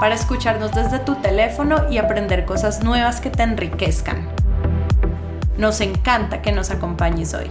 para 0.00 0.14
escucharnos 0.14 0.72
desde 0.72 0.98
tu 0.98 1.16
teléfono 1.16 1.90
y 1.90 1.98
aprender 1.98 2.44
cosas 2.44 2.82
nuevas 2.82 3.20
que 3.20 3.30
te 3.30 3.42
enriquezcan. 3.42 4.28
Nos 5.56 5.80
encanta 5.80 6.40
que 6.40 6.52
nos 6.52 6.70
acompañes 6.70 7.34
hoy. 7.34 7.48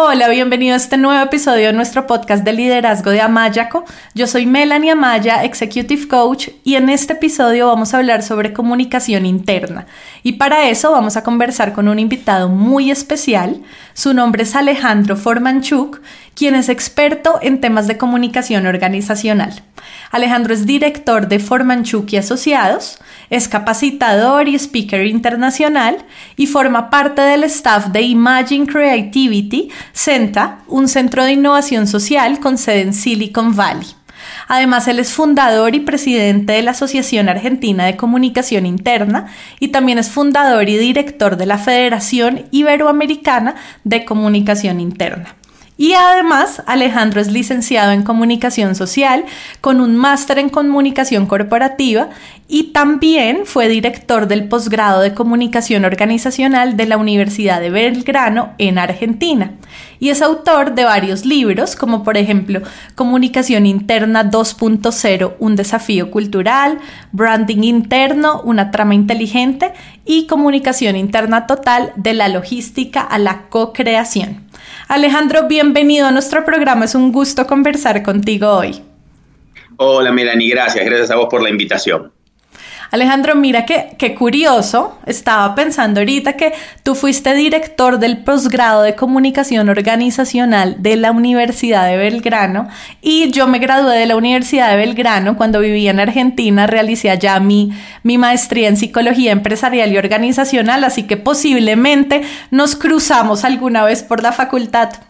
Hola, 0.00 0.28
bienvenido 0.28 0.74
a 0.74 0.76
este 0.76 0.96
nuevo 0.96 1.20
episodio 1.20 1.66
de 1.66 1.72
nuestro 1.72 2.06
podcast 2.06 2.44
de 2.44 2.52
liderazgo 2.52 3.10
de 3.10 3.20
Amayaco. 3.20 3.84
Yo 4.14 4.28
soy 4.28 4.46
Melanie 4.46 4.92
Amaya, 4.92 5.42
Executive 5.42 6.06
Coach, 6.06 6.50
y 6.62 6.76
en 6.76 6.88
este 6.88 7.14
episodio 7.14 7.66
vamos 7.66 7.92
a 7.92 7.96
hablar 7.96 8.22
sobre 8.22 8.52
comunicación 8.52 9.26
interna. 9.26 9.86
Y 10.22 10.34
para 10.34 10.68
eso 10.68 10.92
vamos 10.92 11.16
a 11.16 11.24
conversar 11.24 11.72
con 11.72 11.88
un 11.88 11.98
invitado 11.98 12.48
muy 12.48 12.92
especial. 12.92 13.60
Su 13.92 14.14
nombre 14.14 14.44
es 14.44 14.54
Alejandro 14.54 15.16
Formanchuk, 15.16 16.00
quien 16.36 16.54
es 16.54 16.68
experto 16.68 17.40
en 17.42 17.60
temas 17.60 17.88
de 17.88 17.98
comunicación 17.98 18.66
organizacional. 18.66 19.64
Alejandro 20.12 20.54
es 20.54 20.66
director 20.66 21.28
de 21.28 21.38
Formanchuk 21.38 22.12
y 22.12 22.16
Asociados, 22.16 22.98
es 23.30 23.48
capacitador 23.48 24.48
y 24.48 24.54
speaker 24.54 25.04
internacional 25.06 25.98
y 26.36 26.46
forma 26.46 26.90
parte 26.90 27.22
del 27.22 27.44
staff 27.44 27.88
de 27.88 28.02
Imagine 28.02 28.66
Creativity 28.66 29.70
CENTA, 29.92 30.60
un 30.66 30.88
centro 30.88 31.24
de 31.24 31.32
innovación 31.32 31.86
social 31.86 32.40
con 32.40 32.58
sede 32.58 32.82
en 32.82 32.94
Silicon 32.94 33.54
Valley. 33.54 33.86
Además, 34.48 34.88
él 34.88 34.98
es 34.98 35.12
fundador 35.12 35.74
y 35.74 35.80
presidente 35.80 36.54
de 36.54 36.62
la 36.62 36.72
Asociación 36.72 37.28
Argentina 37.28 37.86
de 37.86 37.96
Comunicación 37.96 38.66
Interna 38.66 39.26
y 39.60 39.68
también 39.68 39.98
es 39.98 40.10
fundador 40.10 40.68
y 40.68 40.78
director 40.78 41.36
de 41.36 41.46
la 41.46 41.58
Federación 41.58 42.46
Iberoamericana 42.50 43.54
de 43.84 44.04
Comunicación 44.04 44.80
Interna. 44.80 45.36
Y 45.80 45.92
además, 45.92 46.60
Alejandro 46.66 47.20
es 47.20 47.30
licenciado 47.30 47.92
en 47.92 48.02
comunicación 48.02 48.74
social 48.74 49.24
con 49.60 49.80
un 49.80 49.94
máster 49.94 50.40
en 50.40 50.48
comunicación 50.48 51.26
corporativa 51.26 52.08
y 52.48 52.72
también 52.72 53.42
fue 53.44 53.68
director 53.68 54.26
del 54.26 54.48
posgrado 54.48 55.00
de 55.00 55.14
comunicación 55.14 55.84
organizacional 55.84 56.76
de 56.76 56.86
la 56.86 56.96
Universidad 56.96 57.60
de 57.60 57.70
Belgrano 57.70 58.54
en 58.58 58.76
Argentina. 58.76 59.52
Y 60.00 60.08
es 60.08 60.20
autor 60.20 60.74
de 60.74 60.82
varios 60.82 61.24
libros, 61.24 61.76
como 61.76 62.02
por 62.02 62.16
ejemplo 62.16 62.60
Comunicación 62.96 63.64
Interna 63.64 64.28
2.0, 64.28 65.34
un 65.38 65.54
desafío 65.54 66.10
cultural, 66.10 66.80
Branding 67.12 67.62
Interno, 67.62 68.42
una 68.42 68.72
trama 68.72 68.96
inteligente 68.96 69.72
y 70.04 70.26
Comunicación 70.26 70.96
Interna 70.96 71.46
Total 71.46 71.92
de 71.94 72.14
la 72.14 72.26
logística 72.26 73.00
a 73.00 73.18
la 73.18 73.42
co-creación. 73.48 74.47
Alejandro, 74.88 75.46
bienvenido 75.46 76.06
a 76.06 76.10
nuestro 76.10 76.46
programa. 76.46 76.86
Es 76.86 76.94
un 76.94 77.12
gusto 77.12 77.46
conversar 77.46 78.02
contigo 78.02 78.48
hoy. 78.48 78.82
Hola 79.76 80.10
Melanie, 80.10 80.48
gracias. 80.48 80.82
Gracias 80.82 81.10
a 81.10 81.16
vos 81.16 81.28
por 81.30 81.42
la 81.42 81.50
invitación. 81.50 82.10
Alejandro, 82.90 83.34
mira 83.34 83.66
qué 83.66 84.14
curioso. 84.14 84.98
Estaba 85.04 85.54
pensando 85.54 86.00
ahorita 86.00 86.34
que 86.34 86.54
tú 86.82 86.94
fuiste 86.94 87.34
director 87.34 87.98
del 87.98 88.18
posgrado 88.18 88.82
de 88.82 88.94
comunicación 88.94 89.68
organizacional 89.68 90.76
de 90.78 90.96
la 90.96 91.12
Universidad 91.12 91.86
de 91.86 91.96
Belgrano 91.96 92.68
y 93.02 93.30
yo 93.30 93.46
me 93.46 93.58
gradué 93.58 93.98
de 93.98 94.06
la 94.06 94.16
Universidad 94.16 94.70
de 94.70 94.76
Belgrano 94.76 95.36
cuando 95.36 95.60
vivía 95.60 95.90
en 95.90 96.00
Argentina. 96.00 96.66
Realicé 96.66 97.10
allá 97.10 97.38
mi, 97.40 97.72
mi 98.02 98.16
maestría 98.16 98.68
en 98.68 98.76
psicología 98.76 99.32
empresarial 99.32 99.92
y 99.92 99.98
organizacional, 99.98 100.84
así 100.84 101.02
que 101.02 101.16
posiblemente 101.16 102.22
nos 102.50 102.74
cruzamos 102.74 103.44
alguna 103.44 103.84
vez 103.84 104.02
por 104.02 104.22
la 104.22 104.32
facultad. 104.32 105.07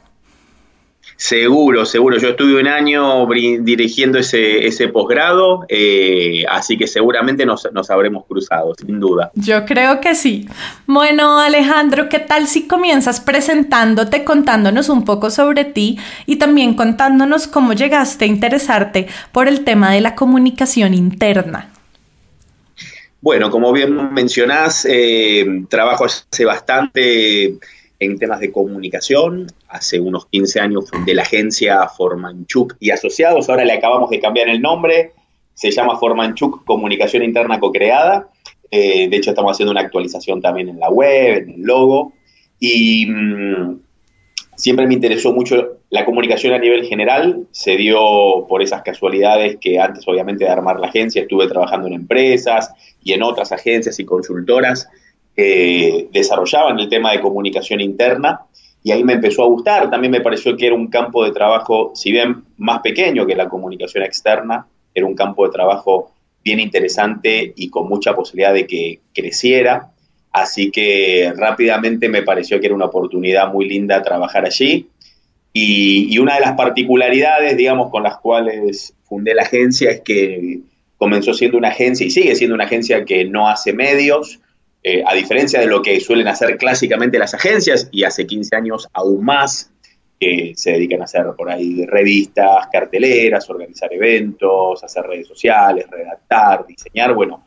Seguro, 1.20 1.84
seguro. 1.84 2.16
Yo 2.16 2.28
estuve 2.28 2.60
un 2.60 2.68
año 2.68 3.26
dirigiendo 3.26 4.20
ese, 4.20 4.68
ese 4.68 4.86
posgrado, 4.86 5.66
eh, 5.68 6.44
así 6.48 6.78
que 6.78 6.86
seguramente 6.86 7.44
nos, 7.44 7.66
nos, 7.72 7.90
habremos 7.90 8.24
cruzado, 8.24 8.72
sin 8.78 9.00
duda. 9.00 9.32
Yo 9.34 9.64
creo 9.64 10.00
que 10.00 10.14
sí. 10.14 10.48
Bueno, 10.86 11.40
Alejandro, 11.40 12.08
¿qué 12.08 12.20
tal 12.20 12.46
si 12.46 12.68
comienzas 12.68 13.20
presentándote, 13.20 14.22
contándonos 14.22 14.88
un 14.88 15.04
poco 15.04 15.30
sobre 15.30 15.64
ti 15.64 15.98
y 16.24 16.36
también 16.36 16.74
contándonos 16.74 17.48
cómo 17.48 17.72
llegaste 17.72 18.24
a 18.24 18.28
interesarte 18.28 19.08
por 19.32 19.48
el 19.48 19.64
tema 19.64 19.90
de 19.90 20.00
la 20.00 20.14
comunicación 20.14 20.94
interna? 20.94 21.72
Bueno, 23.20 23.50
como 23.50 23.72
bien 23.72 24.14
mencionás, 24.14 24.86
eh, 24.88 25.64
trabajo 25.68 26.04
hace 26.04 26.44
bastante 26.44 27.58
en 28.00 28.18
temas 28.18 28.40
de 28.40 28.52
comunicación. 28.52 29.46
Hace 29.68 30.00
unos 30.00 30.26
15 30.26 30.60
años 30.60 30.90
fundé 30.90 31.14
la 31.14 31.22
agencia 31.22 31.88
Formanchuk 31.88 32.76
y 32.80 32.90
Asociados. 32.90 33.48
Ahora 33.48 33.64
le 33.64 33.72
acabamos 33.72 34.10
de 34.10 34.20
cambiar 34.20 34.48
el 34.48 34.60
nombre. 34.60 35.12
Se 35.54 35.70
llama 35.70 35.98
Formanchuk 35.98 36.64
Comunicación 36.64 37.24
Interna 37.24 37.58
Co-Creada. 37.58 38.28
Eh, 38.70 39.08
de 39.08 39.16
hecho, 39.16 39.30
estamos 39.30 39.52
haciendo 39.52 39.72
una 39.72 39.80
actualización 39.80 40.40
también 40.40 40.68
en 40.68 40.78
la 40.78 40.90
web, 40.90 41.38
en 41.38 41.50
el 41.50 41.62
logo. 41.62 42.12
Y 42.60 43.06
mm, 43.06 43.80
siempre 44.56 44.86
me 44.86 44.94
interesó 44.94 45.32
mucho 45.32 45.78
la 45.90 46.04
comunicación 46.04 46.54
a 46.54 46.58
nivel 46.58 46.84
general. 46.84 47.46
Se 47.50 47.76
dio 47.76 48.46
por 48.48 48.62
esas 48.62 48.82
casualidades 48.82 49.56
que 49.60 49.80
antes, 49.80 50.06
obviamente, 50.06 50.44
de 50.44 50.50
armar 50.50 50.78
la 50.78 50.88
agencia, 50.88 51.22
estuve 51.22 51.48
trabajando 51.48 51.88
en 51.88 51.94
empresas 51.94 52.72
y 53.02 53.12
en 53.12 53.22
otras 53.22 53.50
agencias 53.50 53.98
y 53.98 54.04
consultoras 54.04 54.88
eh, 55.40 56.08
desarrollaban 56.12 56.80
el 56.80 56.88
tema 56.88 57.12
de 57.12 57.20
comunicación 57.20 57.80
interna 57.80 58.40
y 58.82 58.90
ahí 58.90 59.04
me 59.04 59.12
empezó 59.12 59.44
a 59.44 59.46
gustar. 59.46 59.88
También 59.88 60.10
me 60.10 60.20
pareció 60.20 60.56
que 60.56 60.66
era 60.66 60.74
un 60.74 60.88
campo 60.88 61.24
de 61.24 61.30
trabajo, 61.30 61.92
si 61.94 62.10
bien 62.10 62.42
más 62.56 62.80
pequeño 62.80 63.24
que 63.24 63.36
la 63.36 63.48
comunicación 63.48 64.02
externa, 64.02 64.66
era 64.92 65.06
un 65.06 65.14
campo 65.14 65.46
de 65.46 65.52
trabajo 65.52 66.10
bien 66.42 66.58
interesante 66.58 67.52
y 67.54 67.70
con 67.70 67.88
mucha 67.88 68.16
posibilidad 68.16 68.52
de 68.52 68.66
que 68.66 68.98
creciera. 69.14 69.92
Así 70.32 70.72
que 70.72 71.32
rápidamente 71.36 72.08
me 72.08 72.22
pareció 72.22 72.58
que 72.58 72.66
era 72.66 72.74
una 72.74 72.86
oportunidad 72.86 73.52
muy 73.52 73.68
linda 73.68 74.02
trabajar 74.02 74.44
allí. 74.44 74.88
Y, 75.52 76.12
y, 76.12 76.18
una 76.18 76.34
de 76.34 76.40
las 76.40 76.54
particularidades, 76.54 77.56
digamos, 77.56 77.92
con 77.92 78.02
las 78.02 78.18
cuales 78.18 78.92
fundé 79.04 79.34
la 79.34 79.42
agencia 79.42 79.92
es 79.92 80.00
que 80.00 80.62
comenzó 80.96 81.32
siendo 81.32 81.56
una 81.58 81.68
agencia 81.68 82.04
y 82.04 82.10
sigue 82.10 82.34
siendo 82.34 82.56
una 82.56 82.64
agencia 82.64 83.04
que 83.04 83.24
no 83.24 83.48
hace 83.48 83.72
medios, 83.72 84.40
eh, 84.82 85.02
a 85.06 85.14
diferencia 85.14 85.60
de 85.60 85.66
lo 85.66 85.82
que 85.82 86.00
suelen 86.00 86.28
hacer 86.28 86.56
clásicamente 86.56 87.18
las 87.18 87.34
agencias, 87.34 87.88
y 87.90 88.04
hace 88.04 88.26
15 88.26 88.56
años 88.56 88.88
aún 88.92 89.24
más, 89.24 89.72
que 90.18 90.52
se 90.56 90.72
dedican 90.72 91.00
a 91.00 91.04
hacer 91.04 91.26
por 91.36 91.50
ahí 91.50 91.86
revistas, 91.86 92.66
carteleras, 92.72 93.48
organizar 93.50 93.92
eventos, 93.92 94.82
hacer 94.82 95.04
redes 95.04 95.28
sociales, 95.28 95.86
redactar, 95.88 96.66
diseñar. 96.66 97.14
Bueno, 97.14 97.44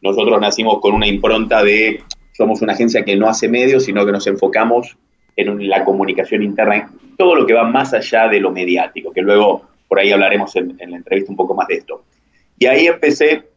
nosotros 0.00 0.40
nacimos 0.40 0.80
con 0.80 0.94
una 0.94 1.06
impronta 1.06 1.62
de 1.62 2.02
somos 2.32 2.62
una 2.62 2.72
agencia 2.72 3.04
que 3.04 3.14
no 3.14 3.28
hace 3.28 3.48
medios, 3.48 3.84
sino 3.84 4.04
que 4.04 4.12
nos 4.12 4.26
enfocamos 4.26 4.96
en 5.36 5.68
la 5.68 5.84
comunicación 5.84 6.42
interna, 6.42 6.90
todo 7.18 7.34
lo 7.34 7.46
que 7.46 7.54
va 7.54 7.64
más 7.64 7.92
allá 7.92 8.28
de 8.28 8.40
lo 8.40 8.50
mediático, 8.50 9.12
que 9.12 9.20
luego 9.20 9.68
por 9.86 9.98
ahí 9.98 10.10
hablaremos 10.10 10.54
en 10.56 10.76
la 10.78 10.96
entrevista 10.96 11.30
un 11.30 11.36
poco 11.36 11.54
más 11.54 11.68
de 11.68 11.76
esto. 11.76 12.04
Y 12.58 12.66
ahí 12.66 12.86
empecé 12.86 13.53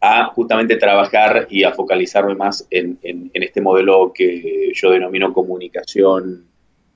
a 0.00 0.26
justamente 0.26 0.76
trabajar 0.76 1.46
y 1.50 1.64
a 1.64 1.72
focalizarme 1.72 2.34
más 2.34 2.66
en, 2.70 2.98
este 3.34 3.60
modelo 3.60 4.12
que 4.14 4.72
yo 4.74 4.90
denomino 4.90 5.32
comunicación 5.32 6.44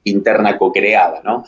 interna 0.05 0.57
co-creada, 0.59 1.21
¿no? 1.25 1.45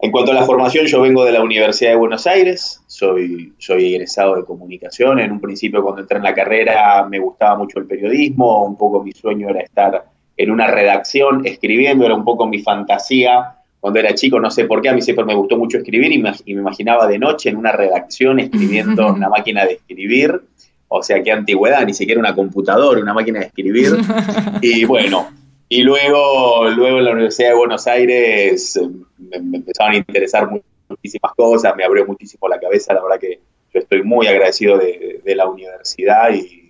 En 0.00 0.10
cuanto 0.10 0.32
a 0.32 0.34
la 0.34 0.44
formación, 0.44 0.86
yo 0.86 1.00
vengo 1.00 1.24
de 1.24 1.32
la 1.32 1.42
Universidad 1.42 1.90
de 1.90 1.96
Buenos 1.96 2.26
Aires, 2.26 2.82
soy, 2.86 3.54
soy 3.58 3.94
egresado 3.94 4.36
de 4.36 4.44
comunicación. 4.44 5.18
En 5.18 5.32
un 5.32 5.40
principio, 5.40 5.82
cuando 5.82 6.02
entré 6.02 6.18
en 6.18 6.24
la 6.24 6.34
carrera, 6.34 7.06
me 7.08 7.18
gustaba 7.18 7.56
mucho 7.56 7.78
el 7.78 7.86
periodismo, 7.86 8.66
un 8.66 8.76
poco 8.76 9.02
mi 9.02 9.12
sueño 9.12 9.48
era 9.48 9.60
estar 9.60 10.04
en 10.36 10.50
una 10.50 10.66
redacción 10.66 11.46
escribiendo, 11.46 12.04
era 12.04 12.14
un 12.14 12.24
poco 12.24 12.46
mi 12.46 12.58
fantasía. 12.58 13.56
Cuando 13.80 14.00
era 14.00 14.14
chico, 14.14 14.40
no 14.40 14.50
sé 14.50 14.64
por 14.64 14.82
qué, 14.82 14.90
a 14.90 14.94
mí 14.94 15.00
siempre 15.00 15.24
me 15.24 15.34
gustó 15.34 15.56
mucho 15.56 15.78
escribir 15.78 16.12
y 16.12 16.18
me, 16.18 16.32
y 16.44 16.54
me 16.54 16.60
imaginaba 16.60 17.06
de 17.06 17.18
noche 17.18 17.48
en 17.48 17.56
una 17.56 17.72
redacción 17.72 18.40
escribiendo 18.40 19.02
en 19.08 19.14
una 19.14 19.28
máquina 19.30 19.64
de 19.64 19.74
escribir 19.74 20.42
o 20.88 21.02
sea, 21.02 21.22
qué 21.22 21.32
antigüedad, 21.32 21.84
ni 21.84 21.94
siquiera 21.94 22.20
una 22.20 22.34
computadora, 22.34 23.00
una 23.00 23.14
máquina 23.14 23.40
de 23.40 23.46
escribir. 23.46 23.92
y 24.62 24.84
bueno, 24.84 25.28
y 25.68 25.82
luego, 25.82 26.68
luego 26.70 26.98
en 26.98 27.04
la 27.04 27.12
Universidad 27.12 27.48
de 27.48 27.54
Buenos 27.56 27.86
Aires 27.86 28.76
eh, 28.76 28.88
me, 29.18 29.56
empezaron 29.56 29.94
a 29.94 29.96
interesar 29.96 30.48
muchísimas 30.88 31.32
cosas, 31.34 31.74
me 31.76 31.84
abrió 31.84 32.06
muchísimo 32.06 32.48
la 32.48 32.60
cabeza, 32.60 32.94
la 32.94 33.02
verdad 33.02 33.18
que 33.18 33.40
yo 33.72 33.80
estoy 33.80 34.02
muy 34.02 34.26
agradecido 34.26 34.78
de, 34.78 35.20
la 35.34 35.48
universidad 35.48 36.32
y, 36.32 36.62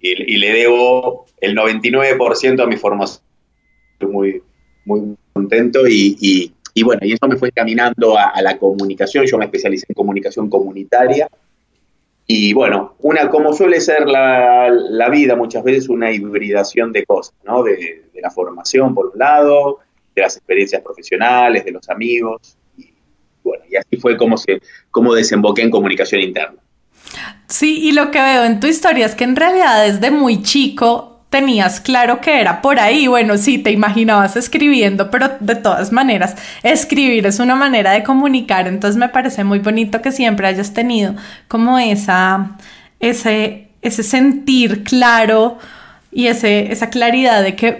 le 0.00 0.52
debo 0.52 1.26
el 1.40 1.56
99% 1.56 2.62
a 2.62 2.66
mi 2.66 2.76
formación. 2.76 3.22
Estoy 3.92 4.08
muy, 4.08 4.42
muy 4.84 5.16
contento 5.32 5.80
y, 5.86 6.52
bueno, 6.84 7.00
y 7.04 7.12
eso 7.12 7.26
me 7.28 7.36
fue 7.36 7.50
caminando 7.50 8.16
a, 8.16 8.40
la 8.40 8.56
comunicación, 8.56 9.26
yo 9.26 9.36
me 9.36 9.46
especialicé 9.46 9.86
en 9.88 9.94
comunicación 9.94 10.48
comunitaria 10.48 11.28
y 12.30 12.52
bueno, 12.52 12.94
una 13.00 13.30
como 13.30 13.54
suele 13.54 13.80
ser 13.80 14.06
la, 14.06 15.08
vida 15.10 15.34
muchas 15.34 15.64
veces, 15.64 15.88
una 15.88 16.12
hibridación 16.12 16.92
de 16.92 17.06
cosas, 17.06 17.34
¿no? 17.42 17.62
De, 17.62 18.04
de, 18.12 18.20
la 18.20 18.30
formación 18.30 18.94
por 18.94 19.06
un 19.06 19.18
lado, 19.18 19.78
de 20.14 20.22
las 20.22 20.36
experiencias 20.36 20.82
profesionales, 20.82 21.64
de 21.64 21.70
los 21.70 21.88
amigos, 21.88 22.58
bueno, 23.42 23.64
y 23.70 23.76
así 23.76 23.96
fue 23.96 24.18
como, 24.18 24.36
se, 24.36 24.60
como 24.90 25.14
desemboqué 25.14 25.62
en 25.62 25.70
comunicación 25.70 26.20
interna. 26.20 26.58
Sí, 27.46 27.78
y 27.88 27.92
lo 27.92 28.10
que 28.10 28.20
veo 28.20 28.44
en 28.44 28.60
tu 28.60 28.66
historia 28.66 29.06
es 29.06 29.14
que 29.14 29.24
en 29.24 29.34
realidad 29.34 29.86
desde 29.86 30.10
muy 30.10 30.42
chico 30.42 31.17
tenías 31.30 31.80
claro 31.80 32.20
que 32.20 32.40
era 32.40 32.62
por 32.62 32.78
ahí. 32.78 33.06
Bueno, 33.06 33.36
sí, 33.38 33.58
te 33.58 33.70
imaginabas 33.70 34.36
escribiendo, 34.36 35.10
pero 35.10 35.30
de 35.40 35.56
todas 35.56 35.92
maneras, 35.92 36.36
escribir 36.62 37.26
es 37.26 37.38
una 37.38 37.54
manera 37.54 37.92
de 37.92 38.02
comunicar. 38.02 38.66
Entonces 38.66 38.96
me 38.96 39.08
parece 39.08 39.44
muy 39.44 39.58
bonito 39.58 40.00
que 40.02 40.12
siempre 40.12 40.48
hayas 40.48 40.72
tenido 40.72 41.14
como 41.48 41.78
esa, 41.78 42.56
ese, 43.00 43.68
ese 43.82 44.02
sentir 44.02 44.84
claro 44.84 45.58
y 46.10 46.28
ese, 46.28 46.72
esa 46.72 46.88
claridad 46.88 47.42
de 47.42 47.54
que 47.54 47.72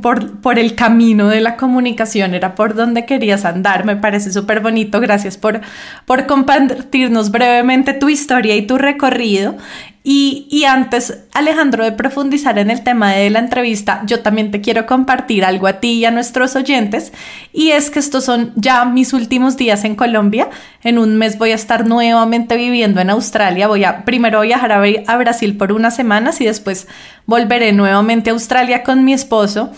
por, 0.00 0.40
por, 0.40 0.58
el 0.60 0.76
camino 0.76 1.26
de 1.28 1.40
la 1.40 1.56
comunicación 1.56 2.32
era 2.32 2.54
por 2.54 2.76
donde 2.76 3.04
querías 3.06 3.44
andar. 3.44 3.84
Me 3.84 3.96
parece 3.96 4.32
súper 4.32 4.60
bonito. 4.60 5.00
Gracias 5.00 5.36
por, 5.36 5.60
por 6.06 6.26
compartirnos 6.26 7.32
brevemente 7.32 7.92
tu 7.92 8.08
historia 8.08 8.54
y 8.54 8.62
tu 8.62 8.78
recorrido. 8.78 9.56
Y, 10.04 10.64
antes, 10.64 11.20
Alejandro, 11.32 11.84
de 11.84 11.92
profundizar 11.92 12.58
en 12.58 12.70
el 12.70 12.82
tema 12.82 13.12
de 13.12 13.30
la 13.30 13.38
entrevista, 13.38 14.02
yo 14.04 14.18
también 14.20 14.50
te 14.50 14.60
quiero 14.60 14.84
compartir 14.84 15.44
algo 15.44 15.68
a 15.68 15.74
ti 15.78 15.92
y 15.92 16.04
a 16.04 16.10
nuestros 16.10 16.56
oyentes, 16.56 17.12
y 17.52 17.70
es 17.70 17.88
que 17.88 18.00
estos 18.00 18.24
son 18.24 18.52
ya 18.56 18.84
mis 18.84 19.12
últimos 19.12 19.56
días 19.56 19.84
en 19.84 19.94
Colombia. 19.94 20.50
En 20.82 20.98
un 20.98 21.16
mes 21.18 21.38
voy 21.38 21.52
a 21.52 21.54
estar 21.54 21.86
nuevamente 21.86 22.56
viviendo 22.56 23.00
en 23.00 23.10
Australia. 23.10 23.68
Voy 23.68 23.84
a 23.84 24.04
primero 24.04 24.40
viajar 24.40 24.72
a, 24.72 24.82
a 25.06 25.16
Brasil 25.18 25.56
por 25.56 25.70
unas 25.72 25.94
semanas 25.94 26.40
y 26.40 26.46
después 26.46 26.88
volveré 27.26 27.72
nuevamente 27.72 28.30
a 28.30 28.32
Australia 28.32 28.82
con 28.82 29.04
mi 29.04 29.12
esposo. 29.12 29.70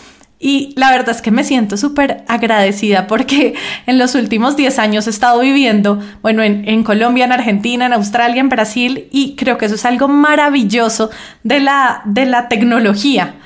Y 0.47 0.75
la 0.77 0.91
verdad 0.91 1.09
es 1.09 1.23
que 1.23 1.31
me 1.31 1.43
siento 1.43 1.79
súper 1.79 2.23
agradecida 2.29 3.07
porque 3.07 3.55
en 3.87 3.97
los 3.97 4.15
últimos 4.15 4.59
10 4.59 4.79
años 4.79 5.07
he 5.07 5.11
estado 5.11 5.41
viviendo, 5.41 6.01
bueno, 6.21 6.43
en, 6.43 6.85
Colombia, 6.85 7.25
en 7.25 7.33
Argentina, 7.33 7.87
en 7.87 7.95
Australia, 7.95 8.43
en 8.43 8.51
Brasil, 8.51 9.09
y 9.11 9.37
creo 9.37 9.57
que 9.57 9.65
eso 9.65 9.77
es 9.77 9.87
algo 9.87 10.07
maravilloso 10.07 11.09
de 11.45 11.61
la, 11.61 12.03
de 12.05 12.27
la 12.27 12.49
tecnología 12.49 13.37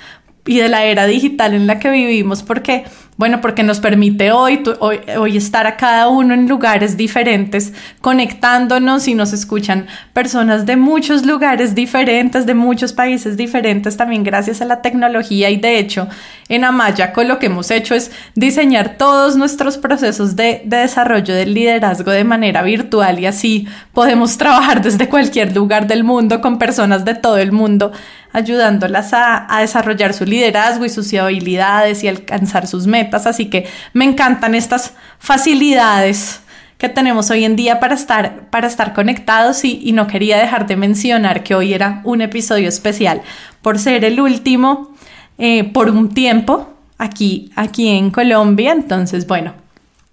y 0.48 0.58
de 0.58 0.68
la 0.68 0.84
era 0.84 1.06
digital 1.06 1.54
en 1.54 1.66
la 1.66 1.78
que 1.78 1.90
vivimos, 1.90 2.42
porque 2.42 2.84
bueno, 3.18 3.40
porque 3.40 3.64
nos 3.64 3.80
permite 3.80 4.30
hoy, 4.30 4.62
hoy, 4.78 5.36
estar 5.36 5.66
a 5.66 5.76
cada 5.76 6.06
uno 6.06 6.34
en 6.34 6.46
lugares 6.46 6.96
diferentes, 6.96 7.72
conectándonos 8.00 9.08
y 9.08 9.16
nos 9.16 9.32
escuchan 9.32 9.88
personas 10.12 10.66
de 10.66 10.76
muchos 10.76 11.26
lugares 11.26 11.74
diferentes, 11.74 12.46
de 12.46 12.54
muchos 12.54 12.92
países 12.92 13.36
diferentes, 13.36 13.96
también 13.96 14.22
gracias 14.22 14.62
a 14.62 14.66
la 14.66 14.82
tecnología. 14.82 15.50
Y 15.50 15.56
de 15.56 15.80
hecho, 15.80 16.06
en 16.48 16.62
Amayaco 16.62 17.24
lo 17.24 17.40
que 17.40 17.46
hemos 17.46 17.72
hecho 17.72 17.96
es 17.96 18.12
diseñar 18.36 18.96
todos 18.96 19.36
nuestros 19.36 19.78
procesos 19.78 20.36
de, 20.36 20.62
de 20.64 20.76
desarrollo 20.76 21.34
del 21.34 21.54
liderazgo 21.54 22.12
de 22.12 22.22
manera 22.22 22.62
virtual 22.62 23.18
y 23.18 23.26
así 23.26 23.66
podemos 23.92 24.38
trabajar 24.38 24.80
desde 24.80 25.08
cualquier 25.08 25.56
lugar 25.56 25.88
del 25.88 26.04
mundo 26.04 26.40
con 26.40 26.56
personas 26.56 27.04
de 27.04 27.16
todo 27.16 27.38
el 27.38 27.50
mundo 27.50 27.90
ayudándolas 28.32 29.10
a, 29.12 29.46
desarrollar 29.60 30.14
su 30.14 30.24
liderazgo 30.24 30.84
y 30.84 30.88
sus 30.88 31.12
habilidades 31.14 32.04
y 32.04 32.08
alcanzar 32.08 32.66
sus 32.66 32.86
metas. 32.86 33.26
Así 33.26 33.46
que 33.46 33.66
me 33.92 34.04
encantan 34.04 34.54
estas 34.54 34.94
facilidades 35.18 36.40
que 36.78 36.88
tenemos 36.88 37.30
hoy 37.30 37.44
en 37.44 37.56
día 37.56 37.80
para 37.80 37.94
estar, 37.94 38.48
para 38.50 38.68
estar 38.68 38.94
conectados 38.94 39.64
y, 39.64 39.92
no 39.92 40.06
quería 40.06 40.38
dejar 40.38 40.66
de 40.66 40.76
mencionar 40.76 41.42
que 41.42 41.54
hoy 41.54 41.74
era 41.74 42.00
un 42.04 42.20
episodio 42.20 42.68
especial 42.68 43.22
por 43.62 43.78
ser 43.78 44.04
el 44.04 44.20
último 44.20 44.94
eh, 45.38 45.64
por 45.64 45.90
un 45.90 46.14
tiempo 46.14 46.72
aquí, 46.96 47.50
aquí 47.56 47.88
en 47.88 48.10
Colombia. 48.10 48.72
Entonces, 48.72 49.26
bueno, 49.26 49.54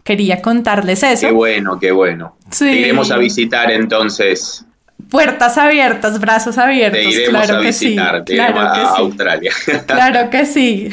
quería 0.04 0.42
contarles 0.42 1.04
eso. 1.04 1.28
Qué 1.28 1.34
bueno, 1.34 1.80
qué 1.80 1.92
bueno. 1.92 2.36
Sí. 2.50 2.66
iremos 2.66 3.12
a 3.12 3.18
visitar 3.18 3.72
entonces 3.72 4.66
puertas 5.10 5.57
abiertas, 5.57 6.19
brazos 6.19 6.57
abiertos. 6.57 7.13
claro 7.30 7.62
que 7.62 7.74
sí. 7.74 7.96
claro 7.96 8.62
a, 8.62 8.74
que 8.74 8.80
sí. 8.81 9.02
Australia. 9.02 9.52
Claro 9.86 10.30
que 10.30 10.46
sí. 10.46 10.90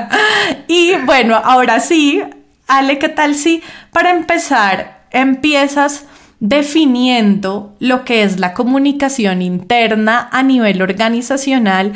y 0.68 0.94
bueno, 1.04 1.36
ahora 1.36 1.80
sí, 1.80 2.22
Ale, 2.66 2.98
¿qué 2.98 3.08
tal 3.08 3.34
si 3.34 3.62
para 3.92 4.10
empezar 4.10 5.06
empiezas 5.10 6.04
definiendo 6.40 7.74
lo 7.80 8.04
que 8.04 8.22
es 8.22 8.38
la 8.38 8.52
comunicación 8.54 9.42
interna 9.42 10.28
a 10.30 10.42
nivel 10.42 10.82
organizacional 10.82 11.92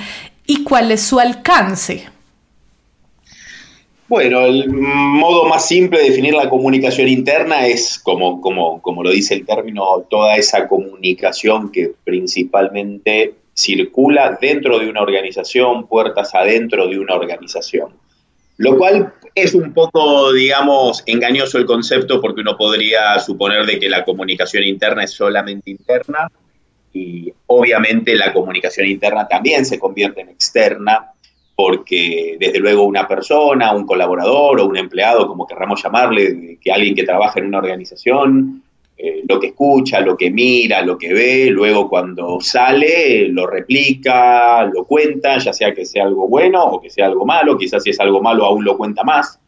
y 0.46 0.64
cuál 0.64 0.90
es 0.90 1.02
su 1.02 1.20
alcance? 1.20 2.12
Bueno, 4.08 4.44
el 4.44 4.69
modo 4.69 5.44
más 5.44 5.66
simple 5.66 6.00
de 6.00 6.10
definir 6.10 6.34
la 6.34 6.50
comunicación 6.50 7.08
interna 7.08 7.66
es, 7.66 7.99
como, 7.99 8.40
como, 8.40 8.82
como 8.82 9.02
lo 9.02 9.10
dice 9.10 9.34
el 9.34 9.46
término, 9.46 10.04
toda 10.10 10.37
esa 10.37 10.69
comunicación 10.69 11.72
que 11.72 11.93
principalmente 12.04 13.34
circula 13.54 14.38
dentro 14.40 14.78
de 14.78 14.88
una 14.88 15.02
organización, 15.02 15.87
puertas 15.87 16.34
adentro 16.34 16.88
de 16.88 16.99
una 16.99 17.14
organización. 17.14 17.94
Lo 18.58 18.76
cual 18.76 19.14
es 19.34 19.54
un 19.54 19.72
poco, 19.72 20.32
digamos, 20.32 21.02
engañoso 21.06 21.58
el 21.58 21.66
concepto 21.66 22.20
porque 22.20 22.43
uno 22.43 22.56
podría 22.56 23.19
suponer 23.19 23.64
de 23.66 23.78
que 23.78 23.88
la 23.88 24.05
comunicación 24.05 24.64
interna 24.64 25.05
es 25.05 25.12
solamente 25.12 25.70
interna 25.70 26.31
y 26.93 27.32
obviamente 27.46 28.14
la 28.14 28.32
comunicación 28.32 28.87
interna 28.87 29.26
también 29.26 29.64
se 29.64 29.78
convierte 29.78 30.20
en 30.20 30.28
externa 30.28 31.12
porque 31.54 32.37
desde 32.40 32.58
luego 32.58 32.84
una 32.84 33.06
persona, 33.06 33.75
un 33.75 33.87
colaborador 33.87 34.60
o 34.60 34.66
un 34.66 34.76
empleado, 34.76 35.27
como 35.27 35.46
querramos 35.46 35.82
llamarle, 35.82 36.58
que 36.60 36.72
alguien 36.72 36.94
que 36.94 37.05
trabaja 37.05 37.41
en 37.41 37.46
una 37.46 37.58
organización, 37.58 38.62
eh, 38.96 39.22
lo 39.29 39.41
que 39.41 39.48
escucha, 39.48 40.00
lo 40.00 40.17
que 40.17 40.31
mira, 40.31 40.82
lo 40.82 40.96
que 40.96 41.12
ve, 41.12 41.46
luego 41.50 41.88
cuando 41.88 42.41
sale 42.41 43.29
lo 43.29 43.46
replica, 43.46 44.65
lo 44.65 44.84
cuenta, 44.84 45.38
ya 45.38 45.53
sea 45.53 45.74
que 45.74 45.84
sea 45.84 46.05
algo 46.05 46.29
bueno 46.29 46.62
o 46.65 46.81
que 46.81 46.91
sea 46.91 47.06
algo 47.06 47.27
malo, 47.27 47.58
quizás 47.58 47.82
si 47.82 47.91
es 47.91 48.00
algo 48.00 48.22
malo 48.22 48.44
aún 48.44 48.65
lo 48.65 48.77
cuenta 48.77 49.03
más. 49.03 49.38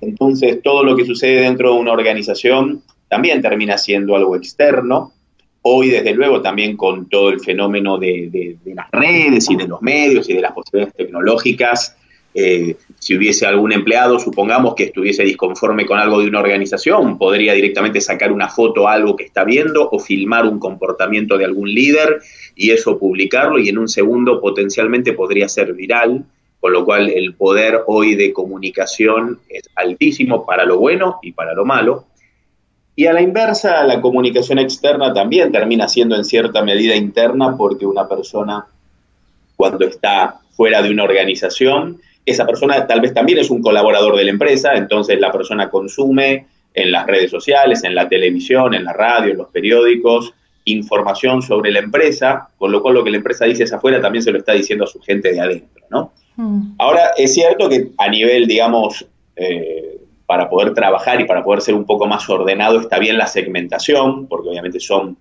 Entonces 0.00 0.62
todo 0.62 0.84
lo 0.84 0.96
que 0.96 1.04
sucede 1.04 1.42
dentro 1.42 1.74
de 1.74 1.80
una 1.80 1.92
organización 1.92 2.82
también 3.08 3.40
termina 3.40 3.78
siendo 3.78 4.16
algo 4.16 4.36
externo 4.36 5.12
Hoy, 5.62 5.88
desde 5.88 6.14
luego, 6.14 6.40
también 6.40 6.76
con 6.76 7.08
todo 7.08 7.30
el 7.30 7.40
fenómeno 7.40 7.98
de, 7.98 8.56
las 8.64 8.90
redes 8.90 9.50
y 9.50 9.56
de 9.56 9.66
los 9.66 9.82
medios 9.82 10.28
y 10.30 10.34
de 10.34 10.40
las 10.40 10.52
posibilidades 10.52 10.94
tecnológicas, 10.94 11.96
eh, 12.34 12.76
si 12.98 13.16
hubiese 13.16 13.46
algún 13.46 13.72
empleado, 13.72 14.20
supongamos 14.20 14.74
que 14.74 14.84
estuviese 14.84 15.24
disconforme 15.24 15.86
con 15.86 15.98
algo 15.98 16.20
de 16.20 16.28
una 16.28 16.40
organización, 16.40 17.18
podría 17.18 17.54
directamente 17.54 18.00
sacar 18.00 18.30
una 18.32 18.48
foto 18.48 18.86
a 18.86 18.92
algo 18.92 19.16
que 19.16 19.24
está 19.24 19.44
viendo 19.44 19.88
o 19.90 19.98
filmar 19.98 20.46
un 20.46 20.58
comportamiento 20.58 21.38
de 21.38 21.46
algún 21.46 21.72
líder 21.72 22.20
y 22.54 22.70
eso 22.70 22.98
publicarlo 22.98 23.58
y 23.58 23.68
en 23.68 23.78
un 23.78 23.88
segundo 23.88 24.40
potencialmente 24.40 25.14
podría 25.14 25.48
ser 25.48 25.72
viral, 25.72 26.24
con 26.60 26.72
lo 26.72 26.84
cual 26.84 27.08
el 27.08 27.34
poder 27.34 27.80
hoy 27.86 28.14
de 28.14 28.32
comunicación 28.32 29.40
es 29.48 29.68
altísimo 29.74 30.44
para 30.44 30.64
lo 30.64 30.78
bueno 30.78 31.18
y 31.22 31.32
para 31.32 31.54
lo 31.54 31.64
malo. 31.64 32.04
Y 32.98 33.06
a 33.06 33.12
la 33.12 33.22
inversa, 33.22 33.84
la 33.84 34.00
comunicación 34.00 34.58
externa 34.58 35.14
también 35.14 35.52
termina 35.52 35.86
siendo 35.86 36.16
en 36.16 36.24
cierta 36.24 36.62
medida 36.62 36.96
interna 36.96 37.56
porque 37.56 37.86
una 37.86 38.08
persona 38.08 38.66
cuando 39.54 39.86
está 39.86 40.40
fuera 40.50 40.82
de 40.82 40.90
una 40.90 41.04
organización, 41.04 42.00
esa 42.26 42.44
persona 42.44 42.88
tal 42.88 43.00
vez 43.00 43.14
también 43.14 43.38
es 43.38 43.50
un 43.50 43.62
colaborador 43.62 44.16
de 44.16 44.24
la 44.24 44.32
empresa, 44.32 44.74
entonces 44.74 45.20
la 45.20 45.30
persona 45.30 45.70
consume 45.70 46.48
en 46.74 46.90
las 46.90 47.06
redes 47.06 47.30
sociales, 47.30 47.84
en 47.84 47.94
la 47.94 48.08
televisión, 48.08 48.74
en 48.74 48.82
la 48.82 48.94
radio, 48.94 49.30
en 49.30 49.38
los 49.38 49.48
periódicos, 49.50 50.34
información 50.64 51.40
sobre 51.40 51.70
la 51.70 51.78
empresa, 51.78 52.48
con 52.58 52.72
lo 52.72 52.82
cual 52.82 52.94
lo 52.94 53.04
que 53.04 53.10
la 53.10 53.18
empresa 53.18 53.44
dice 53.44 53.62
hacia 53.62 53.76
afuera 53.76 54.00
también 54.00 54.24
se 54.24 54.32
lo 54.32 54.38
está 54.38 54.54
diciendo 54.54 54.82
a 54.82 54.88
su 54.88 54.98
gente 54.98 55.30
de 55.30 55.40
adentro, 55.40 55.84
¿no? 55.88 56.10
Mm. 56.34 56.72
Ahora, 56.78 57.12
es 57.16 57.32
cierto 57.32 57.68
que 57.68 57.90
a 57.96 58.08
nivel, 58.08 58.48
digamos, 58.48 59.06
eh, 59.36 59.97
para 60.28 60.50
poder 60.50 60.74
trabajar 60.74 61.18
y 61.22 61.24
para 61.24 61.42
poder 61.42 61.62
ser 61.62 61.74
un 61.74 61.86
poco 61.86 62.06
más 62.06 62.28
ordenado 62.28 62.78
está 62.78 62.98
bien 62.98 63.16
la 63.16 63.26
segmentación, 63.26 64.26
porque 64.26 64.50
obviamente 64.50 64.78
son 64.78 65.16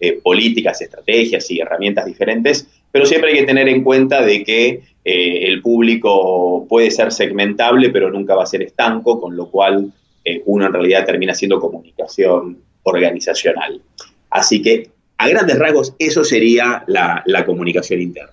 eh, 0.00 0.18
políticas, 0.20 0.82
estrategias 0.82 1.48
y 1.52 1.60
herramientas 1.60 2.06
diferentes, 2.06 2.66
pero 2.90 3.06
siempre 3.06 3.30
hay 3.30 3.38
que 3.38 3.46
tener 3.46 3.68
en 3.68 3.84
cuenta 3.84 4.20
de 4.20 4.42
que 4.42 4.82
eh, 5.04 5.44
el 5.44 5.62
público 5.62 6.66
puede 6.68 6.90
ser 6.90 7.12
segmentable, 7.12 7.90
pero 7.90 8.10
nunca 8.10 8.34
va 8.34 8.42
a 8.42 8.46
ser 8.46 8.62
estanco, 8.62 9.20
con 9.20 9.36
lo 9.36 9.48
cual 9.48 9.92
eh, 10.24 10.42
uno 10.46 10.66
en 10.66 10.72
realidad 10.72 11.06
termina 11.06 11.36
siendo 11.36 11.60
comunicación 11.60 12.58
organizacional. 12.82 13.80
Así 14.28 14.60
que, 14.60 14.90
a 15.18 15.28
grandes 15.28 15.56
rasgos, 15.56 15.94
eso 16.00 16.24
sería 16.24 16.82
la, 16.88 17.44
comunicación 17.46 18.02
interna. 18.02 18.32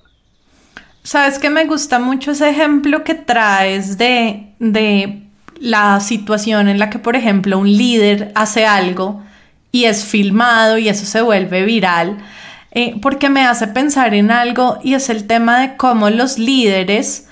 Sabes 1.03 1.37
que 1.37 1.51
me 1.51 1.65
gusta 1.65 1.99
mucho 1.99 2.31
ese 2.31 2.49
ejemplo 2.49 3.03
que 3.03 3.13
traes 3.13 3.99
de, 3.99 4.53
de 4.57 5.24
la 5.59 5.99
situación 5.99 6.67
en 6.67 6.79
la 6.79 6.89
que, 6.89 6.99
por 6.99 7.15
ejemplo, 7.15 7.59
un 7.59 7.71
líder 7.71 8.31
hace 8.35 8.65
algo 8.65 9.21
y 9.71 9.85
es 9.85 10.05
filmado 10.05 10.77
y 10.77 10.89
eso 10.89 11.05
se 11.05 11.21
vuelve 11.21 11.63
viral, 11.65 12.17
eh, 12.71 12.95
porque 13.01 13.29
me 13.29 13.45
hace 13.45 13.67
pensar 13.67 14.13
en 14.13 14.31
algo 14.31 14.79
y 14.83 14.93
es 14.93 15.09
el 15.09 15.27
tema 15.27 15.59
de 15.59 15.75
cómo 15.77 16.09
los 16.09 16.37
líderes 16.37 17.27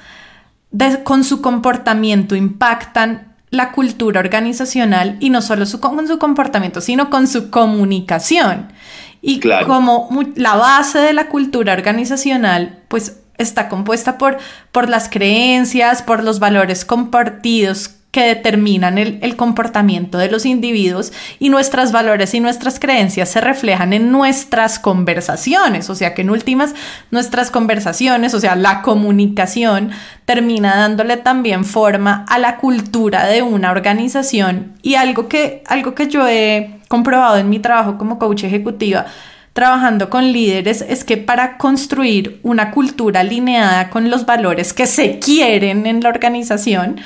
con 1.03 1.23
su 1.23 1.41
comportamiento 1.41 2.35
impactan 2.35 3.33
la 3.49 3.71
cultura 3.71 4.19
organizacional 4.19 5.17
y 5.19 5.29
no 5.29 5.41
solo 5.41 5.65
con 5.79 6.07
su 6.07 6.17
comportamiento, 6.17 6.81
sino 6.81 7.09
con 7.09 7.27
su 7.27 7.51
comunicación. 7.51 8.73
Y 9.21 9.39
como 9.65 10.09
la 10.35 10.55
base 10.55 10.99
de 10.99 11.13
la 11.13 11.27
cultura 11.27 11.73
organizacional, 11.73 12.79
pues 12.87 13.19
está 13.37 13.69
compuesta 13.69 14.17
por, 14.17 14.37
por 14.71 14.89
las 14.89 15.07
creencias, 15.07 16.01
por 16.01 16.23
los 16.23 16.39
valores 16.39 16.83
compartidos 16.83 17.91
que 18.13 18.27
determinan 18.27 18.99
el, 18.99 19.35
comportamiento 19.35 20.19
de 20.19 20.29
los 20.29 20.45
individuos 20.45 21.11
y 21.39 21.49
nuestros 21.49 21.91
valores 21.91 22.35
y 22.35 22.39
nuestras 22.39 22.79
creencias 22.79 23.29
se 23.29 23.41
reflejan 23.41 23.91
en 23.91 24.11
nuestras 24.11 24.77
conversaciones, 24.77 25.89
o 25.89 25.95
sea 25.95 26.13
que 26.13 26.21
en 26.21 26.29
últimas 26.29 26.75
nuestras 27.09 27.49
conversaciones, 27.49 28.35
o 28.35 28.39
sea, 28.39 28.55
la 28.55 28.83
comunicación 28.83 29.89
termina 30.25 30.75
dándole 30.75 31.17
también 31.17 31.65
forma 31.65 32.23
a 32.29 32.37
la 32.37 32.57
cultura 32.57 33.25
de 33.25 33.41
una 33.41 33.71
organización. 33.71 34.73
Y 34.83 34.93
algo 34.93 35.27
que, 35.27 35.63
algo 35.65 35.95
que 35.95 36.07
yo 36.07 36.27
he 36.27 36.81
comprobado 36.89 37.37
en 37.37 37.49
mi 37.49 37.57
trabajo 37.57 37.97
como 37.97 38.19
coach 38.19 38.43
ejecutiva, 38.43 39.07
trabajando 39.53 40.11
con 40.11 40.31
líderes 40.31 40.85
es 40.87 41.03
que 41.03 41.17
para 41.17 41.57
construir 41.57 42.39
una 42.43 42.69
cultura 42.69 43.21
alineada 43.21 43.89
con 43.89 44.11
los 44.11 44.27
valores 44.27 44.71
que 44.71 44.85
se 44.85 45.17
quieren 45.17 45.87
en 45.87 46.01
la 46.01 46.09
organización, 46.09 47.01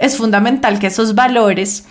es 0.00 0.16
fundamental 0.16 0.80
que 0.80 0.88
esos 0.88 1.14
valores 1.14 1.84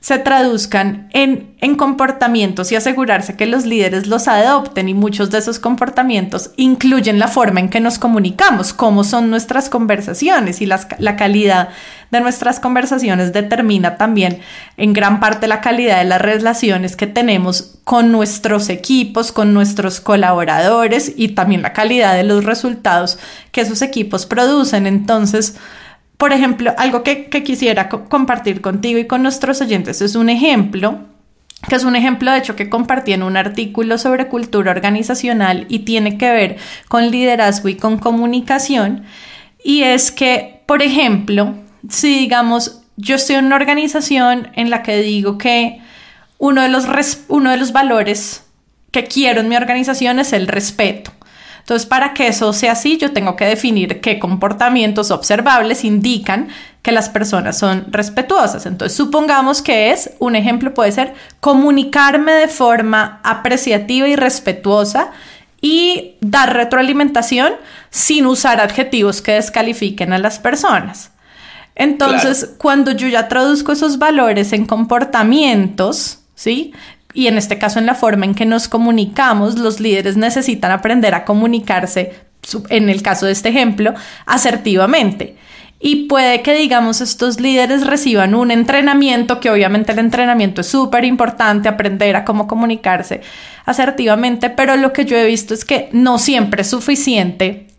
se 0.00 0.18
traduzcan 0.18 1.10
en, 1.12 1.54
en, 1.60 1.74
comportamientos 1.74 2.72
y 2.72 2.76
asegurarse 2.76 3.36
que 3.36 3.44
los 3.44 3.66
líderes 3.66 4.06
los 4.06 4.28
adopten 4.28 4.88
y 4.88 4.94
muchos 4.94 5.30
de 5.30 5.36
esos 5.36 5.58
comportamientos 5.58 6.52
incluyen 6.56 7.18
la 7.18 7.28
forma 7.28 7.60
en 7.60 7.68
que 7.68 7.80
nos 7.80 7.98
comunicamos, 7.98 8.72
cómo 8.72 9.04
son 9.04 9.28
nuestras 9.28 9.68
conversaciones 9.68 10.62
y 10.62 10.66
la 10.66 11.16
calidad 11.16 11.68
de 12.10 12.20
nuestras 12.22 12.60
conversaciones 12.60 13.34
determina 13.34 13.98
también 13.98 14.40
en 14.78 14.94
gran 14.94 15.20
parte 15.20 15.46
la 15.46 15.60
calidad 15.60 15.98
de 15.98 16.04
las 16.04 16.20
relaciones 16.20 16.96
que 16.96 17.06
tenemos 17.06 17.78
con 17.84 18.10
nuestros 18.10 18.70
equipos, 18.70 19.32
con 19.32 19.52
nuestros 19.52 20.00
colaboradores 20.00 21.12
y 21.14 21.28
también 21.28 21.60
la 21.60 21.74
calidad 21.74 22.14
de 22.14 22.24
los 22.24 22.44
resultados 22.44 23.18
que 23.52 23.60
esos 23.60 23.82
equipos 23.82 24.26
producen. 24.26 24.86
Entonces, 24.86 25.56
por 26.20 26.34
ejemplo, 26.34 26.74
algo 26.76 27.02
que, 27.02 27.30
quisiera 27.30 27.88
compartir 27.88 28.60
contigo 28.60 28.98
y 28.98 29.06
con 29.06 29.22
nuestros 29.22 29.62
oyentes 29.62 30.02
es 30.02 30.16
un 30.16 30.28
ejemplo 30.28 30.98
que 31.66 31.76
es 31.76 31.84
un 31.84 31.96
ejemplo 31.96 32.30
de 32.30 32.38
hecho 32.38 32.56
que 32.56 32.68
compartí 32.68 33.14
en 33.14 33.22
un 33.22 33.38
artículo 33.38 33.96
sobre 33.96 34.28
cultura 34.28 34.70
organizacional 34.70 35.64
y 35.70 35.80
tiene 35.80 36.18
que 36.18 36.30
ver 36.30 36.56
con 36.88 37.10
liderazgo 37.10 37.70
y 37.70 37.76
con 37.76 37.98
comunicación. 37.98 39.04
Y 39.64 39.82
es 39.82 40.10
que, 40.10 40.60
por 40.66 40.82
ejemplo, 40.82 41.54
si 41.88 42.18
digamos, 42.18 42.82
yo 42.96 43.16
estoy 43.16 43.36
en 43.36 43.46
una 43.46 43.56
organización 43.56 44.48
en 44.54 44.68
la 44.68 44.82
que 44.82 44.98
digo 44.98 45.38
que 45.38 45.80
uno 46.36 46.60
de 46.60 46.68
los, 46.68 46.86
uno 47.28 47.50
de 47.50 47.56
los 47.56 47.72
valores 47.72 48.44
que 48.90 49.04
quiero 49.04 49.40
en 49.40 49.48
mi 49.48 49.56
organización 49.56 50.18
es 50.18 50.34
el 50.34 50.48
respeto. 50.48 51.12
Entonces, 51.60 51.86
para 51.86 52.14
que 52.14 52.26
eso 52.26 52.52
sea 52.52 52.72
así, 52.72 52.98
yo 52.98 53.12
tengo 53.12 53.36
que 53.36 53.44
definir 53.44 54.00
qué 54.00 54.18
comportamientos 54.18 55.10
observables 55.10 55.84
indican 55.84 56.48
que 56.82 56.92
las 56.92 57.08
personas 57.08 57.58
son 57.58 57.86
respetuosas. 57.92 58.66
Entonces, 58.66 58.96
supongamos 58.96 59.62
que 59.62 59.92
es, 59.92 60.10
un 60.18 60.34
ejemplo 60.34 60.74
puede 60.74 60.92
ser 60.92 61.14
comunicarme 61.40 62.32
de 62.32 62.48
forma 62.48 63.20
apreciativa 63.22 64.08
y 64.08 64.16
respetuosa 64.16 65.12
y 65.60 66.16
dar 66.20 66.54
retroalimentación 66.54 67.52
sin 67.90 68.26
usar 68.26 68.60
adjetivos 68.60 69.20
que 69.20 69.32
descalifiquen 69.32 70.12
a 70.12 70.18
las 70.18 70.38
personas. 70.38 71.10
Entonces, 71.74 72.50
cuando 72.58 72.92
yo 72.92 73.08
ya 73.08 73.28
traduzco 73.28 73.72
esos 73.72 73.98
valores 73.98 74.52
en 74.52 74.66
comportamientos, 74.66 76.18
¿sí? 76.34 76.72
Y 77.12 77.26
en 77.26 77.36
este 77.36 77.58
caso 77.58 77.78
en 77.78 77.86
la 77.86 77.94
forma 77.94 78.24
en 78.24 78.34
que 78.34 78.46
nos 78.46 78.68
comunicamos, 78.68 79.58
los 79.58 79.80
líderes 79.80 80.16
necesitan 80.16 80.70
aprender 80.70 81.14
a 81.14 81.24
comunicarse, 81.24 82.14
en 82.68 82.88
el 82.88 83.02
caso 83.02 83.26
de 83.26 83.32
este 83.32 83.48
ejemplo, 83.48 83.94
asertivamente. 84.26 85.36
Y 85.82 86.06
puede 86.08 86.42
que, 86.42 86.54
digamos, 86.54 87.00
estos 87.00 87.40
líderes 87.40 87.86
reciban 87.86 88.34
un 88.34 88.50
entrenamiento, 88.50 89.40
que 89.40 89.48
obviamente 89.48 89.92
el 89.92 89.98
entrenamiento 89.98 90.60
es 90.60 90.66
súper 90.66 91.04
importante, 91.04 91.70
aprender 91.70 92.16
a 92.16 92.24
cómo 92.24 92.46
comunicarse 92.46 93.22
asertivamente, 93.64 94.50
pero 94.50 94.76
lo 94.76 94.92
que 94.92 95.06
yo 95.06 95.16
he 95.16 95.24
visto 95.24 95.54
es 95.54 95.64
que 95.64 95.88
no 95.92 96.18
siempre 96.18 96.62
es 96.62 96.70
suficiente 96.70 97.69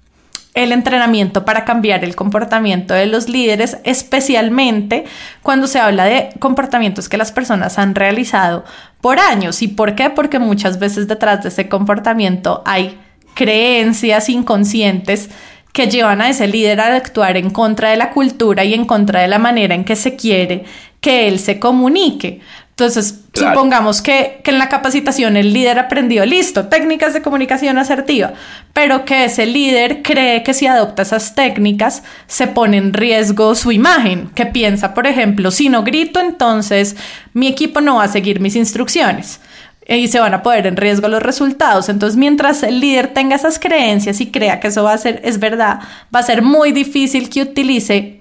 el 0.54 0.72
entrenamiento 0.74 1.46
para 1.46 1.64
cambiar 1.64 2.04
el 2.04 2.16
comportamiento 2.16 2.94
de 2.94 3.06
los 3.06 3.30
líderes, 3.30 3.78
especialmente 3.84 5.06
cuando 5.42 5.68
se 5.68 5.80
habla 5.80 6.06
de 6.06 6.30
comportamientos 6.40 7.08
que 7.08 7.18
las 7.18 7.32
personas 7.32 7.78
han 7.80 7.96
realizado 7.96 8.66
por 9.00 9.20
años. 9.20 9.62
¿Y 9.62 9.70
por 9.70 9.96
qué? 9.96 10.10
Porque 10.10 10.40
muchas 10.40 10.78
veces 10.80 11.08
detrás 11.08 11.44
de 11.44 11.50
ese 11.50 11.70
comportamiento 11.70 12.62
hay 12.66 13.00
creencias 13.34 14.28
inconscientes 14.30 15.30
que 15.72 15.88
llevan 15.88 16.22
a 16.22 16.30
ese 16.30 16.48
líder 16.48 16.82
a 16.82 16.96
actuar 16.96 17.38
en 17.38 17.50
contra 17.50 17.90
de 17.90 17.98
la 17.98 18.12
cultura 18.12 18.66
y 18.66 18.74
en 18.74 18.86
contra 18.86 19.22
de 19.22 19.30
la 19.30 19.40
manera 19.40 19.74
en 19.74 19.86
que 19.86 19.96
se 19.96 20.18
quiere 20.18 20.66
que 21.00 21.28
él 21.28 21.40
se 21.40 21.60
comunique. 21.60 22.42
Entonces, 22.72 23.22
supongamos 23.34 24.02
que, 24.02 24.42
en 24.44 24.58
la 24.58 24.68
capacitación 24.68 25.38
el 25.38 25.54
líder 25.54 25.78
aprendió, 25.78 26.26
listo, 26.26 26.68
técnicas 26.68 27.14
de 27.14 27.22
comunicación 27.22 27.78
asertiva, 27.78 28.34
pero 28.74 29.06
que 29.06 29.26
ese 29.26 29.46
líder 29.46 30.02
cree 30.02 30.42
que 30.42 30.54
si 30.54 30.66
adopta 30.66 31.04
esas 31.04 31.36
técnicas 31.36 32.02
se 32.28 32.48
pone 32.48 32.78
en 32.78 32.94
riesgo 32.94 33.54
su 33.54 33.72
imagen, 33.72 34.32
que 34.34 34.48
piensa, 34.48 34.94
por 34.94 35.06
ejemplo, 35.06 35.52
si 35.52 35.70
no 35.70 35.84
grito, 35.84 36.20
entonces 36.20 36.96
mi 37.34 37.48
equipo 37.48 37.82
no 37.82 37.98
va 37.98 38.06
a 38.06 38.08
seguir 38.08 38.40
mis 38.40 38.56
instrucciones 38.56 39.40
y 39.88 40.08
se 40.08 40.20
van 40.20 40.34
a 40.34 40.42
poner 40.42 40.68
en 40.68 40.78
riesgo 40.78 41.08
los 41.08 41.22
resultados. 41.22 41.90
Entonces, 41.90 42.18
mientras 42.18 42.64
el 42.64 42.80
líder 42.80 43.10
tenga 43.10 43.36
esas 43.36 43.60
creencias 43.60 44.22
y 44.22 44.32
crea 44.32 44.60
que 44.60 44.68
eso 44.68 44.84
va 44.84 44.94
a 44.94 44.98
ser, 44.98 45.22
es 45.24 45.40
verdad, 45.40 45.80
va 46.14 46.20
a 46.20 46.24
ser 46.24 46.42
muy 46.42 46.72
difícil 46.72 47.30
que 47.30 47.42
utilice 47.42 48.21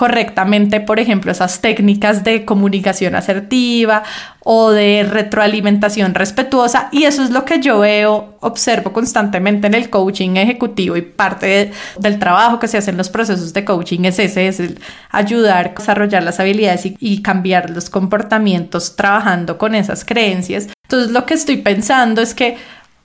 correctamente, 0.00 0.80
por 0.80 0.98
ejemplo, 0.98 1.30
esas 1.30 1.60
técnicas 1.60 2.24
de 2.24 2.46
comunicación 2.46 3.14
asertiva 3.14 4.02
o 4.42 4.70
de 4.70 5.02
retroalimentación 5.02 6.14
respetuosa. 6.14 6.88
Y 6.90 7.04
eso 7.04 7.22
es 7.22 7.28
lo 7.28 7.44
que 7.44 7.60
yo 7.60 7.80
veo, 7.80 8.34
observo 8.40 8.94
constantemente 8.94 9.66
en 9.66 9.74
el 9.74 9.90
coaching 9.90 10.36
ejecutivo 10.36 10.96
y 10.96 11.02
parte 11.02 11.72
del 11.98 12.18
trabajo 12.18 12.58
que 12.58 12.66
se 12.66 12.78
hace 12.78 12.92
en 12.92 12.96
los 12.96 13.10
procesos 13.10 13.52
de 13.52 13.62
coaching 13.66 14.06
es 14.06 14.18
ese, 14.18 14.48
es 14.48 14.58
el 14.60 14.80
ayudar 15.10 15.66
a 15.66 15.78
desarrollar 15.78 16.22
las 16.22 16.40
habilidades 16.40 16.86
y, 16.98 17.20
cambiar 17.20 17.68
los 17.68 17.90
comportamientos 17.90 18.96
trabajando 18.96 19.58
con 19.58 19.74
esas 19.74 20.06
creencias. 20.06 20.68
Entonces, 20.84 21.12
lo 21.12 21.26
que 21.26 21.34
estoy 21.34 21.58
pensando 21.58 22.22
es 22.22 22.32
que 22.32 22.56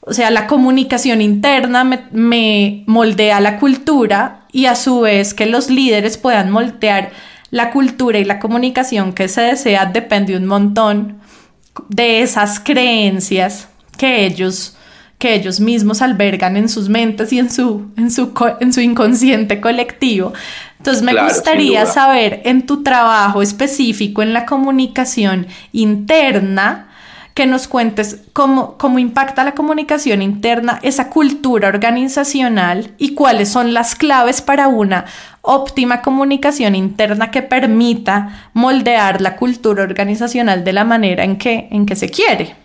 o 0.08 0.14
sea, 0.14 0.30
la 0.30 0.46
comunicación 0.46 1.20
interna 1.20 1.84
me, 1.84 2.84
moldea 2.86 3.40
la 3.40 3.60
cultura 3.60 4.45
y 4.56 4.68
a 4.68 4.76
su 4.76 5.02
vez 5.02 5.34
que 5.34 5.48
los 5.48 5.70
líderes 5.70 6.18
puedan 6.18 6.50
moldear 6.50 7.12
la 7.52 7.72
cultura 7.72 8.20
y 8.20 8.24
la 8.24 8.40
comunicación 8.40 9.12
que 9.12 9.28
se 9.28 9.42
desea 9.42 9.86
depende 9.86 10.38
un 10.38 10.46
montón 10.46 11.20
de 11.90 12.22
esas 12.22 12.62
creencias 12.62 13.68
que 13.98 14.26
ellos 14.26 14.78
que 15.18 15.34
ellos 15.34 15.60
mismos 15.60 16.02
albergan 16.02 16.56
en 16.56 16.70
sus 16.70 16.88
mentes 16.88 17.34
y 17.34 17.40
en 17.40 17.52
su, 17.52 17.92
en 17.98 18.12
su, 18.12 18.32
en 18.60 18.72
su 18.72 18.80
inconsciente 18.82 19.60
colectivo. 19.60 20.34
Entonces 20.78 21.04
me 21.04 21.22
gustaría 21.22 21.86
saber 21.86 22.42
en 22.46 22.66
tu 22.66 22.82
trabajo 22.82 23.42
específico 23.42 24.22
en 24.22 24.32
la 24.32 24.46
comunicación 24.46 25.48
interna, 25.74 26.90
que 27.36 27.46
nos 27.46 27.68
cuentes 27.68 28.22
cómo, 28.32 28.78
cómo 28.78 28.98
impacta 28.98 29.44
la 29.44 29.56
comunicación 29.56 30.22
interna, 30.22 30.80
esa 30.84 31.10
cultura 31.10 31.68
organizacional 31.68 32.94
y 32.98 33.14
cuáles 33.14 33.50
son 33.50 33.74
las 33.74 33.94
claves 33.94 34.42
para 34.42 34.70
una 34.70 35.04
óptima 35.42 36.02
comunicación 36.02 36.76
interna 36.76 37.32
que 37.32 37.42
permita 37.42 38.50
moldear 38.54 39.20
la 39.20 39.36
cultura 39.36 39.84
organizacional 39.84 40.64
de 40.64 40.74
la 40.74 40.86
manera 40.86 41.26
en 41.26 41.38
que, 41.38 41.68
en 41.72 41.86
que 41.86 41.98
se 41.98 42.10
quiere. 42.10 42.65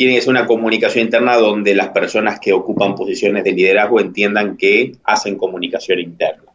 tiene 0.00 0.14
que 0.14 0.22
ser 0.22 0.30
una 0.30 0.46
comunicación 0.46 1.04
interna 1.04 1.36
donde 1.36 1.74
las 1.74 1.88
personas 1.88 2.40
que 2.40 2.54
ocupan 2.54 2.94
posiciones 2.94 3.44
de 3.44 3.52
liderazgo 3.52 4.00
entiendan 4.00 4.56
que 4.56 4.92
hacen 5.04 5.36
comunicación 5.36 5.98
interna. 5.98 6.54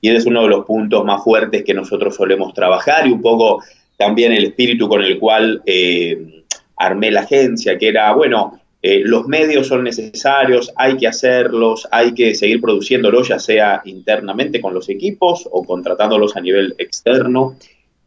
Y 0.00 0.10
ese 0.10 0.18
es 0.18 0.26
uno 0.26 0.42
de 0.42 0.50
los 0.50 0.64
puntos 0.64 1.04
más 1.04 1.24
fuertes 1.24 1.64
que 1.64 1.74
nosotros 1.74 2.14
solemos 2.14 2.54
trabajar 2.54 3.08
y 3.08 3.10
un 3.10 3.20
poco 3.20 3.60
también 3.96 4.30
el 4.30 4.44
espíritu 4.44 4.88
con 4.88 5.02
el 5.02 5.18
cual 5.18 5.62
eh, 5.66 6.44
armé 6.76 7.10
la 7.10 7.22
agencia, 7.22 7.76
que 7.76 7.88
era, 7.88 8.12
bueno, 8.12 8.60
eh, 8.80 9.00
los 9.04 9.26
medios 9.26 9.66
son 9.66 9.82
necesarios, 9.82 10.72
hay 10.76 10.96
que 10.96 11.08
hacerlos, 11.08 11.88
hay 11.90 12.14
que 12.14 12.36
seguir 12.36 12.60
produciéndolos, 12.60 13.26
ya 13.26 13.40
sea 13.40 13.82
internamente 13.84 14.60
con 14.60 14.72
los 14.72 14.88
equipos 14.88 15.48
o 15.50 15.64
contratándolos 15.64 16.36
a 16.36 16.40
nivel 16.40 16.76
externo, 16.78 17.56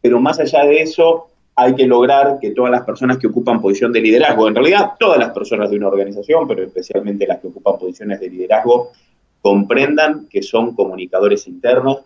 pero 0.00 0.20
más 0.20 0.40
allá 0.40 0.64
de 0.64 0.80
eso, 0.80 1.26
hay 1.56 1.74
que 1.74 1.86
lograr 1.86 2.38
que 2.40 2.52
todas 2.52 2.70
las 2.70 2.82
personas 2.82 3.18
que 3.18 3.26
ocupan 3.26 3.60
posición 3.60 3.92
de 3.92 4.00
liderazgo, 4.00 4.48
en 4.48 4.54
realidad 4.54 4.92
todas 4.98 5.18
las 5.18 5.30
personas 5.30 5.70
de 5.70 5.76
una 5.76 5.88
organización, 5.88 6.46
pero 6.48 6.62
especialmente 6.62 7.26
las 7.26 7.40
que 7.40 7.48
ocupan 7.48 7.78
posiciones 7.78 8.20
de 8.20 8.30
liderazgo, 8.30 8.92
comprendan 9.42 10.26
que 10.28 10.42
son 10.42 10.74
comunicadores 10.74 11.46
internos. 11.48 11.98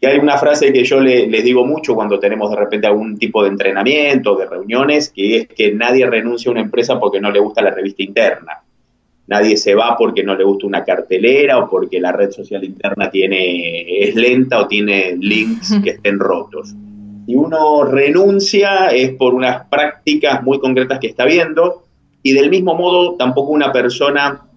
Y 0.00 0.06
hay 0.06 0.18
una 0.18 0.38
frase 0.38 0.72
que 0.72 0.84
yo 0.84 1.00
les 1.00 1.44
digo 1.44 1.66
mucho 1.66 1.94
cuando 1.94 2.18
tenemos 2.18 2.50
de 2.50 2.56
repente 2.56 2.86
algún 2.86 3.18
tipo 3.18 3.42
de 3.42 3.50
entrenamiento, 3.50 4.34
de 4.34 4.46
reuniones, 4.46 5.10
que 5.10 5.36
es 5.36 5.48
que 5.48 5.72
nadie 5.72 6.06
renuncia 6.06 6.48
a 6.48 6.52
una 6.52 6.62
empresa 6.62 6.98
porque 6.98 7.20
no 7.20 7.30
le 7.30 7.40
gusta 7.40 7.62
la 7.62 7.70
revista 7.70 8.02
interna. 8.02 8.62
Nadie 9.26 9.56
se 9.56 9.74
va 9.74 9.96
porque 9.98 10.24
no 10.24 10.34
le 10.34 10.44
gusta 10.44 10.66
una 10.66 10.84
cartelera 10.84 11.58
o 11.58 11.68
porque 11.68 12.00
la 12.00 12.12
red 12.12 12.30
social 12.30 12.64
interna 12.64 13.10
tiene, 13.10 14.02
es 14.02 14.14
lenta 14.14 14.60
o 14.60 14.66
tiene 14.66 15.16
links 15.16 15.74
que 15.84 15.90
estén 15.90 16.18
rotos 16.18 16.74
si 17.30 17.36
uno 17.36 17.84
renuncia 17.84 18.88
es 18.88 19.10
por 19.10 19.34
unas 19.34 19.64
prácticas 19.68 20.42
muy 20.42 20.58
concretas 20.58 20.98
que 20.98 21.06
está 21.06 21.24
viendo 21.24 21.84
y 22.24 22.32
del 22.32 22.50
mismo 22.50 22.74
modo 22.74 23.14
tampoco 23.14 23.52
una 23.52 23.70
persona 23.72 24.48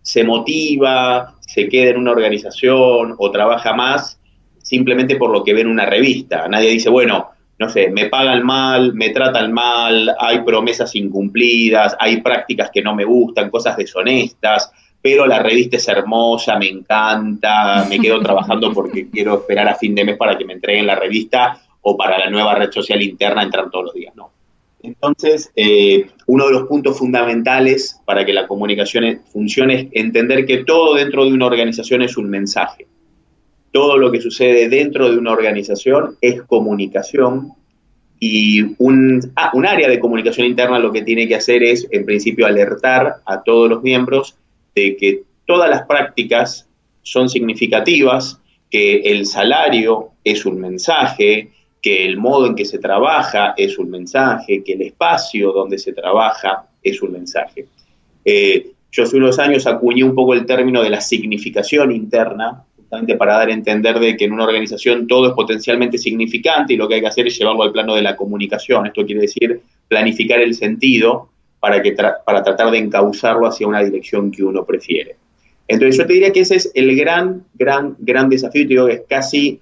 se 0.00 0.24
motiva, 0.24 1.34
se 1.40 1.68
queda 1.68 1.90
en 1.90 1.98
una 1.98 2.12
organización 2.12 3.14
o 3.18 3.30
trabaja 3.30 3.74
más 3.74 4.18
simplemente 4.62 5.16
por 5.16 5.30
lo 5.32 5.44
que 5.44 5.52
ve 5.52 5.60
en 5.60 5.66
una 5.66 5.84
revista. 5.84 6.48
Nadie 6.48 6.70
dice, 6.70 6.88
bueno, 6.88 7.28
no 7.58 7.68
sé, 7.68 7.90
me 7.90 8.06
pagan 8.06 8.42
mal, 8.42 8.94
me 8.94 9.10
tratan 9.10 9.52
mal, 9.52 10.14
hay 10.18 10.40
promesas 10.40 10.94
incumplidas, 10.96 11.94
hay 12.00 12.22
prácticas 12.22 12.70
que 12.70 12.80
no 12.80 12.94
me 12.94 13.04
gustan, 13.04 13.50
cosas 13.50 13.76
deshonestas, 13.76 14.72
pero 15.02 15.26
la 15.26 15.40
revista 15.40 15.76
es 15.76 15.86
hermosa, 15.88 16.58
me 16.58 16.68
encanta, 16.68 17.84
me 17.86 17.98
quedo 17.98 18.18
trabajando 18.22 18.72
porque 18.72 19.10
quiero 19.12 19.34
esperar 19.34 19.68
a 19.68 19.74
fin 19.74 19.94
de 19.94 20.06
mes 20.06 20.16
para 20.16 20.38
que 20.38 20.46
me 20.46 20.54
entreguen 20.54 20.86
la 20.86 20.94
revista 20.94 21.60
o 21.82 21.96
para 21.96 22.18
la 22.18 22.30
nueva 22.30 22.54
red 22.54 22.70
social 22.70 23.02
interna 23.02 23.42
entrar 23.42 23.70
todos 23.70 23.86
los 23.86 23.94
días, 23.94 24.14
no. 24.16 24.30
Entonces, 24.82 25.52
eh, 25.54 26.08
uno 26.26 26.46
de 26.46 26.52
los 26.52 26.64
puntos 26.64 26.98
fundamentales 26.98 28.00
para 28.04 28.24
que 28.24 28.32
la 28.32 28.48
comunicación 28.48 29.20
funcione 29.32 29.74
es 29.74 29.88
entender 29.92 30.44
que 30.44 30.64
todo 30.64 30.94
dentro 30.94 31.24
de 31.24 31.32
una 31.32 31.46
organización 31.46 32.02
es 32.02 32.16
un 32.16 32.28
mensaje. 32.28 32.86
Todo 33.70 33.96
lo 33.96 34.10
que 34.10 34.20
sucede 34.20 34.68
dentro 34.68 35.08
de 35.08 35.16
una 35.16 35.32
organización 35.32 36.16
es 36.20 36.42
comunicación 36.42 37.52
y 38.18 38.60
ah, 39.36 39.50
un 39.54 39.66
área 39.66 39.88
de 39.88 39.98
comunicación 39.98 40.46
interna 40.46 40.78
lo 40.78 40.92
que 40.92 41.02
tiene 41.02 41.26
que 41.26 41.36
hacer 41.36 41.62
es, 41.62 41.88
en 41.90 42.04
principio, 42.04 42.46
alertar 42.46 43.16
a 43.24 43.42
todos 43.42 43.68
los 43.68 43.82
miembros 43.82 44.36
de 44.74 44.96
que 44.96 45.22
todas 45.46 45.70
las 45.70 45.86
prácticas 45.86 46.68
son 47.02 47.28
significativas, 47.28 48.40
que 48.70 48.98
el 49.00 49.26
salario 49.26 50.10
es 50.24 50.46
un 50.46 50.60
mensaje, 50.60 51.50
que 51.82 52.06
el 52.06 52.16
modo 52.16 52.46
en 52.46 52.54
que 52.54 52.64
se 52.64 52.78
trabaja 52.78 53.54
es 53.56 53.76
un 53.76 53.90
mensaje, 53.90 54.62
que 54.62 54.74
el 54.74 54.82
espacio 54.82 55.52
donde 55.52 55.78
se 55.78 55.92
trabaja 55.92 56.64
es 56.80 57.02
un 57.02 57.12
mensaje. 57.12 57.66
Eh, 58.24 58.70
yo 58.92 59.02
hace 59.02 59.16
unos 59.16 59.38
años 59.40 59.66
acuñé 59.66 60.04
un 60.04 60.14
poco 60.14 60.32
el 60.34 60.46
término 60.46 60.80
de 60.82 60.90
la 60.90 61.00
significación 61.00 61.90
interna, 61.90 62.64
justamente 62.76 63.16
para 63.16 63.38
dar 63.38 63.48
a 63.48 63.52
entender 63.52 63.98
de 63.98 64.16
que 64.16 64.26
en 64.26 64.32
una 64.32 64.44
organización 64.44 65.08
todo 65.08 65.28
es 65.28 65.32
potencialmente 65.32 65.98
significante 65.98 66.74
y 66.74 66.76
lo 66.76 66.86
que 66.86 66.96
hay 66.96 67.00
que 67.00 67.08
hacer 67.08 67.26
es 67.26 67.36
llevarlo 67.36 67.64
al 67.64 67.72
plano 67.72 67.96
de 67.96 68.02
la 68.02 68.14
comunicación. 68.14 68.86
Esto 68.86 69.04
quiere 69.04 69.22
decir 69.22 69.60
planificar 69.88 70.40
el 70.40 70.54
sentido 70.54 71.30
para, 71.58 71.82
que 71.82 71.92
para 71.92 72.42
tratar 72.44 72.70
de 72.70 72.78
encauzarlo 72.78 73.46
hacia 73.46 73.66
una 73.66 73.82
dirección 73.82 74.30
que 74.30 74.44
uno 74.44 74.64
prefiere. 74.64 75.16
Entonces 75.66 75.96
yo 75.96 76.06
te 76.06 76.12
diría 76.12 76.32
que 76.32 76.40
ese 76.40 76.56
es 76.56 76.70
el 76.74 76.94
gran, 76.94 77.44
gran, 77.54 77.96
gran 77.98 78.28
desafío, 78.28 78.62
te 78.62 78.68
digo 78.68 78.86
que 78.86 78.92
es 78.92 79.02
casi 79.08 79.60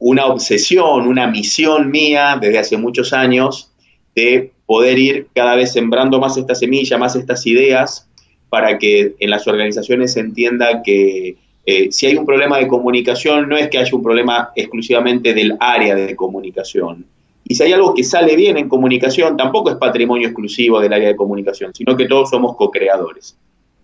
una 0.00 0.26
obsesión, 0.26 1.06
una 1.06 1.28
misión 1.28 1.90
mía 1.90 2.38
desde 2.40 2.58
hace 2.58 2.76
muchos 2.76 3.12
años 3.12 3.70
de 4.16 4.50
poder 4.66 4.98
ir 4.98 5.28
cada 5.34 5.54
vez 5.54 5.72
sembrando 5.72 6.18
más 6.18 6.36
esta 6.36 6.54
semilla, 6.54 6.98
más 6.98 7.14
estas 7.14 7.46
ideas, 7.46 8.08
para 8.48 8.78
que 8.78 9.14
en 9.20 9.30
las 9.30 9.46
organizaciones 9.46 10.14
se 10.14 10.20
entienda 10.20 10.82
que 10.82 11.36
eh, 11.66 11.92
si 11.92 12.06
hay 12.06 12.16
un 12.16 12.26
problema 12.26 12.58
de 12.58 12.66
comunicación, 12.66 13.48
no 13.48 13.56
es 13.56 13.68
que 13.68 13.78
haya 13.78 13.94
un 13.94 14.02
problema 14.02 14.50
exclusivamente 14.56 15.34
del 15.34 15.56
área 15.60 15.94
de 15.94 16.16
comunicación. 16.16 17.04
Y 17.44 17.54
si 17.54 17.62
hay 17.62 17.72
algo 17.72 17.94
que 17.94 18.02
sale 18.02 18.36
bien 18.36 18.56
en 18.56 18.68
comunicación, 18.68 19.36
tampoco 19.36 19.70
es 19.70 19.76
patrimonio 19.76 20.28
exclusivo 20.28 20.80
del 20.80 20.92
área 20.92 21.08
de 21.08 21.16
comunicación, 21.16 21.74
sino 21.74 21.96
que 21.96 22.06
todos 22.06 22.30
somos 22.30 22.56
co-creadores. 22.56 23.36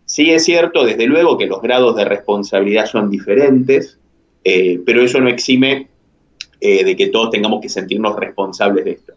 Sí 0.06 0.30
es 0.30 0.44
cierto, 0.44 0.84
desde 0.84 1.06
luego, 1.06 1.36
que 1.36 1.46
los 1.46 1.60
grados 1.60 1.96
de 1.96 2.04
responsabilidad 2.04 2.86
son 2.86 3.10
diferentes, 3.10 3.98
eh, 4.44 4.80
pero 4.86 5.02
eso 5.02 5.20
no 5.20 5.28
exime 5.28 5.88
eh, 6.60 6.84
de 6.84 6.96
que 6.96 7.08
todos 7.08 7.30
tengamos 7.30 7.60
que 7.60 7.68
sentirnos 7.68 8.16
responsables 8.16 8.84
de 8.84 8.90
esto. 8.92 9.12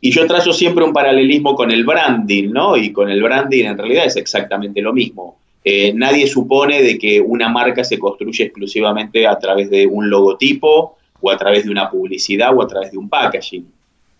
Y 0.00 0.10
yo 0.10 0.26
trazo 0.26 0.52
siempre 0.52 0.84
un 0.84 0.92
paralelismo 0.92 1.54
con 1.54 1.70
el 1.70 1.84
branding, 1.84 2.50
¿no? 2.50 2.76
Y 2.76 2.92
con 2.92 3.10
el 3.10 3.22
branding 3.22 3.64
en 3.64 3.78
realidad 3.78 4.06
es 4.06 4.16
exactamente 4.16 4.80
lo 4.80 4.92
mismo. 4.92 5.38
Eh, 5.64 5.92
nadie 5.92 6.26
supone 6.26 6.82
de 6.82 6.98
que 6.98 7.20
una 7.20 7.48
marca 7.48 7.82
se 7.82 7.98
construye 7.98 8.44
exclusivamente 8.44 9.26
a 9.26 9.38
través 9.38 9.70
de 9.70 9.86
un 9.86 10.08
logotipo 10.08 10.96
o 11.20 11.30
a 11.30 11.36
través 11.36 11.64
de 11.64 11.70
una 11.70 11.90
publicidad 11.90 12.56
o 12.56 12.62
a 12.62 12.68
través 12.68 12.92
de 12.92 12.98
un 12.98 13.08
packaging. 13.08 13.66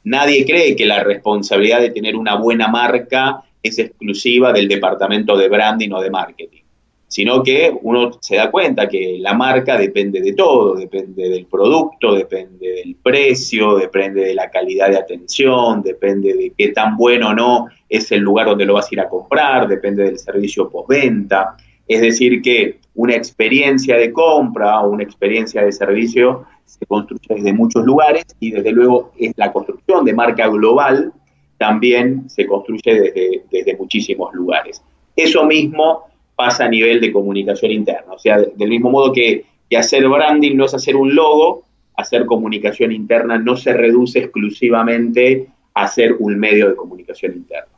Nadie 0.04 0.44
cree 0.44 0.74
que 0.74 0.84
la 0.84 1.04
responsabilidad 1.04 1.80
de 1.80 1.90
tener 1.90 2.16
una 2.16 2.34
buena 2.34 2.68
marca 2.68 3.42
es 3.62 3.78
exclusiva 3.78 4.52
del 4.52 4.68
departamento 4.68 5.37
de 5.37 5.48
branding 5.48 5.90
o 5.92 6.00
de 6.00 6.11
marketing 6.11 6.62
sino 7.09 7.42
que 7.42 7.75
uno 7.83 8.11
se 8.21 8.37
da 8.37 8.51
cuenta 8.51 8.87
que 8.87 9.16
la 9.18 9.33
marca 9.33 9.79
depende 9.79 10.21
de 10.21 10.35
todo, 10.35 10.75
depende 10.75 11.31
del 11.31 11.47
producto, 11.47 12.14
depende 12.14 12.68
del 12.85 12.97
precio, 12.97 13.77
depende 13.77 14.25
de 14.25 14.35
la 14.35 14.51
calidad 14.51 14.90
de 14.90 14.99
atención, 14.99 15.83
depende 15.83 16.35
de 16.35 16.53
qué 16.57 16.68
tan 16.68 16.99
bueno 16.99 17.31
o 17.31 17.35
no 17.35 17.68
es 17.88 18.12
el 18.12 18.21
lugar 18.21 18.47
donde 18.47 18.66
lo 18.66 18.75
vas 18.75 18.92
a 18.92 18.94
ir 18.94 19.01
a 19.01 19.09
comprar, 19.09 19.66
depende 19.66 20.05
del 20.05 20.18
servicio 20.18 20.68
postventa. 20.68 21.57
Es 21.87 22.03
decir, 22.03 22.42
que 22.42 22.79
una 22.94 23.14
experiencia 23.14 23.97
de 23.97 24.12
compra 24.12 24.81
o 24.81 24.90
una 24.90 25.03
experiencia 25.03 25.64
de 25.64 25.73
servicio 25.73 26.44
se 26.66 26.85
construye 26.85 27.37
desde 27.37 27.55
muchos 27.55 27.87
lugares 27.87 28.27
y 28.38 28.51
desde 28.51 28.71
luego 28.73 29.12
la 29.37 29.51
construcción 29.51 30.05
de 30.05 30.12
marca 30.12 30.47
global 30.49 31.11
también 31.57 32.29
se 32.29 32.47
construye 32.47 32.83
desde, 32.85 33.44
desde 33.51 33.77
muchísimos 33.77 34.35
lugares. 34.35 34.83
Eso 35.16 35.47
mismo 35.47 36.05
pasa 36.38 36.66
a 36.66 36.68
nivel 36.68 37.01
de 37.01 37.12
comunicación 37.12 37.72
interna. 37.72 38.12
O 38.12 38.18
sea, 38.18 38.38
del 38.38 38.68
mismo 38.68 38.90
modo 38.90 39.12
que, 39.12 39.44
hacer 39.77 40.09
branding 40.09 40.57
no 40.57 40.66
es 40.66 40.72
hacer 40.72 40.94
un 40.94 41.12
logo, 41.12 41.64
hacer 41.96 42.27
comunicación 42.27 42.92
interna 42.92 43.38
no 43.38 43.57
se 43.57 43.72
reduce 43.72 44.20
exclusivamente 44.20 45.48
a 45.74 45.83
hacer 45.83 46.14
un 46.20 46.38
medio 46.38 46.68
de 46.68 46.77
comunicación 46.77 47.33
interna. 47.33 47.72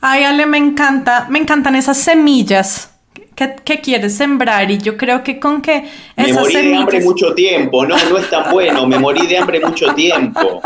Ay, 0.00 0.22
Ale, 0.22 0.46
me 0.46 0.58
encanta, 0.58 1.26
me 1.30 1.40
encantan 1.40 1.74
esas 1.74 1.98
semillas 1.98 2.91
que, 3.34 3.80
quieres 3.80 4.16
sembrar. 4.16 4.70
Y 4.70 4.78
yo 4.78 4.96
creo 4.96 5.22
que 5.22 5.38
con 5.38 5.62
que 5.62 5.84
me 6.16 6.32
morí 6.32 6.54
de 6.54 6.76
hambre 6.76 7.00
mucho 7.00 7.34
tiempo, 7.34 7.84
no, 7.86 7.96
no 8.08 8.18
es 8.18 8.30
tan 8.30 8.50
bueno, 8.50 8.86
me 8.86 8.98
morí 8.98 9.26
de 9.26 9.38
hambre 9.38 9.60
mucho 9.60 9.94
tiempo. 9.94 10.60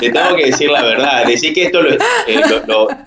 Te 0.00 0.10
tengo 0.10 0.36
que 0.36 0.46
decir 0.46 0.70
la 0.70 0.82
verdad, 0.82 1.26
decir 1.26 1.52
que 1.52 1.64
esto 1.64 1.82
lo, 1.82 1.90
eh, 1.90 1.98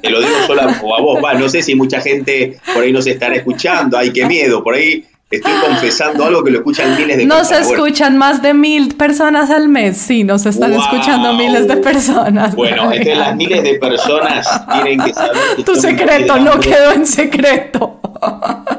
te 0.01 0.09
lo 0.09 0.19
digo 0.19 0.35
solo 0.45 0.61
a, 0.61 1.01
vos, 1.01 1.21
no 1.39 1.49
sé 1.49 1.61
si 1.61 1.75
mucha 1.75 2.01
gente 2.01 2.57
por 2.73 2.83
ahí 2.83 2.91
nos 2.91 3.07
estará 3.07 3.35
escuchando, 3.35 3.97
ay, 3.97 4.11
qué 4.11 4.25
miedo, 4.25 4.63
por 4.63 4.75
ahí 4.75 5.05
Estoy 5.31 5.53
confesando 5.65 6.25
algo 6.25 6.43
que 6.43 6.51
lo 6.51 6.57
escuchan 6.57 6.95
miles 6.97 7.17
de 7.17 7.25
personas. 7.25 7.51
Nos 7.51 7.71
escuchan 7.71 8.17
más 8.17 8.41
de 8.41 8.53
mil 8.53 8.95
personas 8.95 9.49
al 9.49 9.69
mes. 9.69 9.97
Sí, 9.97 10.25
nos 10.25 10.45
están 10.45 10.73
escuchando 10.73 11.33
miles 11.33 11.69
de 11.69 11.77
personas. 11.77 12.53
Bueno, 12.53 12.91
es 12.91 12.99
que 12.99 13.15
las 13.15 13.33
miles 13.37 13.63
de 13.63 13.79
personas 13.79 14.65
tienen 14.73 14.99
que 14.99 15.13
saber. 15.13 15.63
tu 15.65 15.75
secreto 15.75 16.37
no 16.37 16.59
quedó 16.59 16.91
en 16.91 17.05
secreto. 17.05 18.01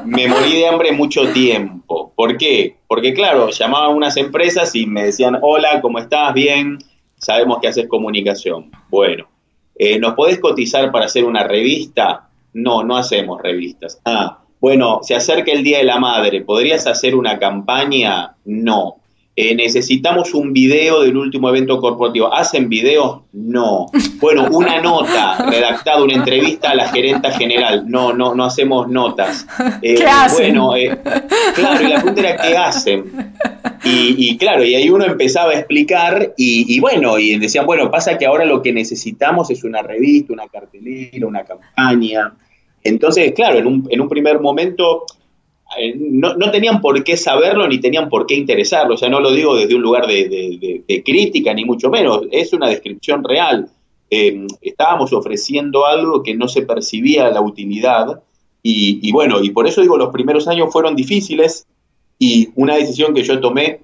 Me 0.05 0.27
morí 0.27 0.53
de 0.53 0.67
hambre 0.67 0.91
mucho 0.91 1.27
tiempo. 1.29 2.13
¿Por 2.15 2.37
qué? 2.37 2.77
Porque, 2.87 3.15
claro, 3.15 3.49
llamaban 3.49 3.95
unas 3.95 4.15
empresas 4.17 4.75
y 4.75 4.85
me 4.85 5.05
decían: 5.05 5.39
Hola, 5.41 5.81
¿cómo 5.81 5.97
estás? 5.97 6.35
Bien, 6.35 6.77
sabemos 7.17 7.57
que 7.61 7.67
haces 7.67 7.87
comunicación. 7.87 8.69
Bueno, 8.89 9.27
eh, 9.75 9.97
¿nos 9.97 10.13
podés 10.13 10.39
cotizar 10.39 10.91
para 10.91 11.05
hacer 11.05 11.25
una 11.25 11.43
revista? 11.43 12.29
No, 12.53 12.83
no 12.83 12.95
hacemos 12.95 13.41
revistas. 13.41 13.99
Ah, 14.05 14.42
bueno, 14.63 15.01
se 15.03 15.13
acerca 15.13 15.51
el 15.51 15.61
Día 15.61 15.79
de 15.79 15.83
la 15.83 15.99
Madre, 15.99 16.39
¿podrías 16.39 16.87
hacer 16.87 17.15
una 17.15 17.37
campaña? 17.37 18.35
No. 18.45 18.95
Eh, 19.35 19.53
necesitamos 19.55 20.33
un 20.33 20.53
video 20.53 21.01
del 21.01 21.17
último 21.17 21.49
evento 21.49 21.81
corporativo. 21.81 22.33
¿Hacen 22.33 22.69
videos? 22.69 23.23
No. 23.33 23.87
Bueno, 24.21 24.47
una 24.51 24.79
nota 24.79 25.49
redactada, 25.49 26.01
una 26.01 26.13
entrevista 26.13 26.69
a 26.69 26.75
la 26.75 26.87
gerenta 26.87 27.31
general. 27.31 27.83
No, 27.89 28.13
no, 28.13 28.35
no 28.35 28.45
hacemos 28.45 28.87
notas. 28.87 29.45
Eh, 29.81 29.95
¿Qué 29.95 30.05
hacen? 30.05 30.55
Bueno, 30.55 30.77
eh, 30.77 30.97
claro, 31.55 31.83
y 31.83 31.87
la 31.89 31.95
pregunta 31.95 32.21
era 32.21 32.37
¿qué 32.37 32.55
hacen? 32.55 33.33
Y, 33.83 34.37
claro, 34.37 34.63
y 34.63 34.75
ahí 34.75 34.89
uno 34.89 35.03
empezaba 35.03 35.51
a 35.51 35.55
explicar 35.55 36.33
y, 36.37 36.73
y, 36.73 36.79
bueno, 36.79 37.19
y 37.19 37.37
decían, 37.37 37.65
bueno, 37.65 37.91
pasa 37.91 38.17
que 38.17 38.25
ahora 38.25 38.45
lo 38.45 38.61
que 38.61 38.71
necesitamos 38.71 39.49
es 39.49 39.65
una 39.65 39.81
revista, 39.81 40.31
una 40.31 40.47
cartelera, 40.47 41.27
una 41.27 41.43
campaña. 41.43 42.31
Entonces, 42.83 43.31
claro, 43.33 43.59
en 43.59 43.67
un, 43.67 43.87
en 43.89 44.01
un 44.01 44.09
primer 44.09 44.39
momento 44.39 45.05
eh, 45.77 45.95
no, 45.97 46.51
tenían 46.51 46.81
por 46.81 47.03
qué 47.03 47.17
saberlo 47.17 47.67
ni 47.67 47.79
tenían 47.79 48.09
por 48.09 48.25
qué 48.25 48.35
interesarlo. 48.35 48.95
O 48.95 48.97
sea, 48.97 49.09
no 49.09 49.19
lo 49.19 49.31
digo 49.31 49.55
desde 49.55 49.75
un 49.75 49.81
lugar 49.81 50.07
de, 50.07 51.03
crítica, 51.05 51.53
ni 51.53 51.65
mucho 51.65 51.89
menos. 51.89 52.23
Es 52.31 52.53
una 52.53 52.69
descripción 52.69 53.23
real. 53.23 53.69
Eh, 54.09 54.45
estábamos 54.61 55.13
ofreciendo 55.13 55.85
algo 55.85 56.21
que 56.21 56.35
no 56.35 56.47
se 56.47 56.63
percibía 56.63 57.29
la 57.29 57.41
utilidad. 57.41 58.21
Y, 58.61 58.99
y, 59.01 59.11
bueno, 59.11 59.41
y 59.41 59.49
por 59.49 59.67
eso 59.67 59.81
digo, 59.81 59.97
los 59.97 60.11
primeros 60.11 60.47
años 60.47 60.71
fueron 60.71 60.95
difíciles. 60.95 61.65
Y 62.19 62.49
una 62.55 62.75
decisión 62.75 63.13
que 63.13 63.23
yo 63.23 63.39
tomé 63.39 63.79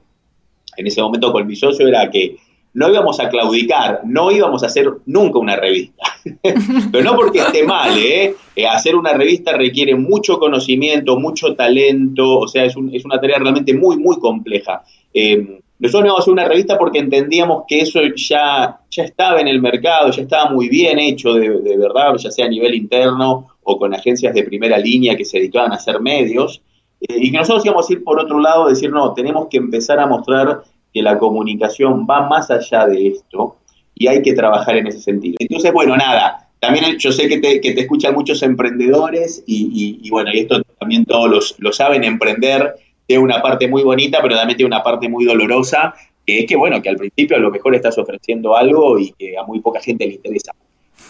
en 0.78 0.88
ese 0.88 1.02
momento 1.02 1.32
con 1.32 1.46
mi 1.48 1.56
socio 1.56 1.88
era 1.88 2.10
que 2.10 2.38
no 2.74 2.90
íbamos 2.90 3.20
a 3.20 3.30
claudicar, 3.30 4.02
no 4.06 4.32
íbamos 4.32 4.64
a 4.64 4.68
hacer 4.68 4.90
nunca 5.06 5.40
una 5.40 5.56
revista. 5.56 6.04
Pero 6.92 7.04
no 7.04 7.16
porque 7.16 7.40
esté 7.40 7.64
mal, 7.64 7.98
¿eh? 7.98 8.36
¿eh? 8.56 8.68
Hacer 8.68 8.96
una 8.96 9.14
revista 9.14 9.58
requiere 9.58 9.96
mucho 9.96 10.40
conocimiento, 10.40 11.20
mucho 11.20 11.56
talento, 11.56 12.40
o 12.40 12.48
sea, 12.48 12.66
es, 12.66 12.76
una 12.76 13.20
tarea 13.20 13.40
realmente 13.40 13.74
muy, 13.74 13.98
muy 13.98 14.20
compleja. 14.20 14.84
Eh, 15.14 15.60
nosotros 15.80 16.06
íbamos 16.06 16.20
a 16.20 16.24
hacer 16.24 16.34
una 16.34 16.46
revista 16.46 16.78
porque 16.78 17.00
entendíamos 17.00 17.64
que 17.68 17.80
eso 17.80 18.02
ya, 18.16 18.82
ya 18.92 19.04
estaba 19.04 19.40
en 19.40 19.48
el 19.48 19.62
mercado, 19.62 20.12
ya 20.12 20.22
estaba 20.22 20.52
muy 20.52 20.68
bien 20.68 21.00
hecho 21.00 21.34
de, 21.34 21.62
de 21.62 21.78
verdad, 21.78 22.16
ya 22.18 22.30
sea 22.30 22.46
a 22.46 22.50
nivel 22.50 22.76
interno 22.76 23.48
o 23.64 23.80
con 23.80 23.94
agencias 23.94 24.34
de 24.34 24.44
primera 24.44 24.78
línea 24.78 25.16
que 25.16 25.26
se 25.26 25.38
dedicaban 25.38 25.72
a 25.72 25.76
hacer 25.76 26.02
medios. 26.02 26.62
Eh, 27.02 27.16
y 27.18 27.32
que 27.32 27.38
nosotros 27.38 27.66
íbamos 27.66 27.90
a 27.90 27.94
ir 27.94 28.04
por 28.04 28.20
otro 28.20 28.40
lado, 28.40 28.68
decir, 28.68 28.92
no, 28.92 29.14
tenemos 29.14 29.48
que 29.50 29.58
empezar 29.58 30.00
a 30.00 30.08
mostrar 30.08 30.64
que 30.94 31.02
la 31.02 31.18
comunicación 31.18 32.06
va 32.10 32.28
más 32.28 32.50
allá 32.52 32.88
de 32.88 33.10
esto 33.10 33.58
y 33.96 34.08
hay 34.08 34.22
que 34.22 34.34
trabajar 34.34 34.78
en 34.78 34.88
ese 34.88 35.02
sentido. 35.02 35.36
Entonces, 35.40 35.72
bueno, 35.72 35.96
nada, 35.96 36.50
también 36.60 36.98
yo 36.98 37.12
sé 37.12 37.28
que 37.28 37.40
te, 37.40 37.62
que 37.62 37.74
te 37.74 37.82
escuchan 37.82 38.14
muchos 38.14 38.42
emprendedores 38.44 39.44
y, 39.46 40.10
bueno, 40.10 40.32
y 40.34 40.40
esto 40.40 40.62
también 40.80 41.06
todos 41.06 41.56
lo 41.60 41.72
saben, 41.72 42.04
emprender 42.04 42.76
tiene 43.10 43.24
una 43.24 43.42
parte 43.42 43.68
muy 43.68 43.82
bonita, 43.82 44.22
pero 44.22 44.36
también 44.36 44.56
tiene 44.56 44.68
una 44.68 44.84
parte 44.84 45.10
muy 45.10 45.26
dolorosa, 45.26 45.96
que 46.28 46.42
es 46.42 46.46
que, 46.46 46.56
bueno, 46.56 46.80
que 46.80 46.90
al 46.90 46.96
principio 46.96 47.38
a 47.38 47.40
lo 47.40 47.50
mejor 47.50 47.74
estás 47.74 47.98
ofreciendo 47.98 48.56
algo 48.56 49.00
y 49.00 49.12
que 49.14 49.36
a 49.36 49.42
muy 49.46 49.62
poca 49.62 49.82
gente 49.82 50.06
le 50.06 50.14
interesa. 50.14 50.52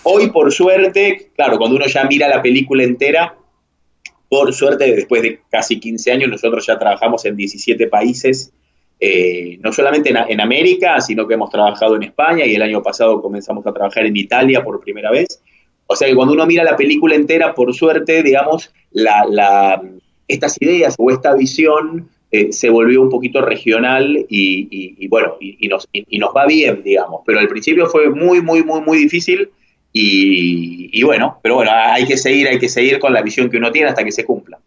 Hoy, 0.04 0.30
por 0.30 0.50
suerte, 0.50 1.30
claro, 1.36 1.58
cuando 1.58 1.76
uno 1.76 1.86
ya 1.88 2.06
mira 2.06 2.30
la 2.30 2.42
película 2.42 2.84
entera, 2.84 3.36
por 4.30 4.54
suerte, 4.54 4.96
después 4.96 5.22
de 5.24 5.42
casi 5.50 5.78
15 5.78 6.10
años, 6.13 6.30
nosotros 6.30 6.65
ya 6.65 6.80
trabajamos 6.80 7.26
en 7.26 7.36
17 7.36 7.88
países, 7.88 8.54
eh, 9.02 9.58
no 9.62 9.72
solamente 9.72 10.10
en, 10.10 10.42
América, 10.42 11.00
sino 11.00 11.26
que 11.26 11.36
hemos 11.36 11.50
trabajado 11.50 11.96
en 11.96 12.04
España 12.04 12.46
y 12.46 12.56
el 12.56 12.62
año 12.62 12.84
pasado 12.84 13.22
comenzamos 13.22 13.66
a 13.66 13.72
trabajar 13.72 14.06
en 14.06 14.18
Italia 14.18 14.64
por 14.64 14.82
primera 14.82 15.10
vez. 15.10 15.42
O 15.88 15.96
sea 15.96 16.08
que 16.08 16.16
cuando 16.16 16.34
uno 16.34 16.46
mira 16.46 16.64
la 16.66 16.76
película 16.76 17.16
entera, 17.16 17.56
por 17.56 17.74
suerte, 17.74 18.22
digamos, 18.22 18.74
estas 20.28 20.62
ideas 20.62 20.96
o 20.98 21.12
esta 21.12 21.34
visión 21.34 22.10
eh, 22.32 22.52
se 22.52 22.70
volvió 22.70 23.02
un 23.02 23.10
poquito 23.10 23.42
regional 23.42 24.26
y, 24.30 25.08
bueno, 25.08 25.38
y, 25.40 25.68
nos, 25.70 25.88
y, 25.94 26.20
nos, 26.20 26.32
va 26.36 26.46
bien, 26.46 26.84
digamos. 26.84 27.22
Pero 27.26 27.40
al 27.40 27.48
principio 27.48 27.88
fue 27.88 28.10
muy, 28.10 28.42
muy, 28.42 28.64
muy, 28.64 28.82
muy 28.82 28.98
difícil 28.98 29.50
y 29.94 31.02
bueno, 31.04 31.40
pero 31.42 31.56
bueno, 31.56 31.72
hay 31.74 32.06
que 32.06 32.18
seguir, 32.18 32.48
hay 32.50 32.60
que 32.60 32.70
seguir 32.70 33.00
con 33.00 33.14
la 33.14 33.22
visión 33.22 33.50
que 33.50 33.58
uno 33.58 33.72
tiene 33.72 33.88
hasta 33.88 34.04
que 34.04 34.12
se 34.12 34.26
cumpla. 34.26 34.60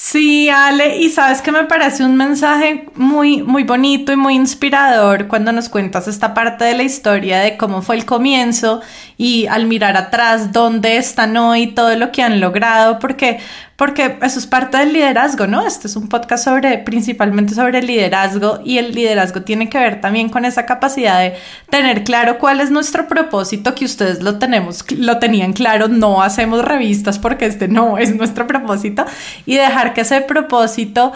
Sí, 0.00 0.48
Ale, 0.48 0.98
y 0.98 1.10
sabes 1.10 1.42
que 1.42 1.50
me 1.50 1.64
parece 1.64 2.04
un 2.04 2.16
mensaje 2.16 2.86
muy, 2.94 3.42
muy 3.42 3.64
bonito 3.64 4.12
y 4.12 4.16
muy 4.16 4.34
inspirador 4.34 5.26
cuando 5.26 5.50
nos 5.50 5.68
cuentas 5.68 6.06
esta 6.06 6.34
parte 6.34 6.64
de 6.64 6.74
la 6.76 6.84
historia 6.84 7.40
de 7.40 7.56
cómo 7.56 7.82
fue 7.82 7.96
el 7.96 8.06
comienzo 8.06 8.80
y 9.16 9.48
al 9.48 9.66
mirar 9.66 9.96
atrás 9.96 10.52
dónde 10.52 10.98
están 10.98 11.36
hoy, 11.36 11.66
todo 11.74 11.96
lo 11.96 12.12
que 12.12 12.22
han 12.22 12.38
logrado, 12.38 13.00
porque 13.00 13.40
porque 13.78 14.18
eso 14.22 14.40
es 14.40 14.46
parte 14.48 14.76
del 14.76 14.92
liderazgo, 14.92 15.46
¿no? 15.46 15.64
Este 15.64 15.86
es 15.86 15.94
un 15.94 16.08
podcast 16.08 16.44
sobre, 16.44 16.78
principalmente 16.78 17.54
sobre 17.54 17.80
liderazgo 17.80 18.58
y 18.64 18.78
el 18.78 18.92
liderazgo 18.92 19.42
tiene 19.42 19.68
que 19.68 19.78
ver 19.78 20.00
también 20.00 20.30
con 20.30 20.44
esa 20.44 20.66
capacidad 20.66 21.20
de 21.20 21.36
tener 21.70 22.02
claro 22.02 22.38
cuál 22.40 22.60
es 22.60 22.72
nuestro 22.72 23.06
propósito, 23.06 23.76
que 23.76 23.84
ustedes 23.84 24.20
lo 24.20 24.40
tenemos, 24.40 24.84
lo 24.90 25.20
tenían 25.20 25.52
claro, 25.52 25.86
no 25.86 26.24
hacemos 26.24 26.64
revistas 26.64 27.20
porque 27.20 27.46
este 27.46 27.68
no 27.68 27.98
es 27.98 28.16
nuestro 28.16 28.48
propósito 28.48 29.04
y 29.46 29.54
dejar 29.54 29.94
que 29.94 30.00
ese 30.00 30.22
propósito 30.22 31.12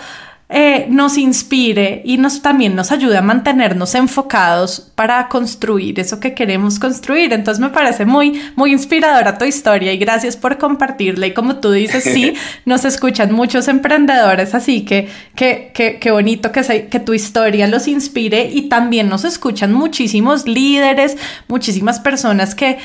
eh, 0.54 0.86
nos 0.90 1.16
inspire 1.16 2.02
y 2.04 2.18
nos 2.18 2.42
también 2.42 2.76
nos 2.76 2.92
ayude 2.92 3.16
a 3.16 3.22
mantenernos 3.22 3.94
enfocados 3.94 4.92
para 4.94 5.28
construir 5.28 5.98
eso 5.98 6.20
que 6.20 6.34
queremos 6.34 6.78
construir. 6.78 7.32
Entonces 7.32 7.58
me 7.58 7.70
parece 7.70 8.04
muy, 8.04 8.38
muy 8.54 8.72
inspiradora 8.72 9.38
tu 9.38 9.46
historia 9.46 9.92
y 9.92 9.96
gracias 9.96 10.36
por 10.36 10.58
compartirla. 10.58 11.26
Y 11.26 11.32
como 11.32 11.56
tú 11.56 11.70
dices, 11.70 12.04
sí, 12.04 12.34
nos 12.66 12.84
escuchan 12.84 13.32
muchos 13.32 13.66
emprendedores, 13.68 14.54
así 14.54 14.84
que 14.84 15.08
qué 15.34 16.10
bonito 16.10 16.52
que, 16.52 16.88
que 16.90 17.00
tu 17.00 17.14
historia 17.14 17.66
los 17.66 17.88
inspire 17.88 18.50
y 18.52 18.68
también 18.68 19.08
nos 19.08 19.24
escuchan 19.24 19.72
muchísimos 19.72 20.46
líderes, 20.46 21.16
muchísimas 21.48 21.98
personas 21.98 22.54
que 22.54 22.78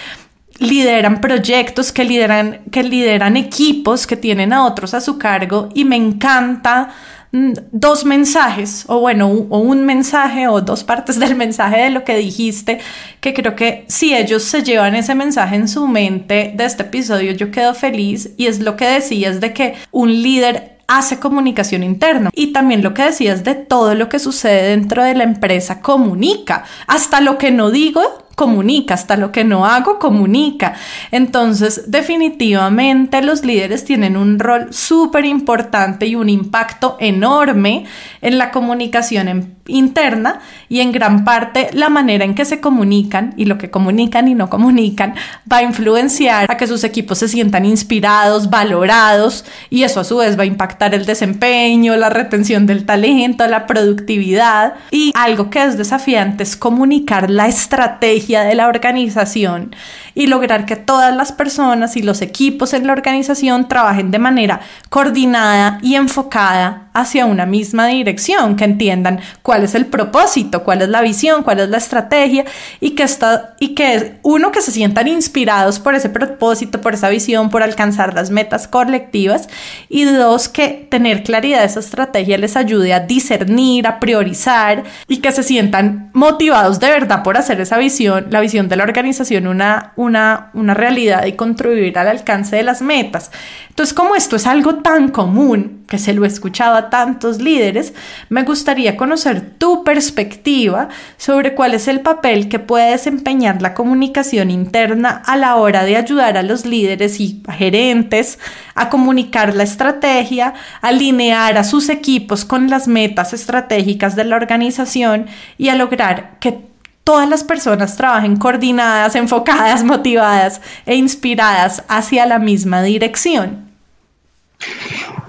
lideran 0.60 1.21
proyectos, 1.21 1.91
que 1.91 2.03
lideran, 2.03 2.62
que 2.71 2.84
lideran 2.84 3.38
equipos, 3.38 4.08
que 4.08 4.17
tienen 4.17 4.53
a 4.53 4.65
otros 4.65 4.93
a 4.93 5.01
su 5.01 5.17
cargo 5.17 5.69
y 5.73 5.86
me 5.86 5.95
encanta 5.95 6.89
dos 7.31 8.05
mensajes, 8.05 8.85
o 8.87 8.99
bueno, 8.99 9.29
o 9.49 9.59
un 9.59 9.85
mensaje 9.85 10.47
o 10.47 10.61
dos 10.61 10.83
partes 10.83 11.19
del 11.19 11.35
mensaje 11.35 11.83
de 11.83 11.89
lo 11.89 12.03
que 12.03 12.15
dijiste, 12.15 12.79
que 13.19 13.33
creo 13.33 13.55
que 13.55 13.85
si 13.87 14.15
ellos 14.15 14.43
se 14.43 14.63
llevan 14.63 14.95
ese 14.95 15.15
mensaje 15.15 15.55
en 15.55 15.67
su 15.67 15.87
mente 15.87 16.53
de 16.55 16.65
este 16.65 16.83
episodio, 16.83 17.33
yo 17.33 17.51
quedo 17.51 17.73
feliz 17.73 18.31
y 18.37 18.47
es 18.47 18.59
lo 18.59 18.75
que 18.75 18.85
decías 18.85 19.39
de 19.39 19.53
que 19.53 19.75
un 19.91 20.21
líder 20.21 20.77
hace 20.87 21.19
comunicación 21.19 21.83
interna. 21.83 22.29
Y 22.33 22.53
también 22.53 22.81
lo 22.81 22.93
que 22.93 23.03
decías 23.03 23.43
de 23.43 23.55
todo 23.55 23.93
lo 23.93 24.09
que 24.09 24.19
sucede 24.19 24.69
dentro 24.69 25.03
de 25.03 25.15
la 25.15 25.23
empresa 25.23 25.81
comunica. 25.81 26.63
Hasta 26.87 27.19
lo 27.19 27.37
que 27.37 27.51
no 27.51 27.71
digo, 27.71 28.26
comunica, 28.38 28.93
hasta 28.93 29.17
lo 29.17 29.32
que 29.32 29.43
no 29.43 29.65
hago, 29.65 29.97
comunica. 29.97 30.76
Entonces, 31.10 31.86
definitivamente 31.88 33.23
los 33.23 33.43
líderes 33.43 33.84
tienen 33.84 34.15
un 34.15 34.38
rol 34.38 34.67
súper 34.69 35.26
importante 35.26 36.06
y 36.06 36.13
un 36.13 36.30
impacto 36.30 36.97
enorme 37.00 37.86
en 38.21 38.38
la 38.38 38.52
comunicación 38.52 39.58
interna 39.65 40.39
y 40.69 40.82
en 40.82 40.91
gran 40.91 41.26
parte 41.26 41.69
la 41.73 41.89
manera 41.89 42.23
en 42.23 42.36
que 42.36 42.45
se 42.45 42.62
comunican 42.62 43.34
y 43.38 43.45
lo 43.45 43.58
que 43.58 43.69
comunican 43.69 44.28
y 44.28 44.36
no 44.36 44.50
comunican 44.50 45.15
va 45.52 45.58
a 45.58 45.63
influenciar 45.63 46.50
a 46.50 46.58
que 46.58 46.67
sus 46.67 46.84
equipos 46.84 47.17
se 47.17 47.28
sientan 47.28 47.65
inspirados, 47.65 48.50
valorados 48.50 49.45
y 49.69 49.84
eso 49.84 50.00
a 50.00 50.04
su 50.04 50.17
vez 50.17 50.38
va 50.38 50.43
a 50.43 50.45
impactar 50.45 50.93
el 50.93 51.06
desempeño, 51.06 51.97
la 51.97 52.10
retención 52.10 52.65
del 52.65 52.86
talento, 52.86 53.45
la 53.47 53.65
productividad 53.65 54.76
y 54.91 55.12
algo 55.15 55.50
que 55.50 55.63
es 55.63 55.78
desafiante 55.78 56.43
es 56.43 56.56
comunicar 56.56 57.30
la 57.30 57.47
estrategia 57.47 58.26
de 58.27 58.55
la 58.55 58.67
organización 58.67 59.75
y 60.17 60.25
lograr 60.25 60.65
que 60.65 60.75
todas 60.75 61.15
las 61.15 61.32
personas 61.32 61.95
y 61.95 62.01
los 62.01 62.23
equipos 62.23 62.73
en 62.73 62.88
la 62.88 62.93
organización 62.93 63.67
trabajen 63.67 64.10
de 64.10 64.17
manera 64.17 64.62
coordinada 64.89 65.77
y 65.84 65.93
enfocada 65.93 66.88
hacia 66.97 67.27
una 67.27 67.45
misma 67.45 67.86
dirección, 67.86 68.56
que 68.56 68.63
entiendan 68.63 69.19
cuál 69.43 69.63
es 69.63 69.75
el 69.75 69.86
propósito, 69.86 70.63
cuál 70.63 70.82
es 70.82 70.89
la 70.89 71.01
visión, 71.01 71.43
cuál 71.43 71.60
es 71.60 71.69
la 71.69 71.77
estrategia 71.77 72.45
y 72.80 72.91
que, 72.91 73.03
está, 73.03 73.56
y 73.60 73.75
que 73.75 74.17
uno 74.23 74.51
que 74.51 74.62
se 74.62 74.71
sientan 74.71 75.08
inspirados 75.08 75.77
por 75.80 75.93
ese 75.93 76.10
propósito, 76.10 76.82
por 76.82 76.95
esa 76.95 77.10
visión, 77.10 77.51
por 77.51 77.62
alcanzar 77.62 78.15
las 78.15 78.32
metas 78.32 78.67
colectivas 78.67 79.47
y 79.89 80.06
dos, 80.06 80.49
que 80.49 80.88
tener 80.89 81.21
claridad 81.21 81.60
de 81.60 81.65
esa 81.65 81.82
estrategia 81.82 82.39
les 82.39 82.58
ayude 82.58 82.95
a 82.95 83.01
discernir, 83.01 83.86
a 83.86 83.99
priorizar 83.99 84.84
y 85.08 85.17
que 85.17 85.32
se 85.32 85.43
sientan 85.43 86.10
motivados 86.13 86.80
de 86.80 86.89
verdad 86.89 87.21
por 87.21 87.38
hacer 87.38 87.62
esa 87.62 87.77
visión, 87.77 88.25
la 88.32 88.41
visión 88.41 88.69
de 88.69 88.75
la 88.75 88.84
organización 88.84 89.45
una, 89.45 89.93
una, 89.95 90.06
una 90.07 90.73
realidad 90.73 91.25
y 91.25 91.33
contribuir 91.33 91.97
al 91.99 92.07
alcance 92.07 92.55
de 92.55 92.63
las 92.63 92.81
metas. 92.81 93.31
Entonces, 93.69 93.93
como 93.93 94.15
esto 94.15 94.37
es 94.37 94.47
algo 94.47 94.77
tan 94.77 95.09
común, 95.09 95.77
que 95.87 95.97
se 95.97 96.13
lo 96.13 96.25
he 96.25 96.27
escuchado 96.27 96.75
a 96.75 96.89
tantos 96.89 97.39
líderes, 97.39 97.93
me 98.29 98.43
gustaría 98.43 98.97
conocer 98.97 99.51
tu 99.57 99.83
perspectiva 99.83 100.89
sobre 101.17 101.55
cuál 101.55 101.73
es 101.73 101.87
el 101.87 102.01
papel 102.01 102.49
que 102.49 102.59
puede 102.59 102.91
desempeñar 102.91 103.61
la 103.61 103.73
comunicación 103.73 104.51
interna 104.51 105.21
a 105.25 105.37
la 105.37 105.55
hora 105.55 105.83
de 105.85 105.95
ayudar 105.95 106.37
a 106.37 106.43
los 106.43 106.65
líderes 106.65 107.19
y 107.19 107.43
gerentes 107.49 108.39
a 108.75 108.89
comunicar 108.89 109.55
la 109.55 109.63
estrategia, 109.63 110.53
alinear 110.81 111.57
a 111.57 111.63
sus 111.63 111.89
equipos 111.89 112.45
con 112.45 112.69
las 112.69 112.87
metas 112.87 113.33
estratégicas 113.33 114.15
de 114.15 114.25
la 114.25 114.35
organización 114.35 115.27
y 115.57 115.69
a 115.69 115.75
lograr 115.75 116.37
que 116.39 116.67
todas 117.07 117.29
las 117.29 117.45
personas 117.45 117.95
trabajen 117.95 118.35
coordinadas, 118.35 119.15
enfocadas, 119.15 119.81
motivadas 119.85 120.59
e 120.85 120.95
inspiradas 120.95 121.85
hacia 121.87 122.25
la 122.25 122.37
misma 122.37 122.83
dirección. 122.83 123.65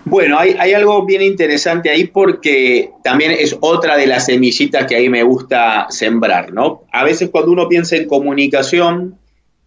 Bueno, 0.04 0.40
hay, 0.40 0.72
algo 0.72 1.06
bien 1.06 1.22
interesante 1.22 1.88
ahí 1.88 2.08
porque 2.08 2.90
también 3.04 3.30
es 3.30 3.56
otra 3.60 3.96
de 3.96 4.08
las 4.08 4.26
semillitas 4.26 4.86
que 4.86 4.96
ahí 4.96 5.08
me 5.08 5.22
gusta 5.22 5.86
sembrar, 5.88 6.52
¿no? 6.52 6.82
A 6.92 7.04
veces 7.04 7.28
cuando 7.30 7.52
uno 7.52 7.68
piensa 7.68 7.94
en 7.94 8.08
comunicación, 8.08 9.16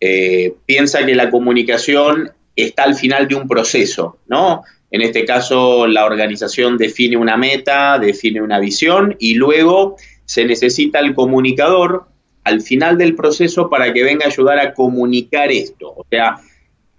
eh, 0.02 0.54
piensa 0.66 1.06
que 1.06 1.16
la 1.16 1.30
comunicación 1.30 2.30
está 2.58 2.84
al 2.84 2.96
final 2.96 3.30
de 3.30 3.36
un 3.36 3.48
proceso, 3.48 4.18
¿no? 4.28 4.64
En 4.90 5.02
este 5.02 5.24
caso, 5.24 5.88
la 5.88 6.04
organización 6.04 6.78
define 6.78 7.16
una 7.16 7.38
meta, 7.38 7.98
define 7.98 8.42
una 8.42 8.60
visión 8.60 9.16
y 9.18 9.36
luego 9.36 9.96
se 10.32 10.46
necesita 10.46 11.00
el 11.00 11.14
comunicador 11.14 12.06
al 12.46 12.62
final 12.62 12.98
del 12.98 13.16
proceso 13.16 13.70
para 13.70 13.92
que 13.92 14.02
venga 14.02 14.24
a 14.24 14.30
ayudar 14.30 14.60
a 14.60 14.74
comunicar 14.74 15.52
esto. 15.52 15.90
O 15.90 16.06
sea, 16.10 16.38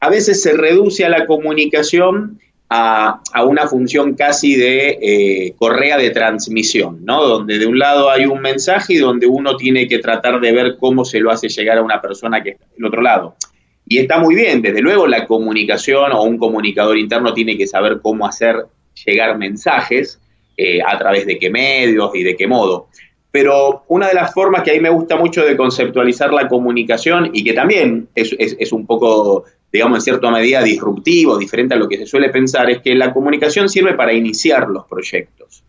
a 0.00 0.10
veces 0.10 0.42
se 0.42 0.52
reduce 0.52 1.06
a 1.06 1.08
la 1.08 1.24
comunicación 1.26 2.38
a, 2.68 3.22
una 3.42 3.66
función 3.68 4.16
casi 4.16 4.54
de 4.54 4.98
eh, 5.00 5.54
correa 5.56 5.96
de 5.96 6.10
transmisión, 6.10 7.06
¿no? 7.06 7.26
Donde 7.26 7.58
de 7.58 7.64
un 7.64 7.78
lado 7.78 8.10
hay 8.10 8.26
un 8.26 8.42
mensaje 8.42 8.92
y 8.92 8.98
donde 8.98 9.26
uno 9.26 9.56
tiene 9.56 9.88
que 9.88 9.98
tratar 9.98 10.38
de 10.38 10.52
ver 10.52 10.76
cómo 10.78 11.06
se 11.06 11.18
lo 11.18 11.30
hace 11.30 11.48
llegar 11.48 11.78
a 11.78 11.82
una 11.82 12.02
persona 12.02 12.42
que 12.42 12.50
está 12.50 12.66
del 12.76 12.84
otro 12.84 13.00
lado. 13.00 13.36
Y 13.86 13.96
está 13.96 14.18
muy 14.18 14.34
bien, 14.34 14.60
desde 14.60 14.82
luego 14.82 15.06
la 15.06 15.26
comunicación 15.26 16.12
o 16.12 16.22
un 16.22 16.36
comunicador 16.36 16.98
interno 16.98 17.32
tiene 17.32 17.56
que 17.56 17.66
saber 17.66 18.00
cómo 18.02 18.26
hacer 18.26 18.66
llegar 19.06 19.38
mensajes, 19.38 20.20
eh, 20.54 20.80
a 20.86 20.98
través 20.98 21.24
de 21.24 21.38
qué 21.38 21.48
medios 21.48 22.10
y 22.14 22.22
de 22.22 22.36
qué 22.36 22.46
modo. 22.46 22.88
Pero 23.32 23.84
una 23.88 24.08
de 24.08 24.14
las 24.14 24.32
formas 24.32 24.62
que 24.62 24.70
a 24.70 24.74
mí 24.74 24.80
me 24.80 24.90
gusta 24.90 25.16
mucho 25.16 25.44
de 25.44 25.56
conceptualizar 25.56 26.32
la 26.32 26.48
comunicación 26.48 27.30
y 27.32 27.42
que 27.42 27.54
también 27.54 28.08
es, 28.14 28.72
un 28.72 28.86
poco 28.86 29.44
digamos, 29.72 29.98
en 29.98 30.02
cierta 30.02 30.30
medida 30.30 30.62
disruptivo, 30.62 31.38
diferente 31.38 31.74
a 31.74 31.78
lo 31.78 31.88
que 31.88 31.96
se 31.96 32.06
suele 32.06 32.28
pensar, 32.28 32.70
es 32.70 32.82
que 32.82 32.94
la 32.94 33.12
comunicación 33.12 33.70
sirve 33.70 33.94
para 33.94 34.12
iniciar 34.12 34.68
los 34.68 34.84
proyectos. 34.84 35.64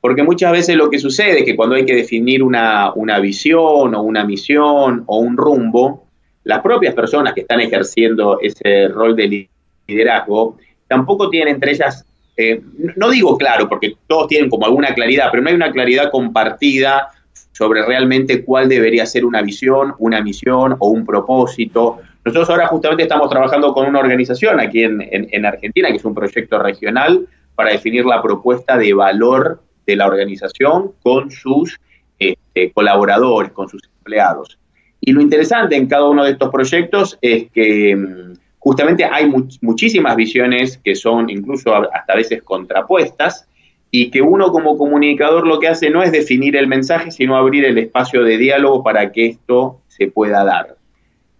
Porque 0.00 0.22
muchas 0.22 0.52
veces 0.52 0.76
lo 0.76 0.88
que 0.88 1.00
sucede 1.00 1.40
es 1.40 1.44
que 1.44 1.56
cuando 1.56 1.74
hay 1.74 1.84
que 1.84 1.94
definir 1.94 2.42
una, 2.42 2.92
visión 3.20 3.94
o 3.94 4.02
una 4.02 4.24
misión 4.24 5.02
o 5.06 5.18
un 5.18 5.36
rumbo, 5.36 6.06
las 6.44 6.60
propias 6.60 6.94
personas 6.94 7.34
que 7.34 7.40
están 7.40 7.60
ejerciendo 7.60 8.38
ese 8.40 8.86
rol 8.88 9.16
de 9.16 9.48
liderazgo 9.88 10.56
tampoco 10.86 11.28
tienen 11.28 11.54
entre 11.54 11.72
ellas, 11.72 12.04
eh, 12.36 12.60
no 12.96 13.10
digo 13.10 13.36
claro, 13.36 13.68
porque 13.68 13.96
todos 14.06 14.28
tienen 14.28 14.50
como 14.50 14.66
alguna 14.66 14.94
claridad, 14.94 15.28
pero 15.30 15.42
no 15.42 15.50
hay 15.50 15.54
una 15.54 15.72
claridad 15.72 16.10
compartida 16.10 17.08
sobre 17.52 17.84
realmente 17.84 18.44
cuál 18.44 18.68
debería 18.68 19.04
ser 19.06 19.24
una 19.24 19.42
visión, 19.42 19.94
una 19.98 20.22
misión 20.22 20.76
o 20.78 20.88
un 20.88 21.04
propósito 21.04 22.00
nosotros 22.24 22.50
ahora 22.50 22.68
justamente 22.68 23.02
estamos 23.02 23.28
trabajando 23.28 23.72
con 23.74 23.88
una 23.88 23.98
organización 23.98 24.60
aquí 24.60 24.84
en, 24.84 25.44
Argentina, 25.44 25.88
que 25.88 25.96
es 25.96 26.04
un 26.04 26.14
proyecto 26.14 26.58
regional, 26.58 27.26
para 27.56 27.72
definir 27.72 28.04
la 28.04 28.22
propuesta 28.22 28.78
de 28.78 28.94
valor 28.94 29.60
de 29.86 29.96
la 29.96 30.06
organización 30.06 30.92
con 31.02 31.30
sus 31.32 31.80
este, 32.18 32.70
colaboradores, 32.72 33.50
con 33.50 33.68
sus 33.68 33.82
empleados. 33.98 34.58
Y 35.00 35.12
lo 35.12 35.20
interesante 35.20 35.74
en 35.74 35.88
cada 35.88 36.08
uno 36.08 36.24
de 36.24 36.32
estos 36.32 36.50
proyectos 36.50 37.18
es 37.20 37.50
que 37.50 37.96
mm, 37.96 38.34
justamente 38.62 39.04
hay 39.04 39.26
muchísimas 39.60 40.14
visiones 40.14 40.78
que 40.84 40.94
son 40.94 41.28
incluso 41.28 41.74
hasta 41.74 42.12
a 42.12 42.16
veces 42.16 42.44
contrapuestas 42.44 43.48
y 43.90 44.08
que 44.10 44.22
uno 44.22 44.52
como 44.52 44.78
comunicador 44.78 45.48
lo 45.48 45.58
que 45.58 45.66
hace 45.66 45.90
no 45.90 46.00
es 46.00 46.12
definir 46.12 46.54
el 46.54 46.68
mensaje, 46.68 47.10
sino 47.10 47.36
abrir 47.36 47.64
el 47.64 47.76
espacio 47.76 48.22
de 48.22 48.38
diálogo 48.38 48.84
para 48.84 49.10
que 49.10 49.26
esto 49.26 49.80
se 49.88 50.06
pueda 50.06 50.44
dar. 50.44 50.76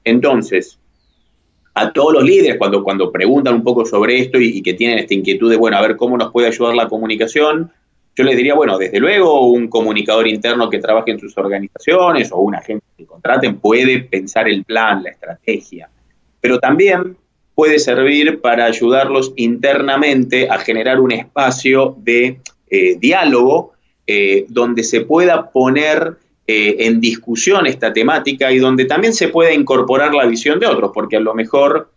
Entonces, 0.02 0.80
a 1.74 1.92
todos 1.92 2.12
los 2.12 2.24
líderes, 2.24 2.56
cuando, 2.58 2.82
cuando 2.82 3.12
preguntan 3.12 3.54
un 3.54 3.62
poco 3.62 3.86
sobre 3.86 4.18
esto 4.18 4.40
y, 4.40 4.60
que 4.60 4.74
tienen 4.74 4.98
esta 4.98 5.14
inquietud 5.14 5.48
de, 5.48 5.56
bueno, 5.56 5.76
a 5.76 5.82
ver 5.82 5.96
cómo 5.96 6.18
nos 6.18 6.32
puede 6.32 6.48
ayudar 6.48 6.74
la 6.74 6.88
comunicación, 6.88 7.70
yo 8.16 8.24
les 8.24 8.36
diría, 8.36 8.54
bueno, 8.54 8.78
desde 8.78 8.98
luego 8.98 9.46
un 9.46 9.68
comunicador 9.68 10.26
interno 10.26 10.68
que 10.68 10.80
trabaje 10.80 11.12
en 11.12 11.20
sus 11.20 11.38
organizaciones 11.38 12.32
o 12.32 12.38
un 12.38 12.56
agente 12.56 12.84
que 12.98 13.06
contraten 13.06 13.60
puede 13.60 14.00
pensar 14.00 14.48
el 14.48 14.64
plan, 14.64 15.04
la 15.04 15.10
estrategia, 15.10 15.88
pero 16.42 16.58
también 16.58 17.16
puede 17.54 17.78
servir 17.78 18.40
para 18.40 18.66
ayudarlos 18.66 19.32
internamente 19.36 20.50
a 20.50 20.58
generar 20.58 21.00
un 21.00 21.12
espacio 21.12 21.96
de 21.98 22.40
eh, 22.68 22.96
diálogo 22.98 23.72
eh, 24.06 24.44
donde 24.48 24.82
se 24.82 25.02
pueda 25.02 25.50
poner 25.50 26.16
eh, 26.46 26.76
en 26.80 27.00
discusión 27.00 27.66
esta 27.66 27.92
temática 27.92 28.50
y 28.50 28.58
donde 28.58 28.84
también 28.84 29.14
se 29.14 29.28
puede 29.28 29.54
incorporar 29.54 30.12
la 30.12 30.26
visión 30.26 30.58
de 30.58 30.66
otros, 30.66 30.90
porque 30.92 31.16
a 31.16 31.20
lo 31.20 31.34
mejor 31.34 31.90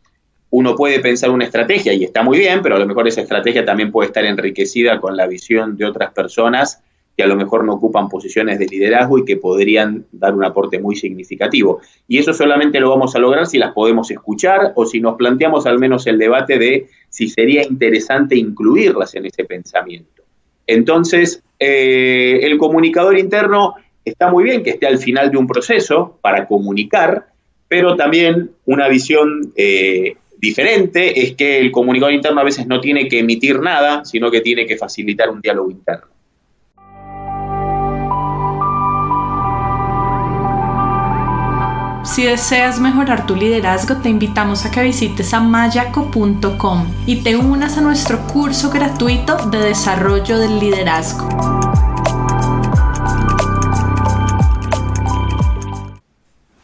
uno 0.51 0.75
puede 0.75 0.99
pensar 0.99 1.31
una 1.31 1.45
estrategia 1.45 1.93
y 1.93 2.03
está 2.03 2.21
muy 2.21 2.38
bien, 2.38 2.62
pero 2.62 2.75
a 2.75 2.79
lo 2.79 2.86
mejor 2.86 3.08
esa 3.08 3.21
estrategia 3.21 3.65
también 3.65 3.91
puede 3.91 4.08
estar 4.08 4.23
enriquecida 4.23 5.01
con 5.01 5.17
la 5.17 5.25
visión 5.25 5.75
de 5.75 5.86
otras 5.86 6.13
personas 6.13 6.84
que 7.15 7.23
a 7.23 7.28
lo 7.28 7.36
mejor 7.36 7.63
no 7.63 7.73
ocupan 7.73 8.10
posiciones 8.10 8.60
de 8.60 8.65
liderazgo 8.65 9.17
y 9.17 9.25
que 9.25 9.38
podrían 9.38 10.06
dar 10.12 10.36
un 10.36 10.43
aporte 10.43 10.80
muy 10.80 10.95
significativo. 10.95 11.80
Y 12.08 12.17
eso 12.17 12.34
solamente 12.34 12.80
lo 12.80 12.89
vamos 12.89 13.15
a 13.15 13.19
lograr 13.19 13.47
si 13.47 13.58
las 13.58 13.73
podemos 13.73 14.12
escuchar 14.12 14.73
o 14.75 14.86
si 14.86 14.99
nos 14.99 15.15
planteamos 15.15 15.65
al 15.65 15.80
menos 15.80 16.08
el 16.08 16.17
debate 16.17 16.60
de 16.60 16.88
si 17.10 17.30
sería 17.30 17.63
interesante 17.63 18.36
incluirlas 18.36 19.15
en 19.15 19.25
ese 19.28 19.45
pensamiento. 19.45 20.23
Entonces, 20.67 21.41
eh, 21.60 22.39
el 22.41 22.58
comunicador 22.58 23.17
interno 23.17 23.75
está 24.04 24.30
muy 24.30 24.43
bien 24.43 24.63
que 24.63 24.71
esté 24.71 24.88
al 24.88 24.97
final 24.97 25.32
de 25.32 25.38
un 25.38 25.47
proceso 25.47 26.19
para 26.21 26.47
comunicar, 26.47 27.28
pero 27.67 27.95
también 27.95 28.51
una 28.65 28.89
visión 28.89 29.54
eh, 29.56 30.15
diferente 30.38 31.21
es 31.21 31.36
que 31.36 31.60
el 31.60 31.71
comunicador 31.71 32.13
interno 32.13 32.41
a 32.41 32.45
veces 32.45 32.67
no 32.67 32.82
tiene 32.82 33.08
que 33.08 33.19
emitir 33.19 33.60
nada, 33.60 34.04
sino 34.04 34.30
que 34.30 34.41
tiene 34.41 34.65
que 34.65 34.78
facilitar 34.78 35.30
un 35.30 35.41
diálogo 35.41 35.71
interno. 35.71 36.14
Si 42.06 42.24
deseas 42.24 42.80
mejorar 42.80 43.26
tu 43.26 43.36
liderazgo, 43.36 43.98
te 43.98 44.10
invitamos 44.10 44.63
a 44.63 44.70
que 44.70 44.84
visites 44.84 45.34
a 45.34 45.39
mayaco.com 45.39 46.86
y 47.08 47.24
te 47.24 47.36
unas 47.36 47.80
a 47.80 47.82
nuestro 47.82 48.20
curso 48.28 48.70
gratuito 48.70 49.36
de 49.50 49.58
desarrollo 49.58 50.38
del 50.38 50.60
liderazgo. 50.60 51.28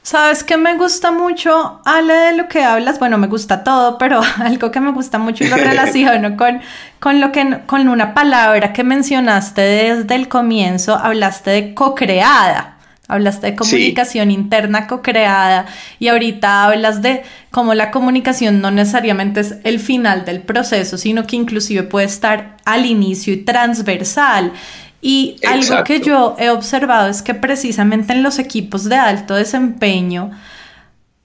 ¿Sabes 0.04 0.44
qué 0.44 0.58
me 0.58 0.76
gusta 0.76 1.12
mucho, 1.12 1.82
Ale, 1.86 2.14
de 2.14 2.34
lo 2.38 2.48
que 2.48 2.64
hablas? 2.64 3.00
Bueno, 3.00 3.18
me 3.18 3.28
gusta 3.28 3.64
todo, 3.64 3.98
pero 3.98 4.22
algo 4.38 4.70
que 4.70 4.80
me 4.80 4.92
gusta 4.92 5.18
mucho 5.18 5.44
y 5.44 5.48
lo 5.48 5.56
relaciono 5.58 6.38
con, 6.38 6.62
con, 7.00 7.20
lo 7.20 7.32
que, 7.32 7.62
con 7.66 7.88
una 7.90 8.14
palabra 8.14 8.74
que 8.74 8.84
mencionaste 8.84 9.62
desde 9.62 10.14
el 10.14 10.28
comienzo, 10.28 10.96
hablaste 10.96 11.50
de 11.50 11.74
co-creada. 11.74 12.71
Hablaste 13.12 13.48
de 13.48 13.56
comunicación 13.56 14.32
interna 14.32 14.88
co-creada 14.88 15.66
y 16.00 16.08
ahorita 16.08 16.66
hablas 16.66 17.02
de 17.02 17.24
cómo 17.52 17.74
la 17.74 17.92
comunicación 17.92 18.62
no 18.62 18.72
necesariamente 18.72 19.42
es 19.42 19.56
el 19.64 19.80
final 19.80 20.24
del 20.24 20.42
proceso, 20.42 20.98
sino 20.98 21.28
que 21.28 21.36
inclusive 21.36 21.84
puede 21.84 22.06
estar 22.06 22.58
al 22.66 22.86
inicio 22.86 23.34
y 23.34 23.38
transversal. 23.38 24.54
Y 25.02 25.38
algo 25.46 25.84
que 25.84 26.00
yo 26.00 26.36
he 26.40 26.50
observado 26.50 27.10
es 27.10 27.22
que 27.22 27.34
precisamente 27.34 28.14
en 28.14 28.24
los 28.24 28.40
equipos 28.40 28.86
de 28.86 28.96
alto 28.96 29.36
desempeño 29.36 30.32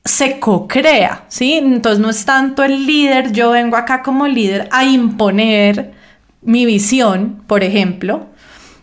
se 0.04 0.38
co-crea, 0.38 1.24
¿sí? 1.28 1.54
Entonces 1.54 2.00
no 2.00 2.10
es 2.10 2.24
tanto 2.24 2.64
el 2.64 2.86
líder, 2.86 3.32
yo 3.32 3.50
vengo 3.50 3.76
acá 3.76 4.02
como 4.02 4.26
líder 4.26 4.68
a 4.70 4.84
imponer 4.84 5.92
mi 6.42 6.64
visión, 6.64 7.42
por 7.46 7.64
ejemplo, 7.64 8.26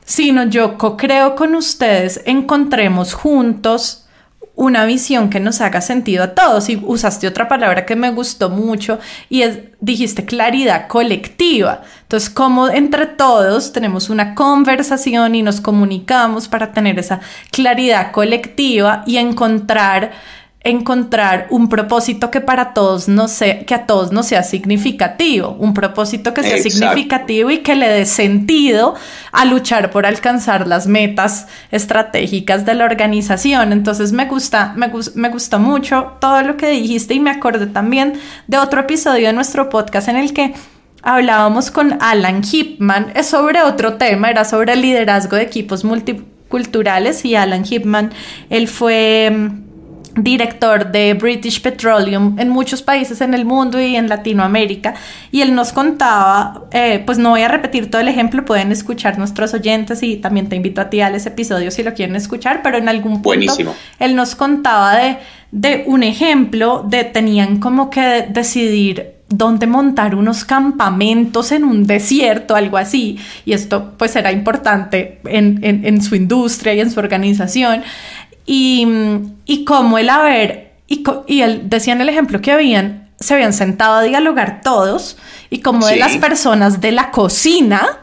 sino 0.06 0.44
yo 0.46 0.78
co-creo 0.78 1.36
con 1.36 1.56
ustedes, 1.56 2.22
encontremos 2.26 3.13
juntos 3.13 4.04
una 4.56 4.86
visión 4.86 5.30
que 5.30 5.39
nos 5.39 5.62
haga 5.62 5.82
sentido 5.82 6.24
a 6.24 6.36
todos. 6.36 6.70
Y 6.70 6.82
usaste 6.84 7.28
otra 7.28 7.48
palabra 7.48 7.86
que 7.86 7.96
me 7.96 8.12
gustó 8.12 8.50
mucho 8.50 9.00
y 9.30 9.42
es, 9.42 9.60
dijiste 9.80 10.26
claridad 10.26 10.88
colectiva. 10.88 11.82
Entonces, 12.04 12.30
como 12.30 12.70
entre 12.70 13.08
todos 13.08 13.74
tenemos 13.74 14.10
una 14.10 14.36
conversación 14.36 15.36
y 15.36 15.42
nos 15.42 15.62
comunicamos 15.62 16.48
para 16.48 16.72
tener 16.72 17.00
esa 17.00 17.20
claridad 17.52 18.12
colectiva 18.12 19.04
y 19.08 19.18
encontrar 19.18 20.12
encontrar 20.63 21.47
un 21.49 21.67
propósito 21.67 22.32
que 22.32 22.39
para 22.39 22.73
todos 22.73 23.10
no 23.10 23.28
sea, 23.28 23.65
que 23.65 23.76
a 23.76 23.86
todos 23.86 24.13
no 24.13 24.23
sea 24.23 24.43
significativo, 24.43 25.58
un 25.60 25.73
propósito 25.73 26.34
que 26.34 26.41
sea 26.41 26.58
significativo 26.58 27.52
y 27.52 27.58
que 27.58 27.76
le 27.76 27.89
dé 27.89 28.06
sentido 28.06 28.95
a 29.34 29.43
luchar 29.43 29.91
por 29.91 30.06
alcanzar 30.06 30.65
las 30.67 30.88
metas 30.88 31.47
estratégicas 31.71 32.65
de 32.65 32.76
la 32.76 32.86
organización. 32.86 33.73
Entonces 33.73 34.13
me 34.13 34.26
gusta, 34.26 34.73
me, 34.78 34.89
me 35.15 35.30
gustó 35.30 35.60
mucho 35.60 36.13
todo 36.21 36.41
lo 36.43 36.56
que 36.56 36.69
dijiste 36.69 37.13
y 37.13 37.19
me 37.19 37.32
acordé 37.32 37.67
también 37.67 38.13
de 38.47 38.58
otro 38.58 38.82
episodio 38.82 39.28
de 39.28 39.34
nuestro 39.34 39.67
podcast 39.67 40.08
en 40.08 40.15
el 40.15 40.34
que 40.34 40.54
hablábamos 41.02 41.71
con 41.71 41.97
Alan 42.02 42.41
Hipman, 42.41 43.12
es 43.15 43.28
sobre 43.28 43.62
otro 43.62 43.95
tema, 43.95 44.30
era 44.30 44.45
sobre 44.45 44.71
el 44.71 44.82
liderazgo 44.82 45.36
de 45.36 45.43
equipos 45.43 45.84
multiculturales 45.84 47.26
y 47.26 47.36
Alan 47.36 47.65
Hipman, 47.65 48.12
él 48.49 48.69
fue 48.69 49.52
director 50.16 50.92
de 50.92 51.13
British 51.16 51.62
Petroleum 51.62 52.38
en 52.39 52.50
muchos 52.50 52.82
países 52.82 53.22
en 53.22 53.34
el 53.34 53.46
mundo 53.46 53.82
y 53.82 53.96
en 53.96 54.08
Latinoamérica 54.08 54.94
y 55.32 55.42
él 55.42 55.56
nos 55.56 55.74
contaba, 55.74 56.66
eh, 56.72 57.02
pues 57.06 57.18
no 57.18 57.32
voy 57.32 57.42
a 57.42 57.48
repetir 57.48 57.89
todo 57.89 58.02
el 58.02 58.08
ejemplo, 58.08 58.46
pueden 58.46 58.72
escuchar 58.72 59.18
nuestros 59.18 59.54
oyentes 59.54 60.04
y 60.04 60.18
también 60.18 60.50
te 60.50 60.56
invito 60.56 60.82
a 60.82 60.89
ti 60.89 61.02
al 61.02 61.16
ese 61.16 61.30
episodio 61.30 61.72
si 61.72 61.84
lo 61.84 61.94
quieren 61.94 62.16
escuchar, 62.16 62.62
pero 62.62 62.78
en 62.78 62.89
algún 62.89 63.22
punto 63.22 63.54
él 64.00 64.16
nos 64.16 64.36
contaba 64.36 64.96
de, 64.96 65.18
de 65.52 65.84
un 65.88 66.04
ejemplo 66.04 66.86
de 66.88 67.04
tenían 67.06 67.60
como 67.60 67.89
que 67.89 68.28
decidir 68.30 69.13
dónde 69.30 69.66
montar 69.66 70.13
unos 70.13 70.46
campamentos 70.46 71.52
en 71.52 71.63
un 71.63 71.88
desierto, 71.88 72.56
algo 72.56 72.78
así, 72.78 73.18
y 73.46 73.54
esto 73.54 73.94
pues 73.98 74.16
era 74.16 74.32
importante 74.32 75.20
en, 75.26 75.60
en, 75.63 75.86
en 75.86 76.02
su 76.04 76.16
industria 76.16 76.74
y 76.76 76.82
en 76.82 76.92
su 76.92 77.00
organización. 77.00 77.82
Y, 78.45 78.88
y 79.45 79.65
como 79.65 79.97
el 79.97 80.10
haber, 80.10 80.73
y, 80.88 81.03
y 81.27 81.41
él 81.41 81.69
decía 81.69 81.93
en 81.93 82.01
el 82.01 82.10
ejemplo 82.10 82.41
que 82.41 82.51
habían, 82.51 83.10
se 83.19 83.34
habían 83.34 83.53
sentado 83.53 83.95
a 83.95 84.03
dialogar 84.03 84.62
todos, 84.62 85.17
y 85.49 85.62
como 85.62 85.86
de 85.88 85.97
las 85.97 86.17
personas 86.17 86.82
de 86.82 86.91
la 86.91 87.12
cocina, 87.12 87.99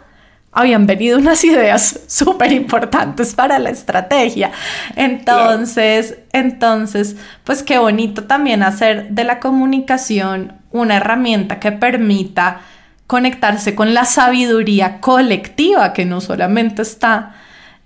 habían 0.52 0.86
venido 0.86 1.18
unas 1.18 1.44
ideas 1.44 2.00
súper 2.06 2.52
importantes 2.52 3.34
para 3.34 3.58
la 3.58 3.70
estrategia. 3.70 4.50
Entonces, 4.96 6.18
entonces, 6.32 7.16
pues 7.44 7.62
qué 7.62 7.78
bonito 7.78 8.24
también 8.24 8.62
hacer 8.62 9.10
de 9.10 9.24
la 9.24 9.40
comunicación 9.40 10.54
una 10.72 10.96
herramienta 10.96 11.58
que 11.58 11.72
permita 11.72 12.60
conectarse 13.06 13.74
con 13.74 13.92
la 13.92 14.04
sabiduría 14.04 15.00
colectiva 15.00 15.92
que 15.92 16.04
no 16.04 16.20
solamente 16.20 16.82
está 16.82 17.34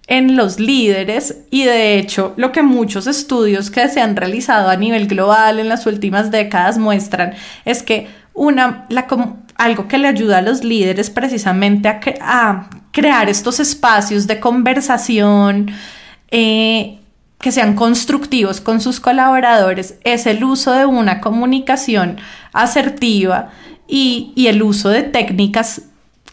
en 0.06 0.36
los 0.36 0.60
líderes 0.60 1.38
y 1.50 1.64
de 1.64 1.98
hecho 1.98 2.34
lo 2.36 2.52
que 2.52 2.62
muchos 2.62 3.06
estudios 3.06 3.70
que 3.70 3.88
se 3.88 4.00
han 4.00 4.16
realizado 4.16 4.68
a 4.68 4.76
nivel 4.76 5.06
global 5.06 5.58
en 5.58 5.68
las 5.68 5.86
últimas 5.86 6.30
décadas 6.30 6.76
muestran 6.78 7.32
es 7.64 7.82
que 7.82 8.08
una, 8.34 8.86
algo 9.56 9.88
que 9.88 9.98
le 9.98 10.08
ayuda 10.08 10.38
a 10.38 10.42
los 10.42 10.62
líderes 10.64 11.08
precisamente 11.08 11.88
a, 12.20 12.68
crear 12.90 13.28
estos 13.28 13.58
espacios 13.58 14.28
de 14.28 14.38
conversación 14.38 15.70
eh, 16.30 17.00
que 17.40 17.50
sean 17.50 17.74
constructivos 17.74 18.60
con 18.60 18.80
sus 18.80 19.00
colaboradores 19.00 19.96
es 20.04 20.26
el 20.26 20.44
uso 20.44 20.72
de 20.72 20.86
una 20.86 21.20
comunicación 21.20 22.18
asertiva 22.52 23.50
y, 23.88 24.32
y 24.36 24.46
el 24.46 24.62
uso 24.62 24.90
de 24.90 25.02
técnicas 25.02 25.82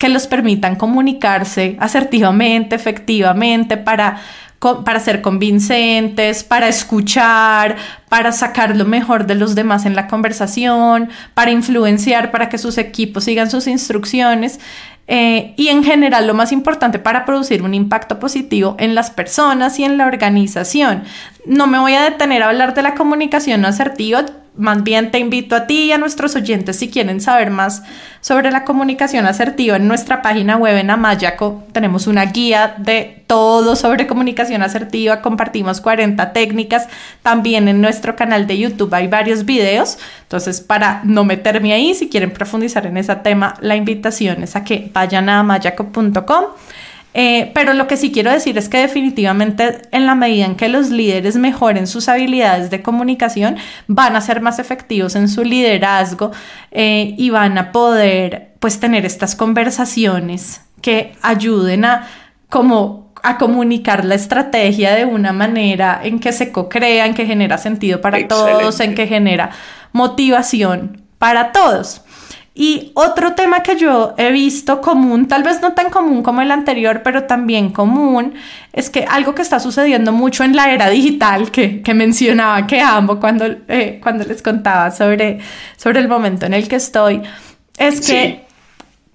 que 0.01 0.09
los 0.09 0.25
permitan 0.25 0.77
comunicarse 0.77 1.77
asertivamente, 1.79 2.75
efectivamente, 2.75 3.77
para, 3.77 4.19
para 4.59 4.99
ser 4.99 5.21
convincentes, 5.21 6.43
para 6.43 6.67
escuchar, 6.67 7.75
para 8.09 8.31
sacar 8.31 8.75
lo 8.75 8.85
mejor 8.85 9.27
de 9.27 9.35
los 9.35 9.53
demás 9.53 9.85
en 9.85 9.95
la 9.95 10.07
conversación, 10.07 11.09
para 11.35 11.51
influenciar, 11.51 12.31
para 12.31 12.49
que 12.49 12.57
sus 12.57 12.79
equipos 12.79 13.25
sigan 13.25 13.51
sus 13.51 13.67
instrucciones. 13.67 14.59
Eh, 15.05 15.53
y 15.55 15.67
en 15.67 15.83
general 15.83 16.25
lo 16.25 16.33
más 16.33 16.51
importante 16.51 16.97
para 16.97 17.23
producir 17.23 17.61
un 17.61 17.75
impacto 17.75 18.17
positivo 18.17 18.75
en 18.79 18.95
las 18.95 19.11
personas 19.11 19.77
y 19.77 19.83
en 19.83 19.99
la 19.99 20.07
organización. 20.07 21.03
No 21.45 21.67
me 21.67 21.77
voy 21.77 21.93
a 21.93 22.09
detener 22.09 22.41
a 22.41 22.49
hablar 22.49 22.73
de 22.73 22.81
la 22.81 22.95
comunicación 22.95 23.65
asertiva, 23.65 24.25
más 24.55 24.83
bien 24.83 25.11
te 25.11 25.19
invito 25.19 25.55
a 25.55 25.65
ti 25.65 25.85
y 25.85 25.91
a 25.93 25.97
nuestros 25.97 26.35
oyentes 26.35 26.77
si 26.77 26.89
quieren 26.89 27.21
saber 27.21 27.51
más 27.51 27.83
sobre 28.19 28.51
la 28.51 28.65
comunicación 28.65 29.25
asertiva 29.25 29.77
en 29.77 29.87
nuestra 29.87 30.21
página 30.21 30.57
web 30.57 30.77
en 30.77 30.89
Amayaco. 30.89 31.63
Tenemos 31.71 32.05
una 32.05 32.25
guía 32.25 32.75
de 32.77 33.23
todo 33.27 33.77
sobre 33.77 34.07
comunicación 34.07 34.61
asertiva, 34.61 35.21
compartimos 35.21 35.79
40 35.79 36.33
técnicas. 36.33 36.87
También 37.21 37.69
en 37.69 37.79
nuestro 37.79 38.15
canal 38.17 38.45
de 38.45 38.57
YouTube 38.57 38.93
hay 38.93 39.07
varios 39.07 39.45
videos. 39.45 39.97
Entonces, 40.23 40.59
para 40.59 41.01
no 41.05 41.23
meterme 41.23 41.71
ahí, 41.71 41.93
si 41.93 42.09
quieren 42.09 42.31
profundizar 42.31 42.85
en 42.85 42.97
ese 42.97 43.15
tema, 43.15 43.55
la 43.61 43.77
invitación 43.77 44.43
es 44.43 44.55
a 44.57 44.65
que 44.65 44.91
vayan 44.93 45.29
a 45.29 45.39
amayaco.com 45.39 46.45
eh, 47.13 47.51
pero 47.53 47.73
lo 47.73 47.87
que 47.87 47.97
sí 47.97 48.11
quiero 48.11 48.31
decir 48.31 48.57
es 48.57 48.69
que 48.69 48.77
definitivamente 48.77 49.81
en 49.91 50.05
la 50.05 50.15
medida 50.15 50.45
en 50.45 50.55
que 50.55 50.69
los 50.69 50.89
líderes 50.89 51.35
mejoren 51.35 51.87
sus 51.87 52.07
habilidades 52.07 52.69
de 52.69 52.81
comunicación, 52.81 53.57
van 53.87 54.15
a 54.15 54.21
ser 54.21 54.41
más 54.41 54.59
efectivos 54.59 55.15
en 55.15 55.27
su 55.27 55.43
liderazgo 55.43 56.31
eh, 56.71 57.13
y 57.17 57.29
van 57.29 57.57
a 57.57 57.71
poder 57.71 58.53
pues 58.59 58.79
tener 58.79 59.05
estas 59.05 59.35
conversaciones 59.35 60.61
que 60.81 61.13
ayuden 61.21 61.85
a 61.85 62.07
como 62.49 63.11
a 63.23 63.37
comunicar 63.37 64.03
la 64.03 64.15
estrategia 64.15 64.95
de 64.95 65.05
una 65.05 65.31
manera 65.31 65.99
en 66.03 66.19
que 66.19 66.31
se 66.31 66.51
co-crea, 66.51 67.05
en 67.05 67.13
que 67.13 67.25
genera 67.25 67.57
sentido 67.57 68.01
para 68.01 68.27
todos, 68.27 68.79
en 68.79 68.95
que 68.95 69.05
genera 69.05 69.51
motivación 69.91 71.03
para 71.19 71.51
todos. 71.51 72.01
Y 72.53 72.91
otro 72.95 73.33
tema 73.33 73.63
que 73.63 73.77
yo 73.77 74.13
he 74.17 74.29
visto 74.31 74.81
común, 74.81 75.29
tal 75.29 75.41
vez 75.41 75.61
no 75.61 75.71
tan 75.71 75.89
común 75.89 76.21
como 76.21 76.41
el 76.41 76.51
anterior, 76.51 77.01
pero 77.01 77.23
también 77.23 77.71
común, 77.71 78.33
es 78.73 78.89
que 78.89 79.05
algo 79.05 79.33
que 79.33 79.41
está 79.41 79.61
sucediendo 79.61 80.11
mucho 80.11 80.43
en 80.43 80.53
la 80.55 80.69
era 80.69 80.89
digital, 80.89 81.49
que, 81.49 81.81
mencionaba 81.93 82.67
que 82.67 82.81
amo 82.81 83.21
cuando, 83.21 83.45
eh, 83.69 83.99
cuando 84.03 84.25
les 84.25 84.41
contaba 84.41 84.91
sobre, 84.91 85.39
sobre 85.77 86.01
el 86.01 86.09
momento 86.09 86.45
en 86.45 86.53
el 86.53 86.67
que 86.67 86.75
estoy, 86.75 87.21
es 87.77 88.05
que, 88.05 88.43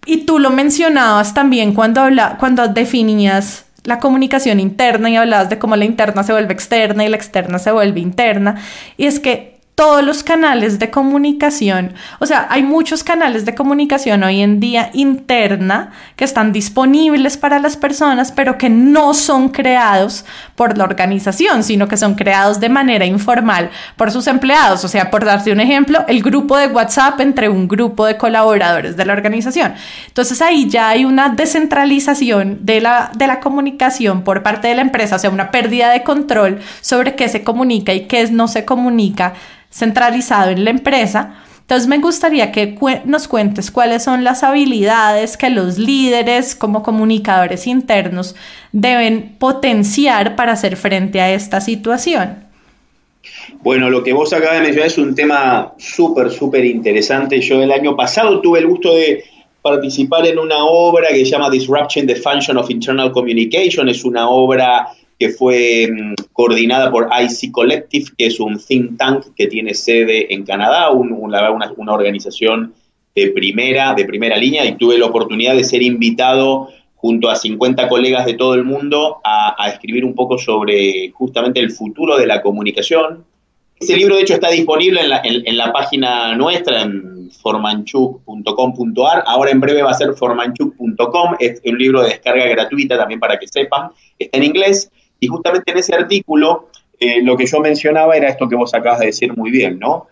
y 0.07 0.25
tú 0.25 0.39
lo 0.39 0.49
mencionabas 0.49 1.35
también 1.35 1.75
cuando, 1.75 2.01
habla, 2.01 2.39
cuando 2.39 2.69
definías 2.69 3.67
la 3.85 4.01
comunicación 4.01 4.61
interna 4.61 5.11
y 5.11 5.17
hablabas 5.17 5.51
de 5.51 5.59
cómo 5.59 5.77
la 5.77 5.85
interna 5.85 6.23
se 6.23 6.33
vuelve 6.33 6.55
externa 6.55 7.05
y 7.05 7.11
la 7.11 7.17
externa 7.17 7.59
se 7.59 7.71
vuelve 7.71 8.01
interna, 8.01 8.57
y 8.97 9.05
es 9.05 9.21
que 9.21 9.56
todos 9.77 10.03
los 10.03 10.23
canales 10.23 10.79
de 10.79 10.91
comunicación, 10.91 11.93
o 12.19 12.25
sea, 12.25 12.47
hay 12.49 12.63
muchos 12.63 13.05
canales 13.05 13.45
de 13.45 13.55
comunicación 13.55 14.23
hoy 14.23 14.41
en 14.41 14.59
día 14.59 14.89
interna 14.95 15.93
que 16.17 16.25
están 16.25 16.51
disponibles 16.51 17.37
para 17.37 17.59
las 17.59 17.77
personas, 17.77 18.33
pero 18.33 18.57
que 18.57 18.71
no 18.71 19.13
son 19.13 19.51
creados 19.51 20.25
por 20.55 20.79
la 20.79 20.85
organización, 20.85 21.63
sino 21.63 21.89
que 21.89 21.99
son 21.99 22.15
creados 22.15 22.59
de 22.59 22.71
manera 22.71 23.05
informal 23.05 23.69
por 23.97 24.11
sus 24.11 24.27
empleados. 24.29 24.83
O 24.83 24.89
sea, 24.89 25.11
por 25.11 25.27
darte 25.27 25.53
un 25.53 25.61
ejemplo, 25.61 26.07
el 26.09 26.23
grupo 26.23 26.57
de 26.57 26.69
WhatsApp 26.69 27.21
entre 27.21 27.51
un 27.51 27.69
grupo 27.69 28.07
de 28.07 28.17
colaboradores 28.17 28.97
de 28.97 29.05
la 29.05 29.13
organización. 29.13 29.75
Entonces 30.07 30.41
ahí 30.41 30.71
ya 30.71 30.89
hay 30.89 31.05
una 31.05 31.29
descentralización 31.29 32.61
de 32.63 32.81
la, 32.81 33.11
de 33.15 33.27
la 33.27 33.41
comunicación 33.41 34.23
por 34.25 34.43
parte 34.43 34.69
de 34.69 34.75
la 34.75 34.81
empresa, 34.81 35.17
o 35.17 35.19
sea, 35.19 35.29
una 35.29 35.51
pérdida 35.51 35.91
de 35.91 36.03
control 36.03 36.61
sobre 36.81 37.15
qué 37.15 37.29
se 37.29 37.45
comunica 37.45 37.93
y 37.93 38.07
qué 38.07 38.27
no 38.31 38.49
se 38.49 38.65
comunica 38.65 39.35
centralizado 39.77 40.51
en 40.51 40.65
la 40.65 40.71
empresa. 40.71 41.35
Entonces 41.61 41.89
me 41.89 41.99
gustaría 41.99 42.53
que 42.53 42.79
nos 43.05 43.27
cuentes 43.29 43.71
cuáles 43.71 44.05
son 44.05 44.23
las 44.23 44.43
habilidades 44.45 45.37
que 45.37 45.51
los 45.51 45.79
líderes 45.79 46.55
como 46.55 46.83
comunicadores 46.83 47.67
internos 47.67 48.37
deben 48.73 49.35
potenciar 49.39 50.37
para 50.37 50.53
hacer 50.53 50.77
frente 50.77 51.21
a 51.21 51.33
esta 51.33 51.61
situación. 51.61 52.47
Bueno, 53.63 53.91
lo 53.91 54.05
que 54.05 54.13
vos 54.13 54.33
acabas 54.33 54.57
de 54.57 54.63
mencionar 54.63 54.87
es 54.87 54.99
un 54.99 55.15
tema 55.15 55.73
súper, 55.77 56.31
súper 56.31 56.65
interesante. 56.65 57.41
Yo 57.41 57.61
el 57.61 57.73
año 57.73 57.97
pasado 57.97 58.41
tuve 58.41 58.61
el 58.61 58.69
gusto 58.69 58.95
de 58.95 59.25
participar 59.61 60.25
en 60.27 60.39
una 60.39 60.65
obra 60.65 61.09
que 61.09 61.25
se 61.25 61.33
llama 61.33 61.51
Disruption 61.51 62.07
the 62.07 62.15
Function 62.15 62.57
of 62.57 62.71
Internal 62.71 63.11
Communication. 63.11 63.89
Es 63.89 64.05
una 64.05 64.29
obra 64.29 64.87
que 65.19 65.31
fue 65.31 65.89
mm, 65.91 66.15
coordinada 66.33 66.91
por 66.91 67.09
IC 67.11 67.53
Collective, 67.53 68.07
que 68.17 68.27
es 68.27 68.41
un 68.41 68.59
think 68.59 68.99
tank 68.99 69.27
que 69.35 69.47
tiene 69.47 69.75
sede 69.75 70.33
en 70.33 70.45
Canadá, 70.45 70.91
una, 70.91 71.51
organización 71.93 72.75
de 73.15 73.31
primera, 73.31 73.95
de 73.95 74.05
primera 74.05 74.37
línea, 74.37 74.65
y 74.65 74.77
tuve 74.77 74.99
la 74.99 75.07
oportunidad 75.07 75.55
de 75.55 75.65
ser 75.65 75.83
invitado 75.83 76.69
junto 76.97 77.31
a 77.31 77.37
50 77.37 77.89
colegas 77.89 78.27
de 78.27 78.35
todo 78.35 78.55
el 78.55 78.65
mundo 78.65 79.19
a, 79.25 79.69
escribir 79.69 80.05
un 80.05 80.15
poco 80.15 80.39
sobre 80.39 81.11
justamente 81.11 81.61
el 81.61 81.71
futuro 81.71 82.19
de 82.19 82.27
la 82.27 82.43
comunicación. 82.43 83.25
Ese 83.79 83.97
libro, 83.97 84.17
de 84.17 84.23
hecho, 84.23 84.35
está 84.35 84.51
disponible 84.51 85.03
en 85.03 85.11
la, 85.11 85.21
en 85.23 85.57
la 85.57 85.73
página 85.73 86.35
nuestra, 86.35 86.83
en 86.83 87.17
formanchuk.com.ar. 87.31 89.25
Ahora 89.27 89.51
en 89.51 89.61
breve 89.61 89.83
va 89.83 89.91
a 89.91 89.95
ser 89.95 90.15
formanchuk.com. 90.15 91.37
Es 91.39 91.61
un 91.65 91.79
libro 91.79 92.03
de 92.03 92.09
descarga 92.09 92.47
gratuita 92.47 92.97
también 92.97 93.21
para 93.21 93.39
que 93.39 93.47
sepan. 93.47 93.91
Está 94.19 94.39
en 94.39 94.45
inglés. 94.45 94.91
Y 95.21 95.27
justamente 95.27 95.73
en 95.73 95.79
ese 95.79 95.95
artículo, 95.95 96.69
eh, 96.99 97.23
lo 97.23 97.37
que 97.37 97.47
yo 97.47 97.61
mencionaba 97.61 98.17
era 98.17 98.29
esto 98.29 98.49
que 98.49 98.57
vos 98.57 98.75
acabas 98.75 99.01
de 99.01 99.07
decir 99.07 99.37
muy 99.37 99.51
bien, 99.51 99.79
¿no? 99.79 100.09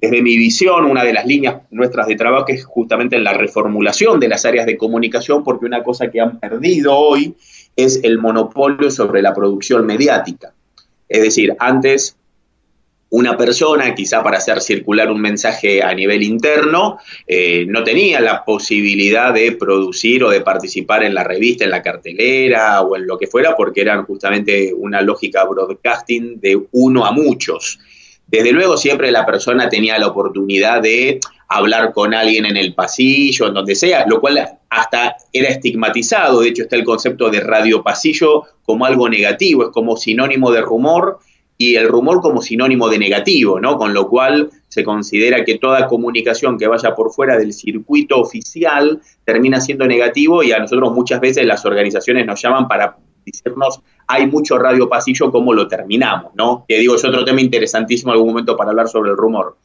desde 0.00 0.22
mi 0.22 0.36
visión, 0.36 0.86
una 0.86 1.04
de 1.04 1.12
las 1.12 1.26
líneas 1.26 1.62
nuestras 1.70 2.06
de 2.08 2.16
trabajo 2.16 2.46
es 2.48 2.64
justamente 2.64 3.18
la 3.18 3.34
reformulación 3.34 4.18
de 4.18 4.28
las 4.28 4.44
áreas 4.44 4.66
de 4.66 4.76
comunicación, 4.76 5.44
porque 5.44 5.66
una 5.66 5.84
cosa 5.84 6.10
que 6.10 6.20
han 6.20 6.40
perdido 6.40 6.96
hoy 6.96 7.34
es 7.76 8.00
el 8.02 8.18
monopolio 8.18 8.90
sobre 8.90 9.20
la 9.20 9.34
producción 9.34 9.84
mediática. 9.86 10.52
Es 11.08 11.22
decir, 11.22 11.54
antes 11.58 12.16
una 13.10 13.36
persona, 13.36 13.92
quizá 13.94 14.22
para 14.22 14.38
hacer 14.38 14.60
circular 14.60 15.10
un 15.10 15.20
mensaje 15.20 15.82
a 15.82 15.92
nivel 15.92 16.22
interno, 16.22 16.98
eh, 17.26 17.66
no 17.68 17.82
tenía 17.82 18.20
la 18.20 18.44
posibilidad 18.44 19.34
de 19.34 19.52
producir 19.52 20.22
o 20.22 20.30
de 20.30 20.40
participar 20.40 21.02
en 21.02 21.14
la 21.14 21.24
revista, 21.24 21.64
en 21.64 21.70
la 21.70 21.82
cartelera 21.82 22.82
o 22.82 22.96
en 22.96 23.06
lo 23.08 23.18
que 23.18 23.26
fuera, 23.26 23.56
porque 23.56 23.80
eran 23.80 24.04
justamente 24.04 24.72
una 24.76 25.02
lógica 25.02 25.44
broadcasting 25.44 26.40
de 26.40 26.60
uno 26.70 27.04
a 27.04 27.10
muchos. 27.10 27.80
Desde 28.28 28.52
luego 28.52 28.76
siempre 28.76 29.10
la 29.10 29.26
persona 29.26 29.68
tenía 29.68 29.98
la 29.98 30.06
oportunidad 30.06 30.80
de 30.80 31.18
hablar 31.48 31.92
con 31.92 32.14
alguien 32.14 32.46
en 32.46 32.56
el 32.56 32.74
pasillo, 32.74 33.48
en 33.48 33.54
donde 33.54 33.74
sea, 33.74 34.06
lo 34.06 34.20
cual 34.20 34.38
hasta 34.68 35.16
era 35.32 35.48
estigmatizado. 35.48 36.42
De 36.42 36.50
hecho, 36.50 36.62
está 36.62 36.76
el 36.76 36.84
concepto 36.84 37.28
de 37.28 37.40
radio 37.40 37.82
pasillo 37.82 38.44
como 38.64 38.86
algo 38.86 39.08
negativo, 39.08 39.64
es 39.64 39.70
como 39.70 39.96
sinónimo 39.96 40.52
de 40.52 40.60
rumor 40.60 41.18
y 41.60 41.76
el 41.76 41.88
rumor 41.88 42.22
como 42.22 42.40
sinónimo 42.40 42.88
de 42.88 42.98
negativo, 42.98 43.60
¿no? 43.60 43.76
Con 43.76 43.92
lo 43.92 44.08
cual 44.08 44.50
se 44.68 44.82
considera 44.82 45.44
que 45.44 45.58
toda 45.58 45.88
comunicación 45.88 46.56
que 46.56 46.66
vaya 46.66 46.94
por 46.94 47.12
fuera 47.12 47.36
del 47.36 47.52
circuito 47.52 48.18
oficial 48.18 49.02
termina 49.26 49.60
siendo 49.60 49.86
negativo 49.86 50.42
y 50.42 50.52
a 50.52 50.58
nosotros 50.58 50.90
muchas 50.94 51.20
veces 51.20 51.44
las 51.44 51.66
organizaciones 51.66 52.24
nos 52.24 52.40
llaman 52.40 52.66
para 52.66 52.96
decirnos 53.26 53.82
hay 54.06 54.26
mucho 54.26 54.56
radio 54.56 54.88
pasillo, 54.88 55.30
¿cómo 55.30 55.52
lo 55.52 55.68
terminamos? 55.68 56.32
¿no? 56.34 56.64
Que 56.66 56.78
digo, 56.78 56.94
es 56.94 57.04
otro 57.04 57.26
tema 57.26 57.42
interesantísimo 57.42 58.12
en 58.12 58.14
algún 58.14 58.30
momento 58.30 58.56
para 58.56 58.70
hablar 58.70 58.88
sobre 58.88 59.10
el 59.10 59.18
rumor. 59.18 59.58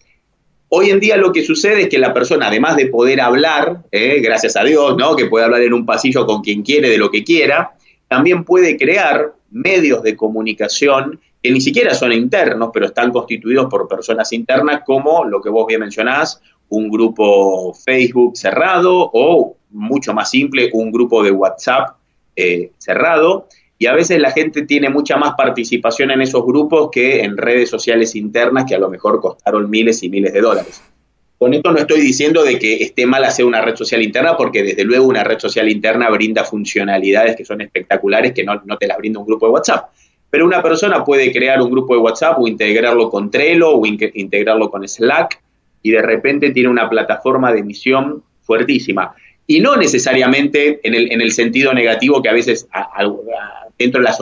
Hoy 0.67 0.89
en 0.89 0.99
día 0.99 1.15
lo 1.15 1.31
que 1.31 1.45
sucede 1.45 1.83
es 1.83 1.87
que 1.87 1.97
la 1.97 2.13
persona, 2.13 2.49
además 2.49 2.75
de 2.75 2.87
poder 2.87 3.21
hablar, 3.21 3.85
¿eh? 3.93 4.19
gracias 4.21 4.57
a 4.57 4.65
Dios, 4.65 4.97
¿no? 4.97 5.15
que 5.15 5.27
puede 5.27 5.45
hablar 5.45 5.61
en 5.61 5.71
un 5.71 5.85
pasillo 5.85 6.25
con 6.25 6.41
quien 6.41 6.61
quiere 6.61 6.89
de 6.89 6.97
lo 6.97 7.09
que 7.09 7.23
quiera, 7.23 7.77
también 8.09 8.43
puede 8.43 8.75
crear 8.75 9.33
medios 9.49 10.03
de 10.03 10.17
comunicación 10.17 11.21
que 11.45 11.51
ni 11.51 11.61
siquiera 11.61 11.93
son 11.93 12.11
internos, 12.11 12.71
pero 12.73 12.87
están 12.87 13.11
constituidos 13.11 13.67
por 13.69 13.87
personas 13.87 14.33
internas, 14.33 14.81
como 14.83 15.25
lo 15.25 15.39
que 15.39 15.51
vos 15.51 15.67
bien 15.67 15.79
mencionás, 15.79 16.41
un 16.69 16.89
grupo 16.89 17.71
Facebook 17.71 18.35
cerrado 18.35 19.11
o, 19.13 19.55
mucho 19.69 20.11
más 20.15 20.31
simple, 20.31 20.71
un 20.73 20.91
grupo 20.91 21.21
de 21.21 21.29
WhatsApp 21.29 21.97
eh, 22.35 22.71
cerrado. 22.79 23.47
Y 23.77 23.85
a 23.85 23.93
veces 23.93 24.19
la 24.19 24.31
gente 24.31 24.63
tiene 24.63 24.89
mucha 24.89 25.17
más 25.17 25.35
participación 25.37 26.09
en 26.09 26.21
esos 26.23 26.43
grupos 26.43 26.89
que 26.91 27.21
en 27.21 27.37
redes 27.37 27.69
sociales 27.69 28.15
internas 28.15 28.65
que 28.67 28.73
a 28.73 28.79
lo 28.79 28.89
mejor 28.89 29.21
costaron 29.21 29.69
miles 29.69 30.01
y 30.01 30.09
miles 30.09 30.33
de 30.33 30.41
dólares. 30.41 30.81
Con 31.37 31.53
esto 31.53 31.71
no 31.71 31.77
estoy 31.77 32.01
diciendo 32.01 32.43
de 32.43 32.57
que 32.57 32.81
esté 32.81 33.05
mal 33.05 33.23
hacer 33.23 33.45
una 33.45 33.61
red 33.61 33.75
social 33.75 34.01
interna, 34.01 34.35
porque 34.35 34.63
desde 34.63 34.83
luego 34.83 35.05
una 35.05 35.23
red 35.23 35.37
social 35.37 35.69
interna 35.69 36.09
brinda 36.09 36.43
funcionalidades 36.43 37.35
que 37.35 37.45
son 37.45 37.61
espectaculares 37.61 38.33
que 38.33 38.43
no, 38.43 38.63
no 38.65 38.77
te 38.77 38.87
las 38.87 38.97
brinda 38.97 39.19
un 39.19 39.27
grupo 39.27 39.45
de 39.45 39.51
WhatsApp. 39.51 39.89
Pero 40.35 40.47
una 40.47 40.61
persona 40.61 41.01
puede 41.01 41.31
crear 41.31 41.61
un 41.61 41.71
grupo 41.71 41.93
de 41.93 42.01
WhatsApp 42.01 42.37
o 42.41 42.45
integrarlo 42.45 43.09
con 43.09 43.31
Trello 43.31 43.69
o 43.69 43.85
integrarlo 43.85 44.69
con 44.69 44.85
Slack 44.85 45.41
y 45.81 45.91
de 45.91 46.01
repente 46.01 46.49
tiene 46.49 46.67
una 46.67 46.89
plataforma 46.89 47.53
de 47.53 47.59
emisión 47.59 48.21
fuertísima. 48.41 49.15
Y 49.47 49.61
no 49.61 49.77
necesariamente 49.77 50.81
en 50.83 50.93
el, 50.93 51.09
en 51.09 51.21
el 51.21 51.31
sentido 51.31 51.73
negativo 51.73 52.21
que 52.21 52.27
a 52.27 52.33
veces 52.33 52.67
dentro 53.79 54.01
de 54.01 54.03
las 54.03 54.19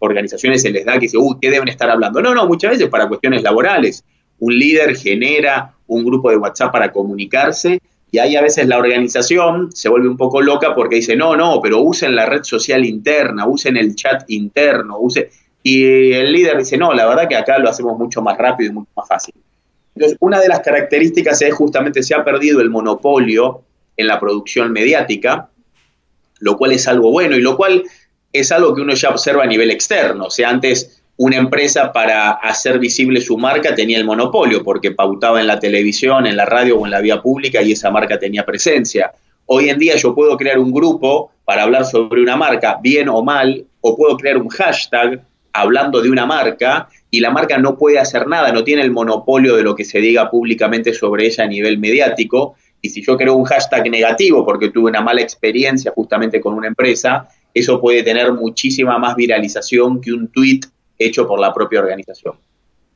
organizaciones 0.00 0.60
se 0.60 0.70
les 0.70 0.84
da 0.84 0.94
que 0.94 1.02
dice, 1.02 1.18
uy, 1.18 1.36
¿qué 1.40 1.52
deben 1.52 1.68
estar 1.68 1.88
hablando? 1.88 2.20
No, 2.20 2.34
no, 2.34 2.48
muchas 2.48 2.72
veces 2.72 2.88
para 2.88 3.06
cuestiones 3.06 3.44
laborales. 3.44 4.02
Un 4.40 4.58
líder 4.58 4.96
genera 4.96 5.74
un 5.86 6.04
grupo 6.04 6.30
de 6.30 6.36
WhatsApp 6.36 6.72
para 6.72 6.90
comunicarse 6.90 7.78
y 8.10 8.18
ahí 8.18 8.34
a 8.34 8.42
veces 8.42 8.66
la 8.66 8.78
organización 8.78 9.70
se 9.72 9.88
vuelve 9.88 10.08
un 10.08 10.16
poco 10.16 10.42
loca 10.42 10.74
porque 10.74 10.96
dice, 10.96 11.14
no, 11.14 11.36
no, 11.36 11.60
pero 11.62 11.80
usen 11.80 12.16
la 12.16 12.26
red 12.26 12.42
social 12.42 12.84
interna, 12.84 13.46
usen 13.46 13.76
el 13.76 13.94
chat 13.94 14.24
interno, 14.26 14.98
usen... 14.98 15.28
Y 15.66 16.12
el 16.12 16.30
líder 16.30 16.58
dice, 16.58 16.76
no, 16.76 16.92
la 16.92 17.06
verdad 17.06 17.26
que 17.26 17.36
acá 17.36 17.58
lo 17.58 17.70
hacemos 17.70 17.98
mucho 17.98 18.20
más 18.20 18.36
rápido 18.36 18.70
y 18.70 18.74
mucho 18.74 18.90
más 18.94 19.08
fácil. 19.08 19.34
Entonces, 19.94 20.18
una 20.20 20.38
de 20.38 20.48
las 20.48 20.60
características 20.60 21.40
es 21.40 21.54
justamente 21.54 22.02
se 22.02 22.14
ha 22.14 22.22
perdido 22.22 22.60
el 22.60 22.68
monopolio 22.68 23.62
en 23.96 24.06
la 24.06 24.20
producción 24.20 24.72
mediática, 24.72 25.48
lo 26.40 26.58
cual 26.58 26.72
es 26.72 26.86
algo 26.86 27.10
bueno 27.10 27.34
y 27.34 27.40
lo 27.40 27.56
cual 27.56 27.82
es 28.30 28.52
algo 28.52 28.74
que 28.74 28.82
uno 28.82 28.92
ya 28.92 29.08
observa 29.08 29.44
a 29.44 29.46
nivel 29.46 29.70
externo. 29.70 30.26
O 30.26 30.30
sea, 30.30 30.50
antes 30.50 31.00
una 31.16 31.36
empresa 31.36 31.92
para 31.92 32.32
hacer 32.32 32.78
visible 32.78 33.22
su 33.22 33.38
marca 33.38 33.74
tenía 33.74 33.96
el 33.96 34.04
monopolio 34.04 34.62
porque 34.62 34.90
pautaba 34.90 35.40
en 35.40 35.46
la 35.46 35.58
televisión, 35.58 36.26
en 36.26 36.36
la 36.36 36.44
radio 36.44 36.78
o 36.78 36.84
en 36.84 36.90
la 36.90 37.00
vía 37.00 37.22
pública 37.22 37.62
y 37.62 37.72
esa 37.72 37.90
marca 37.90 38.18
tenía 38.18 38.44
presencia. 38.44 39.12
Hoy 39.46 39.70
en 39.70 39.78
día 39.78 39.96
yo 39.96 40.14
puedo 40.14 40.36
crear 40.36 40.58
un 40.58 40.72
grupo 40.72 41.30
para 41.46 41.62
hablar 41.62 41.86
sobre 41.86 42.20
una 42.20 42.36
marca, 42.36 42.78
bien 42.82 43.08
o 43.08 43.22
mal, 43.22 43.64
o 43.80 43.96
puedo 43.96 44.16
crear 44.18 44.36
un 44.36 44.48
hashtag 44.48 45.22
hablando 45.54 46.02
de 46.02 46.10
una 46.10 46.26
marca 46.26 46.88
y 47.10 47.20
la 47.20 47.30
marca 47.30 47.56
no 47.56 47.78
puede 47.78 47.98
hacer 47.98 48.26
nada, 48.26 48.52
no 48.52 48.64
tiene 48.64 48.82
el 48.82 48.90
monopolio 48.90 49.56
de 49.56 49.62
lo 49.62 49.74
que 49.74 49.84
se 49.84 50.00
diga 50.00 50.28
públicamente 50.28 50.92
sobre 50.92 51.26
ella 51.26 51.44
a 51.44 51.46
nivel 51.46 51.78
mediático. 51.78 52.56
Y 52.82 52.90
si 52.90 53.02
yo 53.02 53.16
creo 53.16 53.34
un 53.34 53.44
hashtag 53.44 53.88
negativo 53.88 54.44
porque 54.44 54.70
tuve 54.70 54.90
una 54.90 55.00
mala 55.00 55.22
experiencia 55.22 55.92
justamente 55.94 56.40
con 56.40 56.54
una 56.54 56.66
empresa, 56.66 57.28
eso 57.54 57.80
puede 57.80 58.02
tener 58.02 58.32
muchísima 58.32 58.98
más 58.98 59.14
viralización 59.14 60.00
que 60.00 60.12
un 60.12 60.28
tweet 60.28 60.60
hecho 60.98 61.26
por 61.26 61.38
la 61.38 61.54
propia 61.54 61.80
organización. 61.80 62.34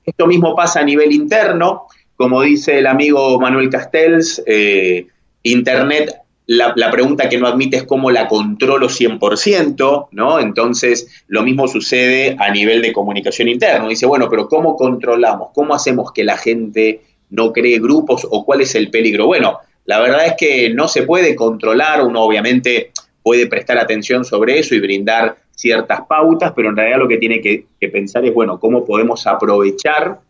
Esto 0.04 0.26
mismo 0.26 0.54
pasa 0.56 0.80
a 0.80 0.84
nivel 0.84 1.12
interno, 1.12 1.86
como 2.16 2.42
dice 2.42 2.78
el 2.78 2.88
amigo 2.88 3.38
Manuel 3.38 3.70
Castells, 3.70 4.42
eh, 4.46 5.06
Internet 5.44 6.12
la, 6.48 6.90
pregunta 6.90 7.28
que 7.28 7.36
no 7.36 7.46
admite 7.46 7.76
es 7.76 7.84
cómo 7.84 8.10
la 8.10 8.26
controlo 8.26 8.88
100%, 8.88 10.08
¿no? 10.12 10.40
Entonces, 10.40 11.24
lo 11.26 11.42
mismo 11.42 11.68
sucede 11.68 12.36
a 12.38 12.50
nivel 12.50 12.80
de 12.80 12.94
comunicación 12.94 13.48
interna. 13.48 13.86
Dice, 13.86 14.06
bueno, 14.06 14.30
pero 14.30 14.48
¿cómo 14.48 14.74
controlamos? 14.74 15.50
¿Cómo 15.54 15.74
hacemos 15.74 16.10
que 16.10 16.24
la 16.24 16.38
gente 16.38 17.02
no 17.28 17.52
cree 17.52 17.78
grupos 17.78 18.26
o 18.30 18.46
cuál 18.46 18.62
es 18.62 18.74
el 18.74 18.90
peligro? 18.90 19.26
Bueno, 19.26 19.58
la 19.84 20.00
verdad 20.00 20.24
es 20.24 20.34
que 20.38 20.70
no 20.70 20.88
se 20.88 21.02
puede 21.02 21.36
controlar, 21.36 22.02
uno 22.02 22.22
obviamente 22.22 22.92
puede 23.22 23.46
prestar 23.46 23.76
atención 23.76 24.24
sobre 24.24 24.58
eso 24.58 24.74
y 24.74 24.80
brindar 24.80 25.36
ciertas 25.54 26.00
pautas, 26.08 26.54
pero 26.56 26.70
en 26.70 26.76
realidad 26.76 26.98
lo 26.98 27.08
que 27.08 27.18
tiene 27.18 27.42
que, 27.42 27.66
pensar 27.88 28.24
es, 28.24 28.32
bueno, 28.32 28.58
¿cómo 28.58 28.86
podemos 28.86 29.26
aprovechar 29.26 30.20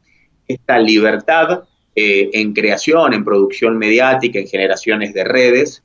esta 0.48 0.80
libertad 0.80 1.62
eh, 1.94 2.30
en 2.32 2.52
creación, 2.54 3.14
en 3.14 3.24
producción 3.24 3.78
mediática, 3.78 4.40
en 4.40 4.48
generaciones 4.48 5.14
de 5.14 5.22
redes, 5.22 5.84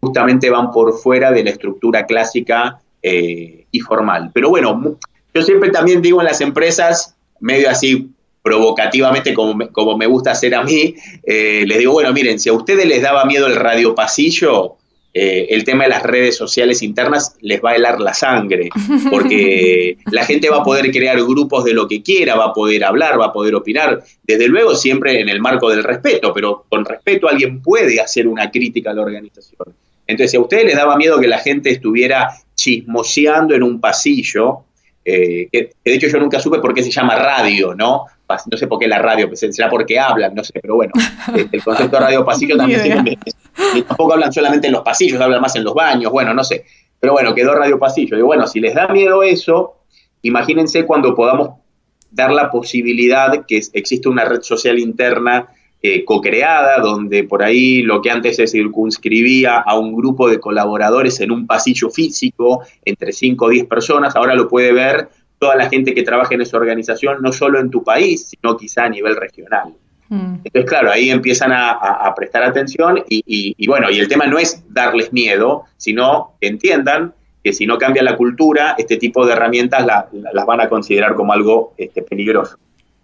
justamente 0.00 0.50
van 0.50 0.70
por 0.70 0.92
fuera 0.98 1.30
de 1.32 1.44
la 1.44 1.50
estructura 1.50 2.06
clásica 2.06 2.80
eh, 3.02 3.66
y 3.70 3.80
formal. 3.80 4.30
Pero 4.32 4.50
bueno, 4.50 4.98
yo 5.34 5.42
siempre 5.42 5.70
también 5.70 6.00
digo 6.00 6.20
en 6.20 6.26
las 6.26 6.40
empresas, 6.40 7.14
medio 7.40 7.68
así 7.68 8.10
provocativamente 8.42 9.32
como 9.32 9.54
me, 9.54 9.68
como 9.68 9.96
me 9.96 10.06
gusta 10.06 10.32
hacer 10.32 10.54
a 10.54 10.62
mí, 10.62 10.94
eh, 11.24 11.64
les 11.66 11.78
digo, 11.78 11.92
bueno, 11.92 12.12
miren, 12.12 12.38
si 12.38 12.50
a 12.50 12.52
ustedes 12.52 12.86
les 12.86 13.02
daba 13.02 13.24
miedo 13.24 13.46
el 13.46 13.56
radio 13.56 13.94
pasillo, 13.94 14.76
eh, 15.16 15.46
el 15.50 15.62
tema 15.62 15.84
de 15.84 15.90
las 15.90 16.02
redes 16.02 16.36
sociales 16.36 16.82
internas 16.82 17.36
les 17.40 17.62
va 17.62 17.70
a 17.70 17.76
helar 17.76 18.00
la 18.00 18.14
sangre, 18.14 18.68
porque 19.10 19.96
la 20.10 20.24
gente 20.24 20.50
va 20.50 20.58
a 20.58 20.64
poder 20.64 20.90
crear 20.90 21.16
grupos 21.18 21.64
de 21.64 21.72
lo 21.72 21.86
que 21.86 22.02
quiera, 22.02 22.34
va 22.34 22.46
a 22.46 22.52
poder 22.52 22.82
hablar, 22.82 23.20
va 23.20 23.26
a 23.26 23.32
poder 23.32 23.54
opinar, 23.54 24.02
desde 24.24 24.48
luego 24.48 24.74
siempre 24.74 25.20
en 25.20 25.28
el 25.28 25.40
marco 25.40 25.70
del 25.70 25.84
respeto, 25.84 26.32
pero 26.34 26.64
con 26.68 26.84
respeto 26.84 27.28
alguien 27.28 27.62
puede 27.62 28.00
hacer 28.00 28.26
una 28.26 28.50
crítica 28.50 28.90
a 28.90 28.94
la 28.94 29.02
organización. 29.02 29.72
Entonces, 30.06 30.32
si 30.32 30.36
a 30.36 30.40
ustedes 30.40 30.64
les 30.64 30.76
daba 30.76 30.96
miedo 30.96 31.20
que 31.20 31.28
la 31.28 31.38
gente 31.38 31.70
estuviera 31.70 32.30
chismoseando 32.56 33.54
en 33.54 33.62
un 33.62 33.80
pasillo, 33.80 34.64
eh, 35.04 35.48
que, 35.52 35.70
de 35.84 35.94
hecho 35.94 36.08
yo 36.08 36.18
nunca 36.18 36.40
supe 36.40 36.58
por 36.58 36.74
qué 36.74 36.82
se 36.82 36.90
llama 36.90 37.14
radio, 37.14 37.74
¿no? 37.74 38.06
No 38.50 38.56
sé 38.56 38.66
por 38.66 38.78
qué 38.78 38.88
la 38.88 38.98
radio, 38.98 39.28
pues, 39.28 39.40
será 39.40 39.68
porque 39.68 39.98
hablan, 39.98 40.34
no 40.34 40.42
sé, 40.42 40.58
pero 40.60 40.76
bueno, 40.76 40.92
el 41.34 41.62
concepto 41.62 41.96
de 41.96 42.02
radio 42.02 42.24
pasillo 42.24 42.56
también 42.58 43.18
tampoco 43.86 44.14
hablan 44.14 44.32
solamente 44.32 44.66
en 44.66 44.72
los 44.72 44.82
pasillos, 44.82 45.20
hablan 45.20 45.40
más 45.40 45.54
en 45.56 45.64
los 45.64 45.74
baños, 45.74 46.10
bueno, 46.10 46.34
no 46.34 46.42
sé. 46.42 46.64
Pero 47.04 47.12
bueno, 47.12 47.34
quedó 47.34 47.54
Radio 47.54 47.78
Pasillo. 47.78 48.16
Y 48.16 48.22
bueno, 48.22 48.46
si 48.46 48.60
les 48.60 48.74
da 48.74 48.88
miedo 48.88 49.22
eso, 49.22 49.74
imagínense 50.22 50.86
cuando 50.86 51.14
podamos 51.14 51.50
dar 52.10 52.32
la 52.32 52.50
posibilidad 52.50 53.44
que 53.44 53.60
existe 53.74 54.08
una 54.08 54.24
red 54.24 54.40
social 54.40 54.78
interna 54.78 55.48
eh, 55.82 56.02
co-creada, 56.02 56.78
donde 56.78 57.24
por 57.24 57.42
ahí 57.42 57.82
lo 57.82 58.00
que 58.00 58.10
antes 58.10 58.36
se 58.36 58.46
circunscribía 58.46 59.58
a 59.58 59.78
un 59.78 59.94
grupo 59.94 60.30
de 60.30 60.40
colaboradores 60.40 61.20
en 61.20 61.30
un 61.30 61.46
pasillo 61.46 61.90
físico 61.90 62.62
entre 62.86 63.12
5 63.12 63.44
o 63.44 63.48
10 63.50 63.66
personas, 63.66 64.16
ahora 64.16 64.34
lo 64.34 64.48
puede 64.48 64.72
ver 64.72 65.10
toda 65.44 65.56
la 65.56 65.68
gente 65.68 65.92
que 65.92 66.02
trabaja 66.02 66.34
en 66.34 66.40
esa 66.40 66.56
organización, 66.56 67.18
no 67.20 67.30
solo 67.30 67.60
en 67.60 67.68
tu 67.68 67.84
país, 67.84 68.30
sino 68.30 68.56
quizá 68.56 68.84
a 68.84 68.88
nivel 68.88 69.14
regional. 69.14 69.74
Mm. 70.08 70.36
Entonces, 70.42 70.64
claro, 70.64 70.90
ahí 70.90 71.10
empiezan 71.10 71.52
a, 71.52 72.10
prestar 72.16 72.44
atención 72.44 73.04
y, 73.10 73.66
bueno, 73.66 73.90
y 73.90 73.98
el 73.98 74.08
tema 74.08 74.26
no 74.26 74.38
es 74.38 74.64
darles 74.70 75.12
miedo, 75.12 75.64
sino 75.76 76.32
que 76.40 76.48
entiendan 76.48 77.12
que 77.42 77.52
si 77.52 77.66
no 77.66 77.76
cambia 77.76 78.02
la 78.02 78.16
cultura, 78.16 78.74
este 78.78 78.96
tipo 78.96 79.26
de 79.26 79.34
herramientas 79.34 79.84
las 79.84 80.46
van 80.46 80.62
a 80.62 80.70
considerar 80.70 81.14
como 81.14 81.34
algo 81.34 81.74
este, 81.76 82.00
peligroso. 82.00 82.56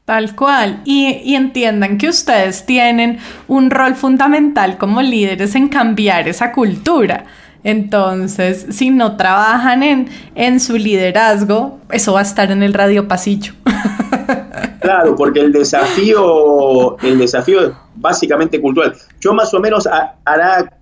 Tal 0.07 0.35
cual. 0.35 0.81
Y, 0.87 1.35
entiendan 1.35 1.99
que 1.99 2.09
ustedes 2.09 2.65
tienen 2.65 3.19
un 3.49 3.71
rol 3.71 3.97
fundamental 3.97 4.79
como 4.79 5.03
líderes 5.03 5.55
en 5.57 5.69
cambiar 5.69 6.27
esa 6.27 6.53
cultura. 6.53 7.27
Entonces, 7.63 8.67
si 8.71 8.91
no 8.91 9.17
trabajan 9.17 9.83
en, 9.83 10.09
en 10.35 10.61
su 10.61 10.77
liderazgo, 10.77 11.79
eso 11.91 12.15
va 12.15 12.21
a 12.21 12.23
estar 12.23 12.51
en 12.51 12.63
el 12.63 12.75
radio 12.75 13.09
pasillo. 13.09 13.53
Claro, 14.81 15.15
porque 15.15 15.41
el 15.41 15.53
desafío, 15.53 16.97
el 17.03 17.19
desafío 17.19 17.67
es 17.67 17.73
básicamente 17.97 18.61
cultural. 18.61 18.95
Yo 19.21 19.35
más 19.35 19.53
o 19.53 19.61
menos 19.61 19.87
hará, 19.87 20.81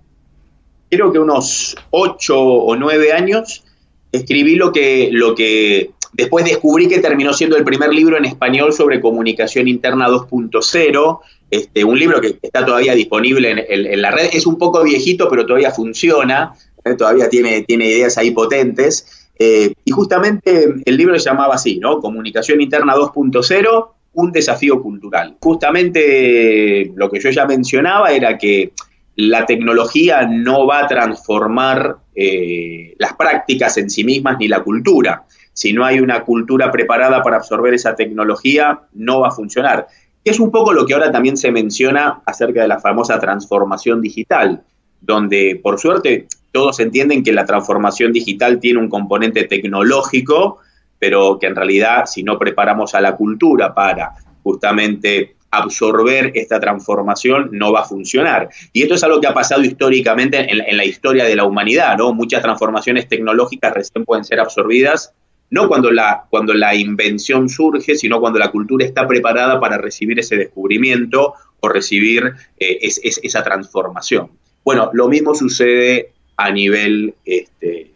creo 0.89 1.11
que 1.11 1.19
unos 1.19 1.75
ocho 1.89 2.39
o 2.39 2.75
nueve 2.77 3.11
años, 3.11 3.63
escribí 4.11 4.55
lo 4.55 4.71
que, 4.71 5.09
lo 5.11 5.35
que 5.35 5.91
después 6.13 6.45
descubrí 6.45 6.87
que 6.87 6.99
terminó 6.99 7.33
siendo 7.33 7.57
el 7.57 7.63
primer 7.63 7.93
libro 7.93 8.17
en 8.17 8.25
español 8.25 8.73
sobre 8.73 9.01
comunicación 9.01 9.67
interna 9.67 10.07
2.0, 10.07 11.19
este, 11.51 11.83
un 11.83 11.99
libro 11.99 12.21
que 12.21 12.39
está 12.41 12.65
todavía 12.65 12.93
disponible 12.93 13.65
en, 13.67 14.01
la 14.01 14.11
red. 14.11 14.29
Es 14.31 14.47
un 14.47 14.57
poco 14.57 14.83
viejito, 14.83 15.27
pero 15.29 15.45
todavía 15.45 15.71
funciona, 15.71 16.53
¿eh? 16.83 16.95
todavía 16.95 17.29
tiene, 17.29 17.61
tiene 17.61 17.87
ideas 17.87 18.17
ahí 18.17 18.31
potentes. 18.31 19.29
Eh, 19.37 19.73
y 19.85 19.91
justamente 19.91 20.67
el 20.83 20.97
libro 20.97 21.17
se 21.17 21.29
llamaba 21.29 21.55
así, 21.55 21.79
¿no? 21.79 21.99
Comunicación 21.99 22.59
Interna 22.59 22.95
2.0, 22.95 23.89
un 24.13 24.31
desafío 24.31 24.81
cultural. 24.81 25.37
Justamente 25.39 26.91
lo 26.95 27.09
que 27.09 27.19
yo 27.19 27.29
ya 27.29 27.45
mencionaba 27.45 28.11
era 28.11 28.37
que 28.37 28.73
la 29.15 29.45
tecnología 29.45 30.25
no 30.25 30.65
va 30.65 30.79
a 30.79 30.87
transformar 30.87 31.97
eh, 32.15 32.95
las 32.97 33.13
prácticas 33.13 33.77
en 33.77 33.89
sí 33.89 34.03
mismas 34.03 34.37
ni 34.39 34.47
la 34.47 34.63
cultura. 34.63 35.23
Si 35.51 35.73
no 35.73 35.85
hay 35.85 35.99
una 35.99 36.23
cultura 36.23 36.71
preparada 36.71 37.21
para 37.21 37.37
absorber 37.37 37.73
esa 37.73 37.95
tecnología, 37.95 38.79
no 38.93 39.21
va 39.21 39.29
a 39.29 39.31
funcionar. 39.31 39.87
Es 40.23 40.39
un 40.39 40.51
poco 40.51 40.73
lo 40.73 40.85
que 40.85 40.93
ahora 40.93 41.11
también 41.11 41.37
se 41.37 41.51
menciona 41.51 42.21
acerca 42.25 42.61
de 42.61 42.67
la 42.67 42.79
famosa 42.79 43.19
transformación 43.19 44.01
digital, 44.01 44.63
donde 45.01 45.59
por 45.61 45.79
suerte 45.79 46.27
todos 46.51 46.79
entienden 46.79 47.23
que 47.23 47.31
la 47.31 47.45
transformación 47.45 48.11
digital 48.11 48.59
tiene 48.59 48.79
un 48.79 48.89
componente 48.89 49.43
tecnológico, 49.43 50.59
pero 50.97 51.37
que 51.39 51.47
en 51.47 51.55
realidad 51.55 52.05
si 52.05 52.23
no 52.23 52.37
preparamos 52.37 52.95
a 52.95 53.01
la 53.01 53.15
cultura 53.15 53.73
para 53.73 54.13
justamente 54.43 55.35
absorber 55.51 56.31
esta 56.35 56.59
transformación 56.59 57.49
no 57.51 57.71
va 57.71 57.81
a 57.81 57.85
funcionar. 57.85 58.49
Y 58.73 58.83
esto 58.83 58.95
es 58.95 59.03
algo 59.03 59.19
que 59.19 59.27
ha 59.27 59.33
pasado 59.33 59.63
históricamente 59.63 60.47
en, 60.49 60.77
la 60.77 60.85
historia 60.85 61.25
de 61.25 61.35
la 61.35 61.45
humanidad, 61.45 61.97
¿no? 61.97 62.13
Muchas 62.13 62.41
transformaciones 62.41 63.07
tecnológicas 63.07 63.73
recién 63.73 64.05
pueden 64.05 64.25
ser 64.25 64.39
absorbidas, 64.39 65.13
no 65.49 65.67
cuando 65.67 65.91
la, 65.91 66.25
cuando 66.29 66.53
la 66.53 66.75
invención 66.75 67.49
surge, 67.49 67.95
sino 67.95 68.19
cuando 68.19 68.37
la 68.37 68.51
cultura 68.51 68.85
está 68.85 69.07
preparada 69.07 69.59
para 69.59 69.77
recibir 69.77 70.19
ese 70.19 70.37
descubrimiento 70.37 71.33
o 71.59 71.69
recibir 71.69 72.33
eh, 72.59 72.79
esa 72.81 73.43
transformación. 73.43 74.29
Bueno, 74.63 74.91
lo 74.93 75.07
mismo 75.07 75.33
sucede 75.33 76.11
a 76.39 76.51
nivel 76.51 77.13
este, 77.25 77.91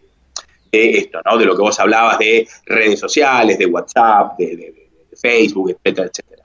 de 0.71 0.97
esto, 0.97 1.21
¿no? 1.23 1.37
De 1.37 1.45
lo 1.45 1.55
que 1.55 1.61
vos 1.61 1.79
hablabas 1.79 2.19
de 2.19 2.45
redes 2.65 2.99
sociales, 2.99 3.57
de 3.57 3.65
WhatsApp, 3.65 4.37
de 4.37 4.89
Facebook, 5.19 5.69
etcétera, 5.71 6.09
etcétera. 6.09 6.42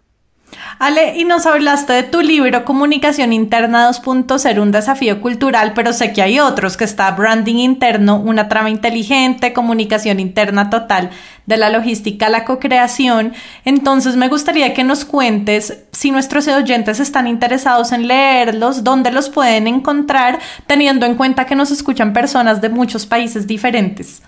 Ale, 0.78 1.16
y 1.16 1.24
nos 1.24 1.46
hablaste 1.46 1.92
de 1.92 2.02
tu 2.02 2.20
libro 2.20 2.64
Comunicación 2.64 3.32
Interna 3.32 3.90
2.0, 3.90 4.60
un 4.60 4.70
desafío 4.70 5.20
cultural, 5.20 5.72
pero 5.74 5.92
sé 5.92 6.12
que 6.12 6.22
hay 6.22 6.38
otros, 6.38 6.76
que 6.76 6.84
está 6.84 7.10
Branding 7.12 7.56
Interno, 7.56 8.16
una 8.16 8.48
trama 8.48 8.70
inteligente, 8.70 9.52
comunicación 9.52 10.20
interna 10.20 10.70
total, 10.70 11.10
de 11.46 11.56
la 11.56 11.70
logística 11.70 12.26
a 12.26 12.30
la 12.30 12.44
co-creación. 12.44 13.32
Entonces 13.64 14.16
me 14.16 14.28
gustaría 14.28 14.74
que 14.74 14.84
nos 14.84 15.04
cuentes 15.04 15.84
si 15.92 16.10
nuestros 16.10 16.46
oyentes 16.48 17.00
están 17.00 17.26
interesados 17.26 17.92
en 17.92 18.06
leerlos, 18.06 18.84
dónde 18.84 19.10
los 19.10 19.30
pueden 19.30 19.66
encontrar, 19.66 20.38
teniendo 20.66 21.06
en 21.06 21.14
cuenta 21.14 21.46
que 21.46 21.56
nos 21.56 21.70
escuchan 21.70 22.12
personas 22.12 22.60
de 22.60 22.68
muchos 22.68 23.06
países 23.06 23.46
diferentes. 23.46 24.22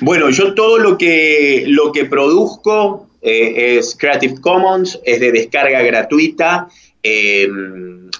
Bueno, 0.00 0.30
yo 0.30 0.54
todo 0.54 0.78
lo 0.78 0.98
que, 0.98 1.64
lo 1.68 1.92
que 1.92 2.04
produzco 2.04 3.08
eh, 3.22 3.78
es 3.78 3.96
Creative 3.96 4.40
Commons, 4.40 5.00
es 5.04 5.20
de 5.20 5.30
descarga 5.32 5.80
gratuita, 5.82 6.68
eh, 7.02 7.48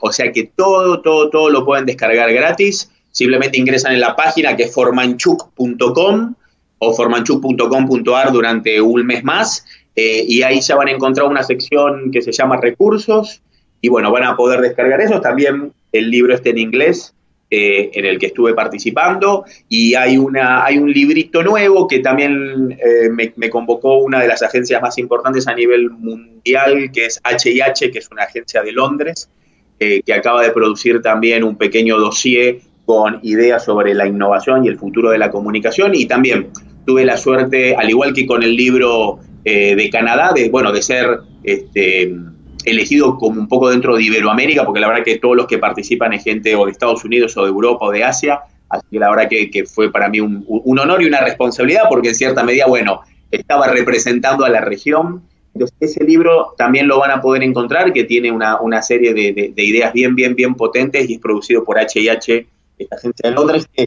o 0.01 0.13
sea 0.13 0.33
que 0.33 0.51
todo, 0.57 1.03
todo, 1.03 1.29
todo 1.31 1.51
lo 1.51 1.65
pueden 1.65 1.87
descargar 1.87 2.33
gratis. 2.33 2.91
Simplemente 3.11 3.59
ingresan 3.59 3.93
en 3.93 4.01
la 4.01 4.17
página 4.17 4.57
que 4.57 4.65
es 4.65 4.75
formanchuk.com 4.75 6.35
o 6.79 6.95
formanchuk.com.ar 6.95 8.33
durante 8.33 8.81
un 8.81 9.07
mes 9.07 9.23
más 9.23 9.65
eh, 9.95 10.25
y 10.27 10.43
ahí 10.43 10.61
ya 10.61 10.77
van 10.77 10.89
a 10.89 10.93
encontrar 10.93 11.29
una 11.29 11.43
sección 11.43 12.11
que 12.11 12.23
se 12.23 12.33
llama 12.33 12.57
recursos 12.57 13.43
y 13.81 13.89
bueno, 13.89 14.11
van 14.11 14.25
a 14.25 14.37
poder 14.37 14.61
descargar 14.61 15.01
eso. 15.01 15.21
También 15.21 15.73
el 15.93 16.11
libro 16.11 16.35
está 16.35 16.51
en 16.51 16.59
inglés 16.59 17.15
eh, 17.55 17.91
en 17.93 18.07
el 18.07 18.19
que 18.19 18.29
estuve 18.29 18.55
participando 18.55 19.45
y 19.69 19.95
hay, 19.95 20.17
una, 20.17 20.65
hay 20.65 20.79
un 20.79 20.91
librito 20.91 21.43
nuevo 21.43 21.87
que 21.87 21.99
también 21.99 22.79
eh, 22.83 23.11
me, 23.11 23.51
convocó 23.51 23.99
una 23.99 24.23
de 24.23 24.29
las 24.29 24.43
agencias 24.43 24.81
más 24.81 24.97
importantes 24.97 25.47
a 25.47 25.55
nivel 25.55 25.91
mundial, 25.91 26.91
que 26.91 27.05
es 27.05 27.21
HIH, 27.23 27.91
que 27.91 27.99
es 27.99 28.11
una 28.11 28.23
agencia 28.23 28.63
de 28.63 28.73
Londres, 28.73 29.29
eh, 29.79 30.01
que 30.01 30.15
acaba 30.15 30.43
de 30.43 30.51
producir 30.53 31.03
también 31.03 31.45
un 31.45 31.59
pequeño 31.59 31.99
dossier 31.99 32.61
con 32.87 33.21
ideas 33.23 33.63
sobre 33.67 33.93
la 33.93 34.07
innovación 34.07 34.65
y 34.65 34.69
el 34.69 34.79
futuro 34.79 35.11
de 35.11 35.19
la 35.19 35.31
comunicación. 35.31 35.95
Y 35.95 36.07
también 36.07 36.49
tuve 36.87 37.05
la 37.05 37.19
suerte, 37.19 37.77
al 37.77 37.91
igual 37.91 38.15
que 38.15 38.25
con 38.25 38.43
el 38.43 38.57
libro 38.57 39.19
de 39.45 39.91
Canadá, 39.93 40.33
de, 40.35 40.49
bueno, 40.49 40.73
de 40.73 40.81
ser... 40.81 41.19
Este, 41.45 42.15
elegido 42.65 43.17
como 43.19 43.41
un 43.41 43.49
poco 43.49 43.71
dentro 43.71 43.97
de 43.97 44.03
Iberoamérica, 44.03 44.65
porque 44.65 44.81
la 44.81 44.89
verdad 44.89 45.05
que 45.05 45.19
todos 45.19 45.37
los 45.37 45.47
que 45.47 45.59
participan 45.59 46.13
es 46.13 46.25
gente 46.25 46.55
o 46.55 46.67
de 46.67 46.73
Estados 46.73 47.05
Unidos 47.05 47.37
o 47.37 47.43
de 47.43 47.49
Europa 47.49 47.87
o 47.87 47.91
de 47.91 48.05
Asia, 48.05 48.41
así 48.69 48.87
que 48.91 48.99
la 48.99 49.11
verdad 49.11 49.29
que, 49.29 49.65
fue 49.67 49.91
para 49.93 50.09
mí 50.09 50.21
un, 50.21 50.45
honor 50.79 51.03
y 51.03 51.07
una 51.07 51.21
responsabilidad, 51.21 51.83
porque 51.89 52.09
en 52.09 52.15
cierta 52.15 52.43
medida, 52.43 52.67
bueno, 52.67 53.03
estaba 53.31 53.69
representando 53.69 54.45
a 54.45 54.49
la 54.49 54.61
región. 54.61 55.23
Entonces, 55.55 55.77
ese 55.81 56.05
libro 56.05 56.55
también 56.57 56.89
lo 56.89 56.99
van 56.99 57.11
a 57.11 57.21
poder 57.21 57.43
encontrar, 57.43 57.93
que 57.93 58.05
tiene 58.05 58.33
una, 58.33 58.83
serie 58.83 59.13
de, 59.13 59.53
ideas 59.57 59.93
bien, 59.93 60.15
bien, 60.15 60.35
bien 60.35 60.55
potentes 60.55 61.09
y 61.09 61.15
es 61.15 61.21
producido 61.21 61.65
por 61.65 61.79
HIH, 61.79 62.47
esta 62.79 62.97
agencia 62.97 63.31
de 63.31 63.37
Londres, 63.37 63.69
que 63.73 63.87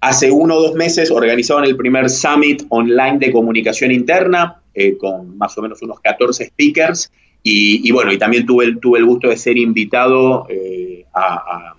hace 0.00 0.30
uno 0.30 0.56
o 0.56 0.62
dos 0.62 0.74
meses 0.74 1.10
organizaron 1.10 1.64
el 1.64 1.76
primer 1.76 2.08
Summit 2.08 2.64
Online 2.68 3.18
de 3.18 3.32
Comunicación 3.32 3.90
Interna, 3.90 4.60
eh, 4.74 4.96
con 4.96 5.36
más 5.36 5.56
o 5.58 5.62
menos 5.62 5.82
unos 5.82 6.00
14 6.00 6.46
speakers, 6.46 7.10
y, 7.48 7.92
bueno, 7.92 8.12
y 8.12 8.18
también 8.18 8.44
tuve 8.44 8.64
el, 8.64 8.80
tuve 8.80 8.98
el 8.98 9.04
gusto 9.04 9.28
de 9.28 9.36
ser 9.36 9.56
invitado 9.56 10.48
eh, 10.48 11.04
a, 11.14 11.74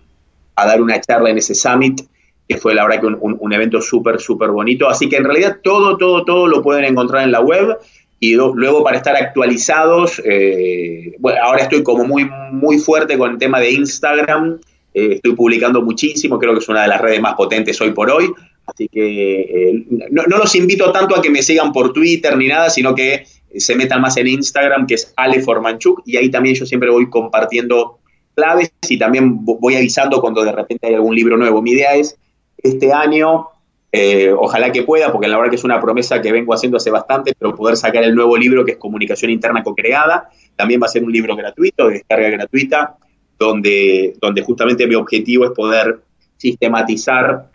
dar 0.55 0.81
una 0.81 1.01
charla 1.01 1.29
en 1.29 1.39
ese 1.39 1.53
summit, 1.55 1.99
que 2.47 2.55
fue 2.55 2.73
la 2.73 2.85
verdad 2.85 3.01
que 3.01 3.07
un, 3.07 3.53
evento 3.53 3.81
súper, 3.81 4.21
súper 4.21 4.51
bonito. 4.51 4.87
Así 4.87 5.09
que 5.09 5.17
en 5.17 5.25
realidad 5.25 5.57
todo, 5.61 5.97
todo, 5.97 6.23
todo 6.23 6.47
lo 6.47 6.61
pueden 6.61 6.85
encontrar 6.85 7.23
en 7.23 7.33
la 7.33 7.41
web. 7.41 7.77
Y 8.21 8.35
luego 8.35 8.81
para 8.81 8.95
estar 8.95 9.17
actualizados, 9.17 10.21
eh, 10.23 11.15
bueno, 11.19 11.39
ahora 11.43 11.63
estoy 11.63 11.83
como 11.83 12.05
muy, 12.05 12.29
muy 12.51 12.79
fuerte 12.79 13.17
con 13.17 13.31
el 13.31 13.37
tema 13.37 13.59
de 13.59 13.71
Instagram. 13.71 14.59
Eh, 14.93 15.15
estoy 15.15 15.35
publicando 15.35 15.81
muchísimo, 15.81 16.39
creo 16.39 16.53
que 16.53 16.59
es 16.59 16.69
una 16.69 16.83
de 16.83 16.87
las 16.87 17.01
redes 17.01 17.19
más 17.19 17.33
potentes 17.33 17.79
hoy 17.81 17.91
por 17.91 18.09
hoy. 18.09 18.31
Así 18.65 18.87
que 18.87 19.83
no, 20.11 20.23
no 20.27 20.37
los 20.37 20.55
invito 20.55 20.93
tanto 20.93 21.13
a 21.13 21.21
que 21.21 21.29
me 21.29 21.43
sigan 21.43 21.73
por 21.73 21.91
Twitter 21.91 22.37
ni 22.37 22.47
nada, 22.47 22.69
sino 22.69 22.95
que 22.95 23.25
se 23.59 23.75
metan 23.75 24.01
más 24.01 24.17
en 24.17 24.27
Instagram, 24.27 24.87
que 24.87 24.95
es 24.95 25.13
Ale 25.15 25.41
Formanchuk, 25.41 26.01
y 26.05 26.17
ahí 26.17 26.29
también 26.29 26.55
yo 26.55 26.65
siempre 26.65 26.89
voy 26.89 27.09
compartiendo 27.09 27.99
claves 28.35 28.71
y 28.87 28.99
también 28.99 29.43
voy 29.43 29.75
avisando 29.75 30.21
cuando 30.21 30.43
de 30.43 30.51
repente 30.51 30.87
hay 30.87 30.93
algún 30.93 31.15
libro 31.15 31.37
nuevo. 31.37 31.61
Mi 31.61 31.71
idea 31.71 31.95
es 31.95 32.17
este 32.57 32.93
año, 32.93 33.47
eh, 33.91 34.31
ojalá 34.31 34.71
que 34.71 34.83
pueda, 34.83 35.11
porque 35.11 35.27
la 35.27 35.37
verdad 35.37 35.49
que 35.49 35.55
es 35.55 35.63
una 35.63 35.81
promesa 35.81 36.21
que 36.21 36.31
vengo 36.31 36.53
haciendo 36.53 36.77
hace 36.77 36.91
bastante, 36.91 37.33
pero 37.37 37.55
poder 37.55 37.77
sacar 37.77 38.03
el 38.03 38.13
nuevo 38.13 38.37
libro 38.37 38.63
que 38.63 38.73
es 38.73 38.77
Comunicación 38.77 39.31
Interna 39.31 39.63
Co-Creada. 39.63 40.29
También 40.55 40.81
va 40.81 40.85
a 40.85 40.89
ser 40.89 41.03
un 41.03 41.11
libro 41.11 41.35
gratuito, 41.35 41.87
de 41.87 41.95
descarga 41.95 42.29
gratuita, 42.29 42.97
donde, 43.39 44.13
donde 44.21 44.41
justamente 44.43 44.85
mi 44.87 44.95
objetivo 44.95 45.45
es 45.45 45.51
poder 45.51 46.01
sistematizar 46.37 47.49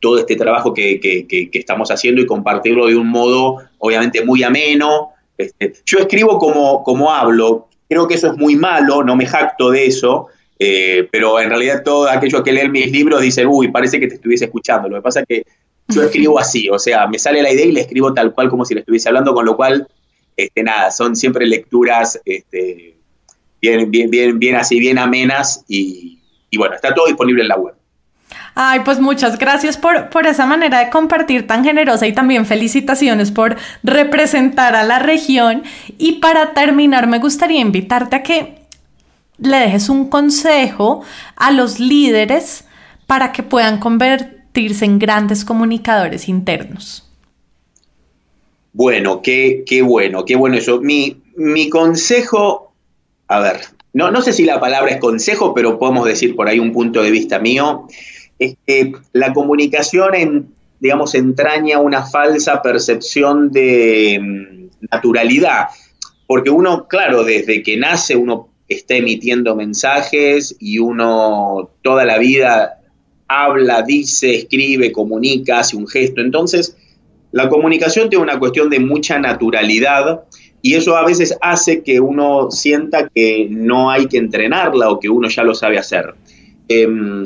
todo 0.00 0.18
este 0.18 0.36
trabajo 0.36 0.74
que, 0.74 1.48
estamos 1.52 1.90
haciendo 1.90 2.20
y 2.20 2.26
compartirlo 2.26 2.86
de 2.86 2.96
un 2.96 3.08
modo 3.08 3.58
obviamente 3.78 4.24
muy 4.24 4.42
ameno. 4.42 5.10
Este, 5.36 5.74
yo 5.86 5.98
escribo 5.98 6.38
como, 6.38 6.82
como 6.82 7.12
hablo, 7.12 7.68
creo 7.88 8.08
que 8.08 8.14
eso 8.14 8.28
es 8.28 8.36
muy 8.36 8.56
malo, 8.56 9.02
no 9.02 9.16
me 9.16 9.26
jacto 9.26 9.70
de 9.70 9.86
eso, 9.86 10.28
eh, 10.58 11.08
pero 11.10 11.40
en 11.40 11.48
realidad 11.48 11.82
todos 11.84 12.10
aquellos 12.10 12.42
que 12.42 12.52
leen 12.52 12.72
mis 12.72 12.90
libros 12.90 13.20
dicen, 13.20 13.46
uy, 13.48 13.68
parece 13.68 13.98
que 13.98 14.06
te 14.06 14.14
estuviese 14.14 14.46
escuchando. 14.46 14.88
Lo 14.88 14.96
que 14.96 15.02
pasa 15.02 15.20
es 15.20 15.26
que 15.26 15.46
yo 15.88 16.02
escribo 16.02 16.38
así, 16.40 16.68
o 16.68 16.78
sea, 16.78 17.06
me 17.06 17.18
sale 17.18 17.42
la 17.42 17.52
idea 17.52 17.66
y 17.66 17.72
le 17.72 17.80
escribo 17.80 18.12
tal 18.14 18.32
cual 18.32 18.48
como 18.48 18.64
si 18.64 18.74
le 18.74 18.80
estuviese 18.80 19.08
hablando, 19.08 19.34
con 19.34 19.44
lo 19.44 19.56
cual, 19.56 19.88
este, 20.36 20.62
nada, 20.62 20.90
son 20.90 21.16
siempre 21.16 21.46
lecturas 21.46 22.20
este, 22.24 22.96
bien, 23.60 23.90
bien, 23.90 24.10
bien, 24.10 24.38
bien 24.38 24.56
así, 24.56 24.78
bien 24.78 24.98
amenas 24.98 25.64
y, 25.68 26.20
y 26.50 26.56
bueno, 26.56 26.74
está 26.74 26.94
todo 26.94 27.06
disponible 27.06 27.42
en 27.42 27.48
la 27.48 27.56
web. 27.56 27.74
Ay, 28.54 28.80
pues 28.84 29.00
muchas 29.00 29.38
gracias 29.38 29.76
por, 29.76 30.10
por, 30.10 30.26
esa 30.26 30.46
manera 30.46 30.80
de 30.80 30.90
compartir 30.90 31.46
tan 31.46 31.64
generosa 31.64 32.06
y 32.06 32.12
también 32.12 32.46
felicitaciones 32.46 33.30
por 33.30 33.56
representar 33.82 34.74
a 34.74 34.84
la 34.84 34.98
región. 34.98 35.62
Y 35.98 36.14
para 36.14 36.52
terminar, 36.52 37.06
me 37.06 37.18
gustaría 37.18 37.60
invitarte 37.60 38.16
a 38.16 38.22
que 38.22 38.60
le 39.38 39.58
dejes 39.58 39.88
un 39.88 40.08
consejo 40.08 41.02
a 41.36 41.50
los 41.50 41.80
líderes 41.80 42.64
para 43.06 43.32
que 43.32 43.42
puedan 43.42 43.78
convertirse 43.78 44.84
en 44.84 44.98
grandes 44.98 45.44
comunicadores 45.44 46.28
internos. 46.28 47.06
Bueno, 48.72 49.20
qué, 49.22 49.64
qué 49.66 49.82
bueno, 49.82 50.24
qué 50.24 50.36
bueno 50.36 50.56
eso. 50.56 50.80
Mi, 50.80 51.20
mi 51.36 51.68
consejo, 51.68 52.72
a 53.26 53.40
ver, 53.40 53.60
no, 53.92 54.10
no 54.10 54.22
sé 54.22 54.32
si 54.32 54.44
la 54.44 54.60
palabra 54.60 54.92
es 54.92 55.00
consejo, 55.00 55.54
pero 55.54 55.78
podemos 55.78 56.06
decir 56.06 56.36
por 56.36 56.48
ahí 56.48 56.58
un 56.58 56.72
punto 56.72 57.02
de 57.02 57.10
vista 57.10 57.38
mío, 57.40 57.88
es 58.40 58.56
que 58.66 58.92
la 59.12 59.32
comunicación, 59.32 60.48
digamos, 60.80 61.14
entraña 61.14 61.78
una 61.78 62.04
falsa 62.04 62.62
percepción 62.62 63.52
de 63.52 64.18
mm, 64.20 64.86
naturalidad, 64.90 65.66
porque 66.26 66.50
uno, 66.50 66.88
claro, 66.88 67.22
desde 67.22 67.62
que 67.62 67.76
nace 67.76 68.16
uno 68.16 68.48
está 68.66 68.94
emitiendo 68.94 69.54
mensajes 69.54 70.56
y 70.58 70.78
uno 70.78 71.70
toda 71.82 72.04
la 72.04 72.18
vida 72.18 72.80
habla, 73.28 73.82
dice, 73.82 74.36
escribe, 74.36 74.90
comunica, 74.90 75.58
hace 75.60 75.76
un 75.76 75.86
gesto. 75.86 76.20
Entonces, 76.20 76.76
la 77.32 77.48
comunicación 77.48 78.08
tiene 78.08 78.24
una 78.24 78.38
cuestión 78.38 78.70
de 78.70 78.80
mucha 78.80 79.18
naturalidad 79.18 80.22
y 80.62 80.74
eso 80.74 80.96
a 80.96 81.04
veces 81.04 81.36
hace 81.40 81.82
que 81.82 82.00
uno 82.00 82.50
sienta 82.50 83.08
que 83.08 83.48
no 83.50 83.90
hay 83.90 84.06
que 84.06 84.18
entrenarla 84.18 84.90
o 84.90 84.98
que 84.98 85.08
uno 85.08 85.28
ya 85.28 85.42
lo 85.42 85.54
sabe 85.54 85.78
hacer. 85.78 86.14
Em, 86.68 87.22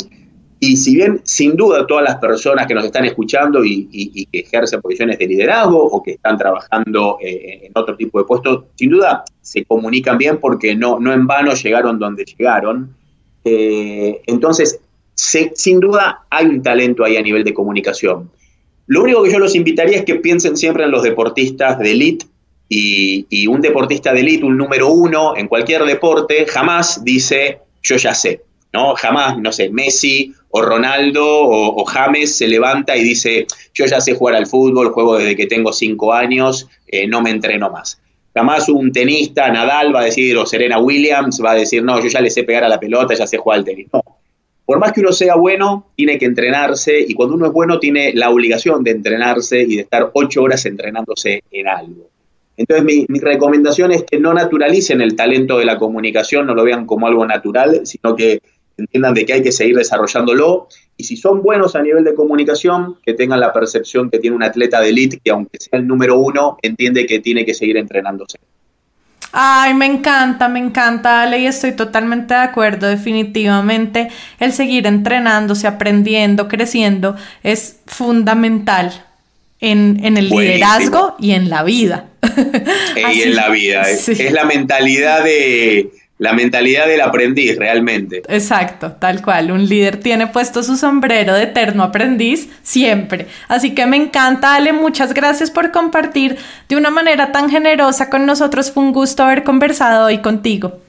y 0.73 0.77
si 0.77 0.95
bien, 0.95 1.21
sin 1.25 1.57
duda, 1.57 1.87
todas 1.87 2.05
las 2.05 2.17
personas 2.17 2.67
que 2.67 2.75
nos 2.75 2.85
están 2.85 3.05
escuchando 3.05 3.65
y, 3.65 4.27
que 4.31 4.39
ejercen 4.41 4.81
posiciones 4.81 5.19
de 5.19 5.27
liderazgo 5.27 5.85
o 5.85 6.03
que 6.03 6.13
están 6.13 6.39
trabajando 6.39 7.19
eh, 7.21 7.67
en 7.67 7.73
otro 7.75 7.97
tipo 7.97 8.19
de 8.19 8.25
puestos, 8.25 8.65
sin 8.75 8.91
duda 8.91 9.25
se 9.41 9.65
comunican 9.65 10.17
bien 10.19 10.39
porque 10.39 10.75
no, 10.75 10.99
no 10.99 11.13
en 11.13 11.27
vano 11.27 11.53
llegaron 11.55 11.99
donde 11.99 12.25
llegaron. 12.25 12.95
Eh, 13.45 14.23
entonces, 14.27 14.81
sin 15.15 15.81
duda 15.81 16.25
hay 16.31 16.47
un 16.47 16.63
talento 16.63 17.05
ahí 17.05 17.17
a 17.17 17.23
nivel 17.23 17.45
de 17.45 17.55
comunicación. 17.55 18.31
Lo 18.87 19.03
único 19.03 19.23
que 19.23 19.33
yo 19.33 19.39
los 19.39 19.55
invitaría 19.55 19.99
es 19.99 20.05
que 20.05 20.17
piensen 20.17 20.57
siempre 20.57 20.85
en 20.85 20.91
los 20.91 21.03
deportistas 21.03 21.79
de 21.79 21.93
elite 21.93 22.27
y, 22.69 23.47
un 23.47 23.61
deportista 23.61 24.13
de 24.13 24.21
élite, 24.21 24.45
un 24.45 24.57
número 24.57 24.89
uno 24.89 25.37
en 25.37 25.49
cualquier 25.49 25.85
deporte, 25.85 26.47
jamás 26.47 27.05
dice 27.05 27.61
yo 27.83 27.97
ya 27.97 28.15
sé, 28.15 28.43
¿no? 28.73 28.95
Jamás, 28.95 29.39
no 29.39 29.53
sé, 29.53 29.69
Messi 29.69 30.33
o 30.57 30.63
Ronaldo 30.63 31.25
o, 31.27 31.85
James 31.85 32.37
se 32.37 32.47
levanta 32.47 32.97
y 32.97 33.03
dice 33.03 33.45
yo 33.75 33.87
ya 33.87 34.01
sé 34.01 34.15
jugar 34.15 34.37
al 34.37 34.47
fútbol, 34.47 34.93
juego 34.93 35.19
desde 35.19 35.35
que 35.35 35.47
tengo 35.47 35.73
cinco 35.73 36.13
años, 36.13 36.69
eh, 36.87 37.09
no 37.09 37.21
me 37.23 37.31
entreno 37.31 37.71
más. 37.71 38.01
Jamás 38.33 38.69
un 38.69 38.93
tenista, 38.93 39.51
Nadal, 39.51 39.93
va 39.93 40.03
a 40.03 40.05
decir, 40.05 40.37
o 40.37 40.47
Serena 40.47 40.79
Williams, 40.79 41.41
va 41.45 41.53
a 41.53 41.55
decir, 41.57 41.83
no, 41.83 42.01
yo 42.01 42.07
ya 42.07 42.21
le 42.21 42.31
sé 42.31 42.45
pegar 42.45 42.63
a 42.63 42.69
la 42.69 42.79
pelota, 42.79 43.15
ya 43.15 43.27
sé 43.27 43.37
jugar 43.37 43.59
al 43.59 43.65
tenis. 43.65 43.89
No. 43.93 44.01
Por 44.65 44.79
más 44.79 44.93
que 44.93 45.01
uno 45.01 45.13
sea 45.13 45.35
bueno, 45.35 45.89
tiene 45.97 46.19
que 46.19 46.27
entrenarse 46.27 47.01
y 47.01 47.15
cuando 47.15 47.35
uno 47.35 47.47
es 47.47 47.53
bueno 47.53 47.81
tiene 47.81 48.13
la 48.15 48.31
obligación 48.31 48.85
de 48.85 48.93
entrenarse 48.93 49.61
y 49.61 49.75
de 49.75 49.83
estar 49.83 50.11
ocho 50.15 50.43
horas 50.45 50.65
entrenándose 50.67 51.43
en 51.51 51.67
algo. 51.67 52.11
Entonces 52.57 52.85
mi, 53.09 53.19
recomendación 53.19 53.91
es 53.91 54.05
que 54.05 54.21
no 54.21 54.33
naturalicen 54.33 55.01
el 55.01 55.17
talento 55.17 55.59
de 55.59 55.65
la 55.65 55.79
comunicación, 55.79 56.47
no 56.47 56.55
lo 56.55 56.63
vean 56.63 56.87
como 56.87 57.09
algo 57.09 57.27
natural, 57.27 57.81
sino 57.85 58.15
que 58.15 58.41
entiendan 58.77 59.15
de 59.15 59.25
que 59.25 59.35
hay 59.35 59.43
que 59.43 59.53
seguir 59.53 59.77
desarrollándolo 59.77 60.69
y 60.97 61.05
si 61.05 61.17
son 61.17 61.43
buenos 61.43 61.75
a 61.75 61.83
nivel 61.83 62.05
de 62.05 62.15
comunicación, 62.15 62.97
que 63.05 63.15
tengan 63.15 63.41
la 63.41 63.53
percepción 63.53 64.11
que 64.11 64.19
tiene 64.19 64.37
un 64.37 64.43
atleta 64.43 64.81
de 64.81 64.91
élite 64.91 65.21
que 65.23 65.31
aunque 65.31 65.59
sea 65.59 65.79
el 65.79 65.87
número 65.87 66.19
uno, 66.19 66.59
entiende 66.63 67.07
que 67.07 67.19
tiene 67.19 67.45
que 67.45 67.55
seguir 67.55 67.77
entrenándose. 67.77 68.39
Ay, 69.37 69.75
me 69.75 69.87
encanta, 69.87 70.49
me 70.49 70.61
encanta, 70.61 71.23
Ale, 71.23 71.41
y 71.41 71.47
estoy 71.47 71.73
totalmente 71.73 72.35
de 72.35 72.41
acuerdo. 72.41 72.87
Definitivamente, 72.87 74.09
el 74.39 74.53
seguir 74.53 74.87
entrenándose, 74.87 75.67
aprendiendo, 75.67 76.47
creciendo 76.47 77.17
es 77.43 77.81
fundamental 77.87 78.93
en, 79.59 80.17
el 80.17 80.29
liderazgo 80.29 81.17
y 81.19 81.33
en 81.33 81.51
la 81.51 81.65
vida. 81.65 82.07
y 82.97 83.23
en 83.23 83.35
la 83.35 83.49
vida. 83.49 83.83
Es, 83.91 84.33
la 84.33 84.45
mentalidad 84.45 85.25
de 85.25 85.91
la 86.25 86.33
mentalidad 86.33 86.87
del 86.87 87.03
aprendiz 87.03 87.59
realmente. 87.59 88.23
Exacto, 88.29 88.93
tal 88.93 89.21
cual. 89.21 89.51
Un 89.51 89.69
líder 89.69 89.99
tiene 89.99 90.27
puesto 90.27 90.63
su 90.63 90.77
sombrero 90.77 91.35
de 91.35 91.43
eterno 91.43 91.83
aprendiz 91.83 92.49
siempre. 92.63 93.27
Así 93.47 93.75
que 93.75 93.85
me 93.85 93.99
encanta, 93.99 94.55
Ale. 94.55 94.73
Muchas 94.73 95.13
gracias 95.13 95.51
por 95.51 95.71
compartir 95.71 96.39
de 96.67 96.77
una 96.77 96.89
manera 96.89 97.31
tan 97.31 97.51
generosa 97.51 98.09
con 98.09 98.25
nosotros. 98.25 98.73
Fue 98.73 98.83
un 98.83 98.93
gusto 98.93 99.23
haber 99.23 99.45
conversado 99.45 100.07
hoy 100.07 100.19
contigo. 100.19 100.81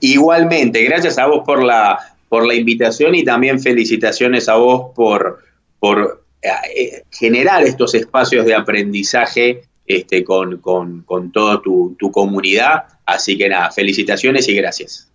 Igualmente, 0.00 0.82
gracias 0.84 1.18
a 1.18 1.26
vos 1.26 1.42
por 1.44 1.62
la, 1.62 1.98
por 2.30 2.46
la 2.46 2.54
invitación 2.54 3.14
y 3.14 3.24
también 3.24 3.60
felicitaciones 3.60 4.48
a 4.48 4.56
vos 4.56 4.92
por, 4.94 5.44
por 5.78 6.24
eh, 6.40 7.02
generar 7.10 7.62
estos 7.62 7.94
espacios 7.94 8.46
de 8.46 8.54
aprendizaje 8.54 9.64
este, 9.86 10.24
con, 10.24 10.60
toda 11.32 11.62
tu, 11.62 11.96
tu 11.98 12.10
comunidad. 12.10 12.84
Así 13.04 13.36
que 13.38 13.48
nada, 13.48 13.70
felicitaciones 13.70 14.48
y 14.48 14.54
gracias. 14.54 15.10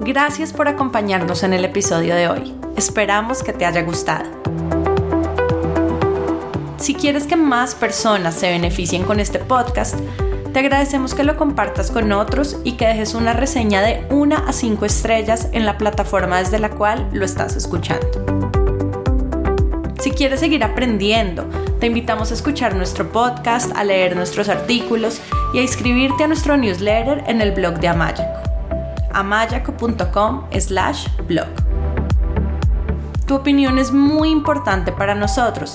Gracias 0.00 0.52
por 0.52 0.68
acompañarnos 0.68 1.42
en 1.42 1.54
el 1.54 1.64
episodio 1.64 2.14
de 2.14 2.28
hoy. 2.28 2.54
Esperamos 2.76 3.42
que 3.42 3.52
te 3.52 3.64
haya 3.64 3.82
gustado. 3.82 4.30
Si 6.76 6.94
quieres 6.94 7.26
que 7.26 7.36
más 7.36 7.74
personas 7.74 8.34
se 8.34 8.50
beneficien 8.50 9.04
con 9.04 9.18
este 9.18 9.38
podcast, 9.38 9.98
te 10.54 10.60
agradecemos 10.60 11.14
que 11.14 11.24
lo 11.24 11.36
compartas 11.36 11.90
con 11.90 12.12
otros 12.12 12.58
y 12.62 12.74
que 12.74 12.86
dejes 12.86 13.14
una 13.14 13.32
reseña 13.32 13.82
de 13.82 14.06
1 14.10 14.36
a 14.46 14.52
5 14.52 14.84
estrellas 14.86 15.48
en 15.50 15.66
la 15.66 15.76
plataforma 15.78 16.38
desde 16.38 16.60
la 16.60 16.70
cual 16.70 17.10
lo 17.12 17.24
estás 17.24 17.56
escuchando. 17.56 18.06
Si 19.98 20.12
quieres 20.12 20.38
seguir 20.38 20.62
aprendiendo, 20.62 21.44
te 21.80 21.88
invitamos 21.88 22.30
a 22.30 22.34
escuchar 22.34 22.76
nuestro 22.76 23.10
podcast, 23.10 23.76
a 23.76 23.82
leer 23.82 24.14
nuestros 24.14 24.48
artículos 24.48 25.20
y 25.52 25.58
a 25.58 25.62
inscribirte 25.62 26.22
a 26.22 26.28
nuestro 26.28 26.56
newsletter 26.56 27.24
en 27.26 27.40
el 27.40 27.50
blog 27.50 27.80
de 27.80 27.88
Amayaco. 27.88 28.22
amayaco.com 29.12 30.44
slash 30.56 31.08
blog. 31.26 31.48
Tu 33.26 33.34
opinión 33.34 33.78
es 33.78 33.90
muy 33.90 34.28
importante 34.30 34.92
para 34.92 35.16
nosotros. 35.16 35.74